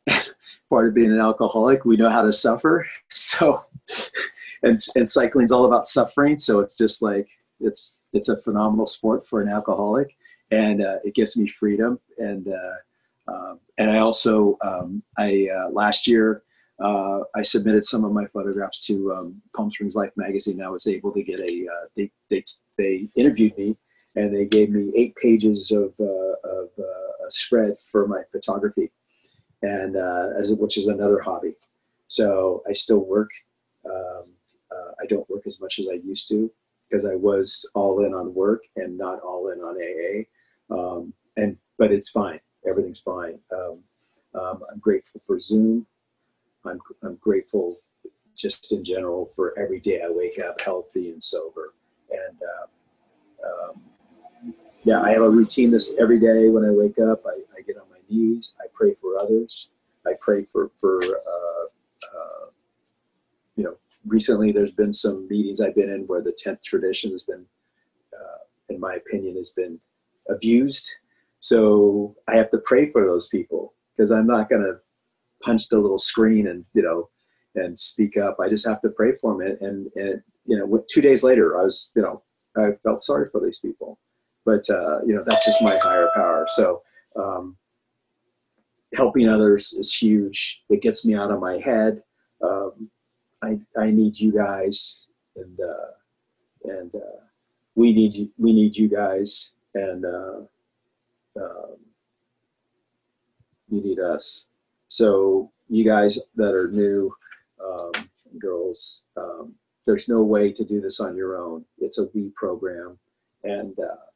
part 0.70 0.88
of 0.88 0.93
being 0.93 1.12
an 1.12 1.20
alcoholic, 1.20 1.86
we 1.86 1.98
know 1.98 2.10
how 2.10 2.24
to 2.24 2.34
suffer. 2.34 2.88
So, 3.14 3.66
and 4.64 4.78
and 4.95 5.10
cycling's 5.10 5.52
all 5.52 5.66
about 5.66 5.88
suffering. 5.88 6.38
So 6.38 6.60
it's 6.60 6.78
just 6.78 7.02
like 7.02 7.28
it's 7.60 7.93
it's 8.14 8.30
a 8.30 8.38
phenomenal 8.38 8.86
sport 8.86 9.26
for 9.26 9.41
an 9.41 9.50
alcoholic. 9.50 10.16
and 10.52 10.82
uh, 10.82 10.98
it 11.04 11.16
gives 11.16 11.36
me 11.38 11.48
freedom. 11.48 12.00
And 12.18 12.48
uh, 12.48 12.76
um, 13.32 13.60
and 13.78 13.89
I 13.91 13.98
also 14.00 14.58
um, 14.62 15.04
I 15.18 15.50
uh, 15.54 15.70
last 15.70 16.08
year 16.08 16.43
uh, 16.80 17.22
I 17.36 17.41
submitted 17.41 17.86
some 17.86 18.04
of 18.04 18.12
my 18.12 18.26
photographs 18.28 18.80
to 18.88 19.14
um, 19.14 19.41
Palm 19.56 19.72
Springs 19.72 19.95
Life 19.95 20.12
magazine. 20.16 20.62
I 20.62 20.70
was 20.70 20.88
able 20.88 21.12
to 21.14 21.24
get 21.24 21.39
a 21.39 21.68
uh, 21.68 21.86
they, 21.95 22.12
they 22.30 22.43
they 22.78 23.10
interviewed 23.16 23.58
me 23.58 23.78
and 24.18 24.36
they 24.36 24.45
gave 24.45 24.70
me 24.70 24.91
eight 24.95 25.15
pages 25.15 25.72
of 25.72 25.93
of 25.99 26.70
a 26.78 27.30
spread 27.30 27.78
for 27.80 28.07
my 28.07 28.24
photography, 28.32 28.91
and 29.61 29.95
as 29.95 30.53
which 30.53 30.78
is 30.78 30.88
another 30.88 31.20
hobby. 31.22 31.53
So 32.07 32.63
I 32.68 32.74
still 32.74 33.05
work. 33.05 33.30
Um, 33.86 34.26
I 35.01 35.05
don't 35.05 35.30
work 35.30 35.43
as 35.45 35.59
much 35.59 35.80
as 35.80 35.88
I 35.88 35.95
used 36.03 36.28
to 36.30 36.51
because 36.89 37.05
I 37.05 37.15
was 37.15 37.70
all 37.74 38.05
in 38.05 38.13
on 38.13 38.34
work 38.34 38.63
and 38.76 38.97
not 38.97 39.20
all 39.20 39.49
in 39.49 39.59
on 39.59 39.78
AA. 39.78 40.24
Um, 40.74 41.13
and 41.36 41.57
but 41.78 41.91
it's 41.91 42.09
fine. 42.09 42.39
Everything's 42.68 42.99
fine. 42.99 43.39
Um, 43.55 43.80
um, 44.34 44.63
I'm 44.72 44.80
grateful 44.80 45.22
for 45.26 45.39
Zoom. 45.39 45.86
I'm 46.65 46.80
I'm 47.03 47.15
grateful 47.15 47.80
just 48.36 48.72
in 48.72 48.84
general 48.84 49.32
for 49.36 49.57
every 49.57 49.80
day 49.80 50.01
I 50.03 50.09
wake 50.09 50.39
up 50.39 50.61
healthy 50.61 51.11
and 51.11 51.24
sober. 51.24 51.74
And 52.11 52.38
uh, 52.41 53.70
um, 53.70 53.82
yeah, 54.88 55.02
I 55.02 55.12
have 55.12 55.22
a 55.22 55.30
routine 55.30 55.70
this 55.70 55.94
every 56.00 56.18
day 56.18 56.48
when 56.48 56.64
I 56.64 56.72
wake 56.72 56.98
up. 56.98 57.22
I, 57.26 57.42
I, 57.58 57.62
get 57.62 57.76
on 57.76 57.90
my 57.92 57.98
knees. 58.10 58.54
I 58.62 58.68
pray 58.74 58.96
for 59.02 59.22
others. 59.22 59.68
I 60.08 60.14
pray 60.22 60.46
for 60.46 60.72
for 60.80 61.04
uh, 61.04 61.66
uh, 62.18 62.46
you 63.58 63.66
know. 63.66 63.76
Recently, 64.06 64.54
there's 64.54 64.72
been 64.72 64.94
some 64.94 65.28
meetings 65.28 65.60
I've 65.60 65.76
been 65.76 65.90
in 65.90 66.08
where 66.08 66.22
the 66.22 66.32
tenth 66.32 66.62
tradition 66.64 67.12
has 67.12 67.24
been, 67.24 67.46
uh, 68.14 68.38
in 68.70 68.80
my 68.80 68.94
opinion, 68.94 69.36
has 69.36 69.52
been 69.52 69.78
abused. 70.30 70.90
So 71.42 72.16
I 72.30 72.38
have 72.38 72.50
to 72.52 72.60
pray 72.60 72.90
for 72.90 73.06
those 73.06 73.28
people 73.28 73.74
because 73.92 74.10
I'm 74.10 74.26
not 74.26 74.50
going 74.50 74.62
to 74.62 74.78
punch 75.42 75.68
the 75.68 75.80
little 75.80 75.98
screen 75.98 76.48
and, 76.48 76.64
you 76.74 76.82
know, 76.82 77.10
and 77.56 77.78
speak 77.78 78.16
up. 78.16 78.38
I 78.40 78.48
just 78.48 78.66
have 78.66 78.82
to 78.84 78.90
pray 78.90 79.18
for 79.20 79.34
them. 79.34 79.42
And, 79.46 79.62
and, 79.62 79.92
and 79.96 80.22
you 80.46 80.58
know, 80.58 80.86
two 80.90 81.02
days 81.02 81.24
later, 81.24 81.60
I 81.60 81.66
was, 81.66 81.92
you 81.94 82.02
know, 82.02 82.24
I 82.56 82.72
felt 82.84 83.02
sorry 83.02 83.28
for 83.30 83.42
these 83.44 83.60
people. 83.60 84.00
But, 84.48 84.64
uh, 84.70 84.98
you 85.06 85.14
know, 85.14 85.24
that's 85.28 85.45
just 85.45 85.62
my 85.62 85.78
higher 85.78 86.10
power. 86.16 86.45
So, 86.58 86.82
um, 87.24 87.58
helping 88.95 89.28
others 89.28 89.74
is 89.74 89.93
huge. 89.93 90.64
It 90.70 90.82
gets 90.82 91.06
me 91.06 91.14
out 91.16 91.32
of 91.32 91.41
my 91.41 91.58
head. 91.70 92.02
Um, 92.41 92.89
I, 93.43 93.60
I 93.78 93.91
need 93.91 94.18
you 94.18 94.32
guys 94.32 95.10
and, 95.36 95.60
uh, 95.60 95.91
and, 96.64 96.95
uh, 96.95 97.20
we 97.76 97.93
need 97.93 98.14
you, 98.16 98.30
we 98.38 98.54
need 98.54 98.76
you 98.76 98.88
guys 98.88 99.52
and 99.74 100.06
uh, 100.06 100.39
um, 101.43 101.76
you 103.70 103.82
need 103.82 104.00
us. 104.00 104.48
So 104.88 105.52
you 105.68 105.84
guys 105.84 106.18
that 106.38 106.54
are 106.56 106.72
new, 106.72 107.14
um, 107.64 107.91
girls, 108.39 109.04
um, 109.18 109.56
there's 109.86 110.08
no 110.08 110.22
way 110.22 110.52
to 110.52 110.64
do 110.64 110.80
this 110.80 111.00
on 111.00 111.16
your 111.16 111.38
own. 111.38 111.66
It's 111.80 112.00
a 112.00 112.08
we 112.14 112.32
program, 112.36 113.00
and 113.43 113.78
uh, 113.80 114.08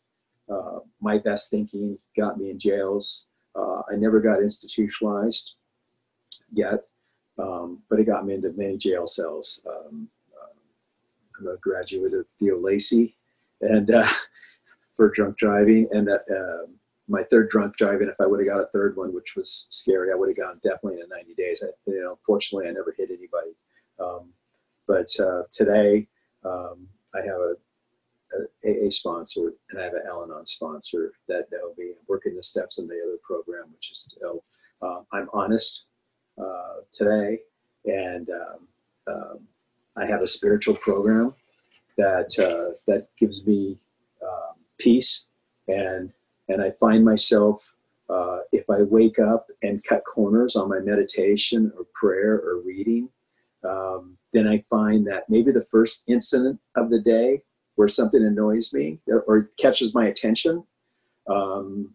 uh, 0.52 0.80
my 1.00 1.18
best 1.18 1.50
thinking 1.50 1.98
got 2.18 2.38
me 2.38 2.50
in 2.50 2.60
jails. 2.60 3.26
Uh, 3.56 3.82
I 3.92 3.96
never 3.96 4.20
got 4.20 4.42
institutionalized 4.42 5.56
yet, 6.52 6.82
um, 7.38 7.80
but 7.90 8.00
it 8.00 8.06
got 8.06 8.26
me 8.26 8.34
into 8.34 8.52
many 8.54 8.78
jail 8.78 9.08
cells. 9.08 9.62
Um, 9.68 10.08
uh, 10.34 11.40
I'm 11.40 11.48
a 11.48 11.58
graduate 11.58 12.14
of 12.14 12.26
Theo 12.40 12.60
Lacy, 12.60 13.16
and 13.62 13.90
uh, 13.92 14.08
for 14.96 15.10
drunk 15.10 15.38
driving. 15.38 15.88
And 15.92 16.10
uh, 16.10 16.68
my 17.08 17.24
third 17.24 17.50
drunk 17.50 17.76
driving, 17.78 18.08
if 18.08 18.20
I 18.20 18.26
would 18.26 18.40
have 18.40 18.48
got 18.48 18.62
a 18.62 18.68
third 18.68 18.96
one, 18.96 19.14
which 19.14 19.36
was 19.36 19.68
scary, 19.70 20.12
I 20.12 20.16
would 20.16 20.30
have 20.30 20.38
gone 20.38 20.60
definitely 20.64 21.02
in 21.02 21.10
90 21.10 21.34
days. 21.36 21.64
I, 21.64 21.68
you 21.88 22.02
know, 22.02 22.20
fortunately, 22.26 22.70
I 22.70 22.72
never 22.72 22.94
hit 22.98 23.10
anybody. 23.10 23.56
Um, 24.00 24.30
but 24.88 25.08
uh, 25.20 25.44
today, 25.52 26.08
um, 26.44 26.88
I 27.14 27.20
have 27.20 27.40
a, 27.40 27.56
a, 28.66 28.88
AA 28.88 28.90
sponsor 28.90 29.54
and 29.70 29.80
I 29.80 29.84
have 29.84 29.94
an 29.94 30.04
Al-Anon 30.08 30.46
sponsor 30.46 31.14
that 31.28 31.46
will 31.52 31.76
be 31.78 31.94
working 32.08 32.36
the 32.36 32.44
steps 32.44 32.78
in 32.78 32.88
the 32.88 33.02
other 33.06 33.18
program, 33.24 33.66
which 33.74 33.92
is 33.92 34.08
to, 34.20 34.42
uh, 34.82 35.02
I'm 35.12 35.30
honest 35.34 35.86
uh, 36.42 36.82
today, 36.92 37.40
and 37.86 38.30
um, 38.30 38.68
um, 39.08 39.40
I 39.98 40.06
have 40.06 40.22
a 40.22 40.28
spiritual 40.28 40.76
program 40.76 41.34
that 41.98 42.38
uh, 42.40 42.78
that 42.88 43.08
gives 43.18 43.46
me 43.46 43.80
peace 44.82 45.28
and 45.68 46.12
and 46.50 46.62
I 46.62 46.72
find 46.72 47.06
myself 47.06 47.74
uh, 48.10 48.40
if 48.52 48.70
I 48.70 48.82
wake 48.82 49.20
up 49.20 49.48
and 49.64 49.84
cut 49.84 50.04
corners 50.04 50.58
on 50.58 50.68
my 50.68 50.80
meditation 50.80 51.72
or 51.78 51.86
prayer 51.94 52.34
or 52.34 52.62
reading, 52.66 53.08
um, 53.64 54.18
then 54.34 54.50
I 54.50 54.66
find 54.70 55.08
that 55.08 55.30
maybe 55.30 55.52
the 55.52 55.64
first 55.64 56.04
incident 56.08 56.60
of 56.76 56.90
the 56.90 57.00
day 57.00 57.42
where 57.76 57.88
something 57.88 58.24
annoys 58.24 58.74
me 58.74 59.00
or 59.08 59.50
catches 59.58 59.96
my 59.96 60.08
attention 60.08 60.64
um, 61.30 61.94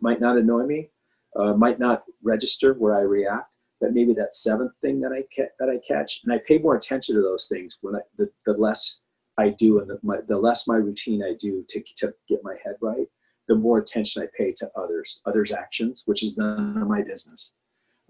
might 0.00 0.20
not 0.20 0.36
annoy 0.36 0.64
me, 0.64 0.90
uh, 1.36 1.54
might 1.54 1.78
not 1.78 2.04
register 2.22 2.74
where 2.74 2.96
I 2.96 3.00
react, 3.00 3.50
but 3.80 3.92
maybe 3.92 4.12
that 4.14 4.34
seventh 4.34 4.72
thing 4.80 5.00
that 5.00 5.12
I 5.12 5.24
ca- 5.34 5.52
that 5.58 5.68
I 5.68 5.78
catch, 5.86 6.20
and 6.24 6.32
I 6.32 6.38
pay 6.46 6.58
more 6.58 6.76
attention 6.76 7.14
to 7.16 7.22
those 7.22 7.46
things 7.46 7.78
when 7.80 7.96
I, 7.96 8.00
the, 8.16 8.30
the 8.46 8.54
less 8.54 9.00
I 9.36 9.50
do 9.50 9.80
and 9.80 9.88
the, 9.88 9.98
my, 10.02 10.18
the 10.26 10.38
less 10.38 10.66
my 10.66 10.76
routine 10.76 11.22
I 11.22 11.34
do 11.38 11.64
to, 11.68 11.82
to 11.98 12.12
get 12.28 12.42
my 12.42 12.56
head 12.64 12.74
right, 12.80 13.06
the 13.46 13.54
more 13.54 13.78
attention 13.78 14.22
I 14.22 14.26
pay 14.36 14.52
to 14.58 14.70
others, 14.76 15.20
others' 15.26 15.52
actions, 15.52 16.02
which 16.06 16.22
is 16.22 16.36
none 16.36 16.76
of 16.76 16.88
my 16.88 17.02
business. 17.02 17.52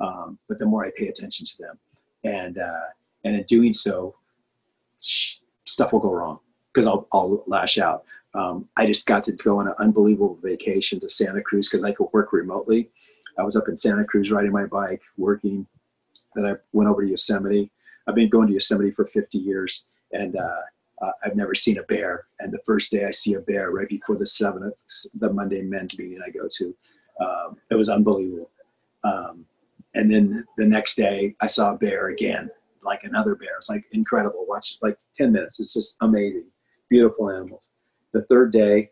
Um, 0.01 0.39
but 0.49 0.59
the 0.59 0.67
more 0.67 0.87
I 0.87 0.91
pay 0.97 1.09
attention 1.09 1.45
to 1.47 1.59
them, 1.59 1.79
and 2.25 2.59
uh, 2.59 2.87
and 3.25 3.37
in 3.37 3.43
doing 3.45 3.73
so, 3.73 4.15
stuff 5.69 5.93
will 5.93 6.01
go 6.01 6.13
wrong 6.13 6.41
because 6.73 6.87
I'll 6.87 7.07
I'll 7.13 7.43
lash 7.47 7.79
out. 7.79 8.05
Um, 8.35 8.69
I 8.77 8.87
just 8.87 9.07
got 9.07 9.25
to 9.25 9.33
go 9.33 9.59
on 9.59 9.69
an 9.69 9.75
unbelievable 9.79 10.39
vacation 10.43 11.01
to 11.01 11.09
Santa 11.09 11.43
Cruz 11.43 11.69
because 11.69 11.85
I 11.85 11.93
could 11.93 12.09
work 12.13 12.33
remotely. 12.33 12.91
I 13.39 13.43
was 13.43 13.57
up 13.57 13.69
in 13.69 13.77
Santa 13.77 14.05
Cruz 14.05 14.31
riding 14.31 14.53
my 14.53 14.67
bike, 14.67 15.01
working. 15.17 15.67
Then 16.35 16.47
I 16.47 16.55
went 16.73 16.91
over 16.91 17.03
to 17.03 17.09
Yosemite. 17.09 17.71
I've 18.07 18.15
been 18.15 18.29
going 18.29 18.49
to 18.49 18.53
Yosemite 18.53 18.91
for 18.91 19.07
50 19.07 19.39
years, 19.39 19.85
and 20.13 20.37
uh, 20.37 21.13
I've 21.25 21.37
never 21.37 21.55
seen 21.55 21.79
a 21.79 21.83
bear, 21.85 22.27
and 22.41 22.53
the 22.53 22.61
first 22.67 22.91
day 22.91 23.05
I 23.05 23.11
see 23.11 23.35
a 23.35 23.41
bear 23.41 23.71
right 23.71 23.89
before 23.89 24.17
the 24.17 24.27
seven 24.27 24.73
the 25.15 25.33
Monday 25.33 25.63
men's 25.63 25.99
meeting 25.99 26.21
I 26.27 26.31
go 26.31 26.49
to, 26.51 26.75
um, 27.21 27.57
it 27.71 27.77
was 27.77 27.89
unbelievable. 27.89 28.51
Um, 29.05 29.47
and 29.95 30.11
then 30.11 30.45
the 30.57 30.67
next 30.67 30.97
day 30.97 31.35
I 31.41 31.47
saw 31.47 31.75
a 31.75 31.79
bear 31.79 32.09
again, 32.09 32.51
like 32.89 33.05
another 33.05 33.35
bear. 33.35 33.57
It's 33.57 33.69
like 33.69 33.85
incredible. 33.93 34.45
Watch 34.49 34.77
like 34.83 34.97
ten 35.17 35.33
minutes. 35.33 35.61
It's 35.61 35.75
just 35.75 35.97
amazing, 36.01 36.47
beautiful 36.89 37.31
animals. 37.31 37.71
The 38.13 38.23
third 38.23 38.53
day, 38.53 38.91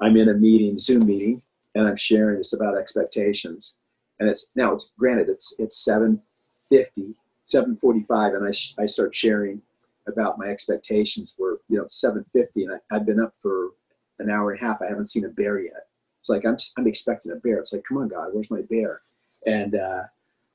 I'm 0.00 0.16
in 0.16 0.30
a 0.30 0.34
meeting, 0.34 0.78
Zoom 0.78 1.06
meeting, 1.06 1.42
and 1.74 1.86
I'm 1.86 1.96
sharing 1.96 2.38
this 2.38 2.52
about 2.54 2.76
expectations. 2.76 3.74
And 4.20 4.28
it's 4.28 4.46
now 4.54 4.72
it's 4.72 4.92
granted 4.98 5.28
it's 5.28 5.54
it's 5.58 5.84
750, 5.84 7.14
745, 7.46 8.34
and 8.34 8.46
I 8.46 8.50
sh- 8.50 8.74
I 8.78 8.86
start 8.86 9.14
sharing 9.14 9.60
about 10.06 10.38
my 10.38 10.46
expectations 10.46 11.34
were, 11.38 11.60
you 11.68 11.78
know, 11.78 11.86
750 11.88 12.64
and 12.64 12.74
I, 12.74 12.96
I've 12.96 13.06
been 13.06 13.20
up 13.20 13.34
for 13.40 13.70
an 14.18 14.30
hour 14.30 14.50
and 14.50 14.60
a 14.60 14.64
half. 14.64 14.82
I 14.82 14.86
haven't 14.86 15.06
seen 15.06 15.24
a 15.24 15.28
bear 15.28 15.60
yet. 15.60 15.86
It's 16.20 16.28
like, 16.28 16.44
I'm, 16.44 16.56
I'm 16.76 16.86
expecting 16.86 17.32
a 17.32 17.36
bear. 17.36 17.58
It's 17.58 17.72
like, 17.72 17.84
come 17.86 17.98
on, 17.98 18.08
God, 18.08 18.28
where's 18.32 18.50
my 18.50 18.62
bear? 18.62 19.02
And 19.46 19.74
uh, 19.74 20.02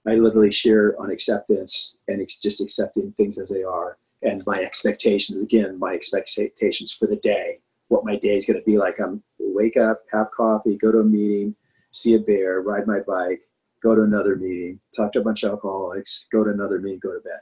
I 0.07 0.15
literally 0.15 0.51
share 0.51 0.99
on 1.01 1.11
acceptance 1.11 1.97
and 2.07 2.21
ex- 2.21 2.39
just 2.39 2.61
accepting 2.61 3.11
things 3.17 3.37
as 3.37 3.49
they 3.49 3.63
are. 3.63 3.97
And 4.23 4.43
my 4.45 4.59
expectations, 4.61 5.41
again, 5.41 5.77
my 5.77 5.93
expectations 5.93 6.93
for 6.93 7.07
the 7.07 7.17
day, 7.17 7.59
what 7.89 8.05
my 8.05 8.15
day 8.15 8.37
is 8.37 8.45
going 8.45 8.59
to 8.59 8.65
be 8.65 8.77
like. 8.77 8.99
I'm 8.99 9.21
wake 9.37 9.77
up, 9.77 10.01
have 10.11 10.31
coffee, 10.31 10.77
go 10.77 10.91
to 10.91 10.99
a 10.99 11.03
meeting, 11.03 11.55
see 11.91 12.15
a 12.15 12.19
bear, 12.19 12.61
ride 12.61 12.87
my 12.87 12.99
bike, 12.99 13.41
go 13.83 13.95
to 13.95 14.03
another 14.03 14.35
meeting, 14.35 14.79
talk 14.95 15.11
to 15.13 15.19
a 15.19 15.23
bunch 15.23 15.43
of 15.43 15.51
alcoholics, 15.51 16.27
go 16.31 16.43
to 16.43 16.51
another 16.51 16.79
meeting, 16.79 16.99
go 16.99 17.13
to 17.13 17.19
bed. 17.19 17.39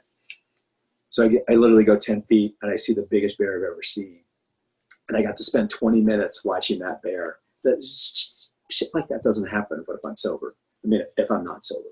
So 1.10 1.24
I, 1.24 1.52
I 1.52 1.54
literally 1.54 1.84
go 1.84 1.96
10 1.96 2.22
feet 2.22 2.56
and 2.62 2.70
I 2.70 2.76
see 2.76 2.94
the 2.94 3.06
biggest 3.10 3.38
bear 3.38 3.56
I've 3.56 3.72
ever 3.72 3.82
seen. 3.82 4.20
And 5.08 5.16
I 5.16 5.22
got 5.22 5.36
to 5.36 5.44
spend 5.44 5.70
20 5.70 6.00
minutes 6.00 6.44
watching 6.44 6.80
that 6.80 7.02
bear. 7.02 7.38
That 7.64 7.84
shit 8.70 8.88
like 8.92 9.08
that 9.08 9.22
doesn't 9.22 9.46
happen 9.46 9.82
what 9.86 9.98
if 9.98 10.04
I'm 10.04 10.16
sober. 10.16 10.56
I 10.84 10.88
mean, 10.88 11.02
if 11.16 11.30
I'm 11.30 11.44
not 11.44 11.64
sober, 11.64 11.88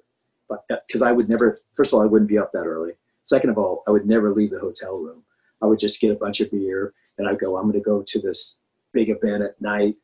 because 0.49 1.03
uh, 1.03 1.07
I 1.07 1.13
would 1.13 1.29
never. 1.29 1.61
First 1.77 1.93
of 1.93 1.99
all, 1.99 2.03
I 2.03 2.09
wouldn't 2.09 2.29
be 2.29 2.39
up 2.39 2.53
that 2.53 2.67
early. 2.67 2.93
Second 3.23 3.51
of 3.51 3.59
all, 3.59 3.83
I 3.87 3.91
would 3.91 4.07
never 4.07 4.33
leave 4.33 4.51
the 4.51 4.59
hotel 4.59 4.97
room. 4.99 5.23
I 5.63 5.67
would 5.67 5.79
just 5.79 6.01
get 6.01 6.13
a 6.13 6.17
bunch 6.17 6.41
of 6.41 6.51
beer 6.51 6.93
and 7.19 7.29
I'd 7.29 7.39
go. 7.39 7.57
I'm 7.57 7.65
going 7.65 7.75
to 7.75 7.81
go 7.81 8.03
to 8.03 8.21
this 8.21 8.59
big 8.93 9.11
event 9.11 9.43
at 9.43 9.61
night, 9.61 9.97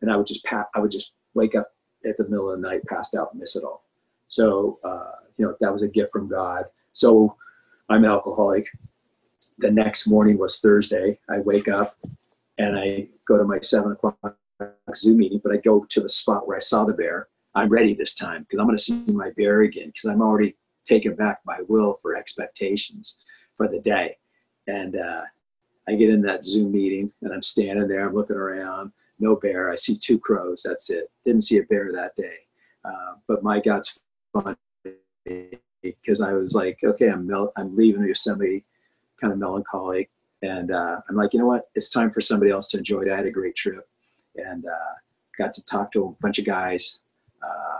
and 0.00 0.10
I 0.10 0.16
would 0.16 0.26
just 0.26 0.44
pa- 0.44 0.68
I 0.74 0.80
would 0.80 0.90
just 0.90 1.12
wake 1.34 1.54
up 1.54 1.68
at 2.04 2.16
the 2.16 2.24
middle 2.24 2.50
of 2.50 2.60
the 2.60 2.68
night, 2.68 2.84
passed 2.86 3.14
out, 3.14 3.34
miss 3.34 3.56
it 3.56 3.64
all. 3.64 3.84
So 4.28 4.78
uh, 4.84 5.12
you 5.36 5.46
know 5.46 5.56
that 5.60 5.72
was 5.72 5.82
a 5.82 5.88
gift 5.88 6.12
from 6.12 6.28
God. 6.28 6.64
So 6.92 7.36
I'm 7.88 8.04
an 8.04 8.10
alcoholic. 8.10 8.68
The 9.58 9.70
next 9.70 10.06
morning 10.06 10.38
was 10.38 10.60
Thursday. 10.60 11.18
I 11.28 11.38
wake 11.38 11.68
up 11.68 11.96
and 12.58 12.76
I 12.76 13.08
go 13.26 13.38
to 13.38 13.44
my 13.44 13.60
seven 13.60 13.92
o'clock 13.92 14.18
Zoom 14.94 15.18
meeting, 15.18 15.40
but 15.42 15.52
I 15.52 15.58
go 15.58 15.84
to 15.88 16.00
the 16.00 16.08
spot 16.08 16.46
where 16.46 16.56
I 16.56 16.60
saw 16.60 16.84
the 16.84 16.94
bear. 16.94 17.28
I'm 17.54 17.68
ready 17.68 17.94
this 17.94 18.14
time 18.14 18.42
because 18.42 18.60
I'm 18.60 18.66
going 18.66 18.76
to 18.76 18.82
see 18.82 19.04
my 19.08 19.30
bear 19.36 19.62
again 19.62 19.88
because 19.88 20.04
I'm 20.04 20.22
already 20.22 20.56
taken 20.84 21.14
back 21.14 21.42
by 21.44 21.58
will 21.68 21.98
for 22.02 22.16
expectations 22.16 23.18
for 23.56 23.68
the 23.68 23.80
day. 23.80 24.16
And 24.66 24.96
uh, 24.96 25.22
I 25.88 25.94
get 25.94 26.10
in 26.10 26.22
that 26.22 26.44
Zoom 26.44 26.72
meeting 26.72 27.12
and 27.22 27.32
I'm 27.32 27.42
standing 27.42 27.88
there, 27.88 28.08
I'm 28.08 28.14
looking 28.14 28.36
around, 28.36 28.92
no 29.18 29.36
bear. 29.36 29.70
I 29.70 29.76
see 29.76 29.96
two 29.96 30.18
crows. 30.18 30.62
That's 30.64 30.90
it. 30.90 31.10
Didn't 31.24 31.42
see 31.42 31.58
a 31.58 31.62
bear 31.64 31.92
that 31.92 32.16
day. 32.16 32.36
Uh, 32.84 33.14
but 33.28 33.42
my 33.42 33.60
God's 33.60 33.98
fun 34.32 34.56
because 35.82 36.20
I 36.20 36.32
was 36.32 36.54
like, 36.54 36.78
okay, 36.82 37.08
I'm 37.08 37.26
mel- 37.26 37.52
I'm 37.56 37.76
leaving 37.76 38.04
Yosemite, 38.04 38.64
kind 39.20 39.32
of 39.32 39.38
melancholic, 39.38 40.10
and 40.42 40.70
uh, 40.70 41.00
I'm 41.08 41.16
like, 41.16 41.32
you 41.32 41.38
know 41.38 41.46
what? 41.46 41.68
It's 41.74 41.90
time 41.90 42.10
for 42.10 42.20
somebody 42.20 42.50
else 42.50 42.68
to 42.70 42.78
enjoy 42.78 43.02
it. 43.02 43.12
I 43.12 43.16
had 43.16 43.26
a 43.26 43.30
great 43.30 43.54
trip, 43.54 43.88
and 44.36 44.64
uh, 44.66 44.94
got 45.38 45.54
to 45.54 45.64
talk 45.64 45.92
to 45.92 46.04
a 46.04 46.22
bunch 46.22 46.38
of 46.38 46.44
guys, 46.44 47.00
uh, 47.44 47.78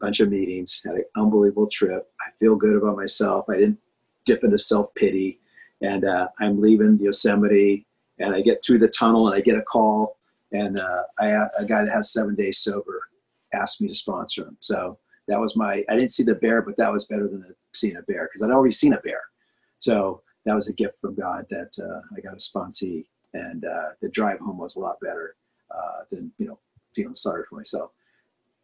bunch 0.00 0.20
of 0.20 0.30
meetings, 0.30 0.82
had 0.84 0.96
an 0.96 1.04
unbelievable 1.16 1.68
trip. 1.68 2.10
I 2.20 2.30
feel 2.38 2.56
good 2.56 2.76
about 2.76 2.96
myself. 2.96 3.46
I 3.48 3.56
didn't 3.56 3.78
dip 4.24 4.44
into 4.44 4.58
self 4.58 4.94
pity, 4.94 5.40
and 5.80 6.04
uh, 6.04 6.28
I'm 6.40 6.60
leaving 6.60 6.98
Yosemite, 7.00 7.86
and 8.18 8.34
I 8.34 8.40
get 8.40 8.62
through 8.64 8.78
the 8.78 8.88
tunnel, 8.88 9.28
and 9.28 9.36
I 9.36 9.40
get 9.40 9.56
a 9.56 9.62
call, 9.62 10.16
and 10.52 10.78
uh, 10.78 11.02
I 11.18 11.28
a 11.58 11.64
guy 11.64 11.84
that 11.84 11.92
has 11.92 12.12
seven 12.12 12.34
days 12.34 12.58
sober 12.58 13.02
asked 13.54 13.80
me 13.80 13.88
to 13.88 13.94
sponsor 13.94 14.42
him. 14.42 14.56
So 14.60 14.98
that 15.28 15.40
was 15.40 15.56
my 15.56 15.84
i 15.88 15.96
didn't 15.96 16.10
see 16.10 16.22
the 16.22 16.34
bear 16.34 16.62
but 16.62 16.76
that 16.76 16.92
was 16.92 17.06
better 17.06 17.28
than 17.28 17.44
seeing 17.72 17.96
a 17.96 18.02
bear 18.02 18.28
because 18.28 18.42
i'd 18.42 18.52
already 18.52 18.72
seen 18.72 18.92
a 18.92 19.00
bear 19.00 19.22
so 19.78 20.22
that 20.44 20.54
was 20.54 20.68
a 20.68 20.72
gift 20.72 21.00
from 21.00 21.14
god 21.14 21.46
that 21.50 21.70
uh, 21.82 22.00
i 22.16 22.20
got 22.20 22.34
a 22.34 22.36
sponsee 22.36 23.04
and 23.34 23.64
uh, 23.64 23.90
the 24.00 24.08
drive 24.08 24.38
home 24.40 24.58
was 24.58 24.76
a 24.76 24.80
lot 24.80 25.00
better 25.00 25.36
uh, 25.70 26.02
than 26.10 26.30
you 26.38 26.46
know 26.46 26.58
feeling 26.94 27.14
sorry 27.14 27.44
for 27.48 27.56
myself 27.56 27.90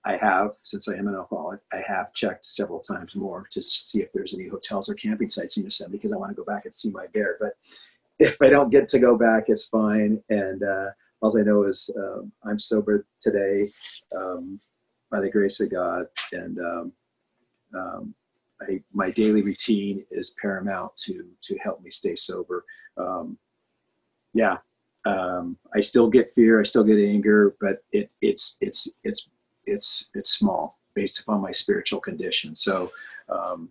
i 0.09 0.16
have 0.16 0.50
since 0.62 0.88
i 0.88 0.94
am 0.94 1.09
an 1.09 1.14
alcoholic 1.14 1.61
i 1.72 1.80
have 1.86 2.12
checked 2.14 2.44
several 2.44 2.80
times 2.80 3.14
more 3.14 3.46
to 3.50 3.61
see 3.61 4.00
if 4.00 4.12
there's 4.12 4.34
any 4.34 4.48
hotels 4.48 4.88
or 4.88 4.94
camping 4.94 5.28
sites 5.28 5.56
in 5.56 5.62
yosemite 5.62 5.96
because 5.96 6.12
i 6.12 6.16
want 6.16 6.30
to 6.30 6.36
go 6.36 6.44
back 6.44 6.64
and 6.64 6.74
see 6.74 6.90
my 6.90 7.06
bear 7.14 7.36
but 7.40 7.52
if 8.18 8.36
i 8.42 8.48
don't 8.48 8.70
get 8.70 8.88
to 8.88 8.98
go 8.98 9.16
back 9.16 9.44
it's 9.48 9.64
fine 9.64 10.20
and 10.28 10.62
uh, 10.62 10.88
all 11.20 11.38
i 11.38 11.42
know 11.42 11.62
is 11.64 11.90
um, 11.96 12.32
i'm 12.44 12.59
sober 12.59 13.06
today 13.20 13.68
um, 14.16 14.59
by 15.11 15.20
the 15.20 15.30
grace 15.30 15.61
of 15.61 15.70
God. 15.70 16.06
And 16.32 16.59
um, 16.59 16.92
um, 17.74 18.14
I, 18.61 18.80
my 18.92 19.11
daily 19.11 19.42
routine 19.42 20.04
is 20.11 20.36
paramount 20.40 20.96
to 21.04 21.24
to 21.42 21.59
help 21.59 21.82
me 21.82 21.90
stay 21.90 22.16
sober. 22.16 22.64
Um, 22.96 23.38
yeah, 24.34 24.59
um, 25.04 25.56
I 25.74 25.80
still 25.80 26.09
get 26.09 26.32
fear, 26.32 26.61
I 26.61 26.64
still 26.64 26.84
get 26.84 26.98
anger, 26.98 27.54
but 27.61 27.84
it 27.92 28.11
it's 28.20 28.56
it's 28.61 28.88
it's 29.04 29.30
it's 29.68 30.10
it's 30.14 30.30
small 30.30 30.78
based 30.94 31.20
upon 31.20 31.40
my 31.40 31.52
spiritual 31.52 32.00
condition. 32.00 32.54
So 32.54 32.90
um, 33.28 33.70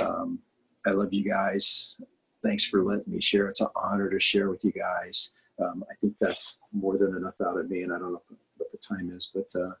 um, 0.00 0.38
I 0.86 0.90
love 0.90 1.12
you 1.12 1.24
guys. 1.24 1.96
Thanks 2.42 2.64
for 2.64 2.82
letting 2.82 3.12
me 3.12 3.20
share. 3.20 3.46
It's 3.46 3.60
an 3.60 3.68
honor 3.76 4.10
to 4.10 4.20
share 4.20 4.50
with 4.50 4.64
you 4.64 4.72
guys. 4.72 5.30
I 5.60 5.94
think 6.00 6.16
that's 6.20 6.58
more 6.72 6.98
than 6.98 7.16
enough 7.16 7.40
out 7.40 7.56
of 7.56 7.70
me, 7.70 7.82
and 7.82 7.92
I 7.92 7.98
don't 7.98 8.14
know 8.14 8.22
what 8.56 8.72
the 8.72 8.78
time 8.78 9.12
is, 9.14 9.30
but. 9.32 9.48
Uh, 9.54 9.72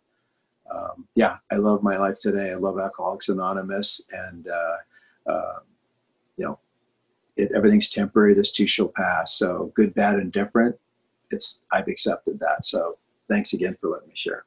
um, 0.70 1.06
yeah, 1.14 1.36
I 1.50 1.56
love 1.56 1.82
my 1.82 1.96
life 1.98 2.18
today. 2.18 2.52
I 2.52 2.54
love 2.54 2.78
Alcoholics 2.78 3.28
Anonymous, 3.28 4.00
and 4.12 4.48
uh, 4.48 5.30
uh, 5.30 5.58
you 6.36 6.46
know, 6.46 6.58
it, 7.36 7.50
everything's 7.54 7.88
temporary. 7.88 8.34
This 8.34 8.52
too 8.52 8.66
shall 8.66 8.88
pass. 8.88 9.34
So 9.34 9.72
good, 9.74 9.94
bad, 9.94 10.16
and 10.16 10.32
different. 10.32 10.76
It's 11.30 11.60
I've 11.70 11.88
accepted 11.88 12.38
that. 12.40 12.64
So 12.64 12.98
thanks 13.28 13.52
again 13.52 13.76
for 13.80 13.90
letting 13.90 14.08
me 14.08 14.14
share. 14.16 14.44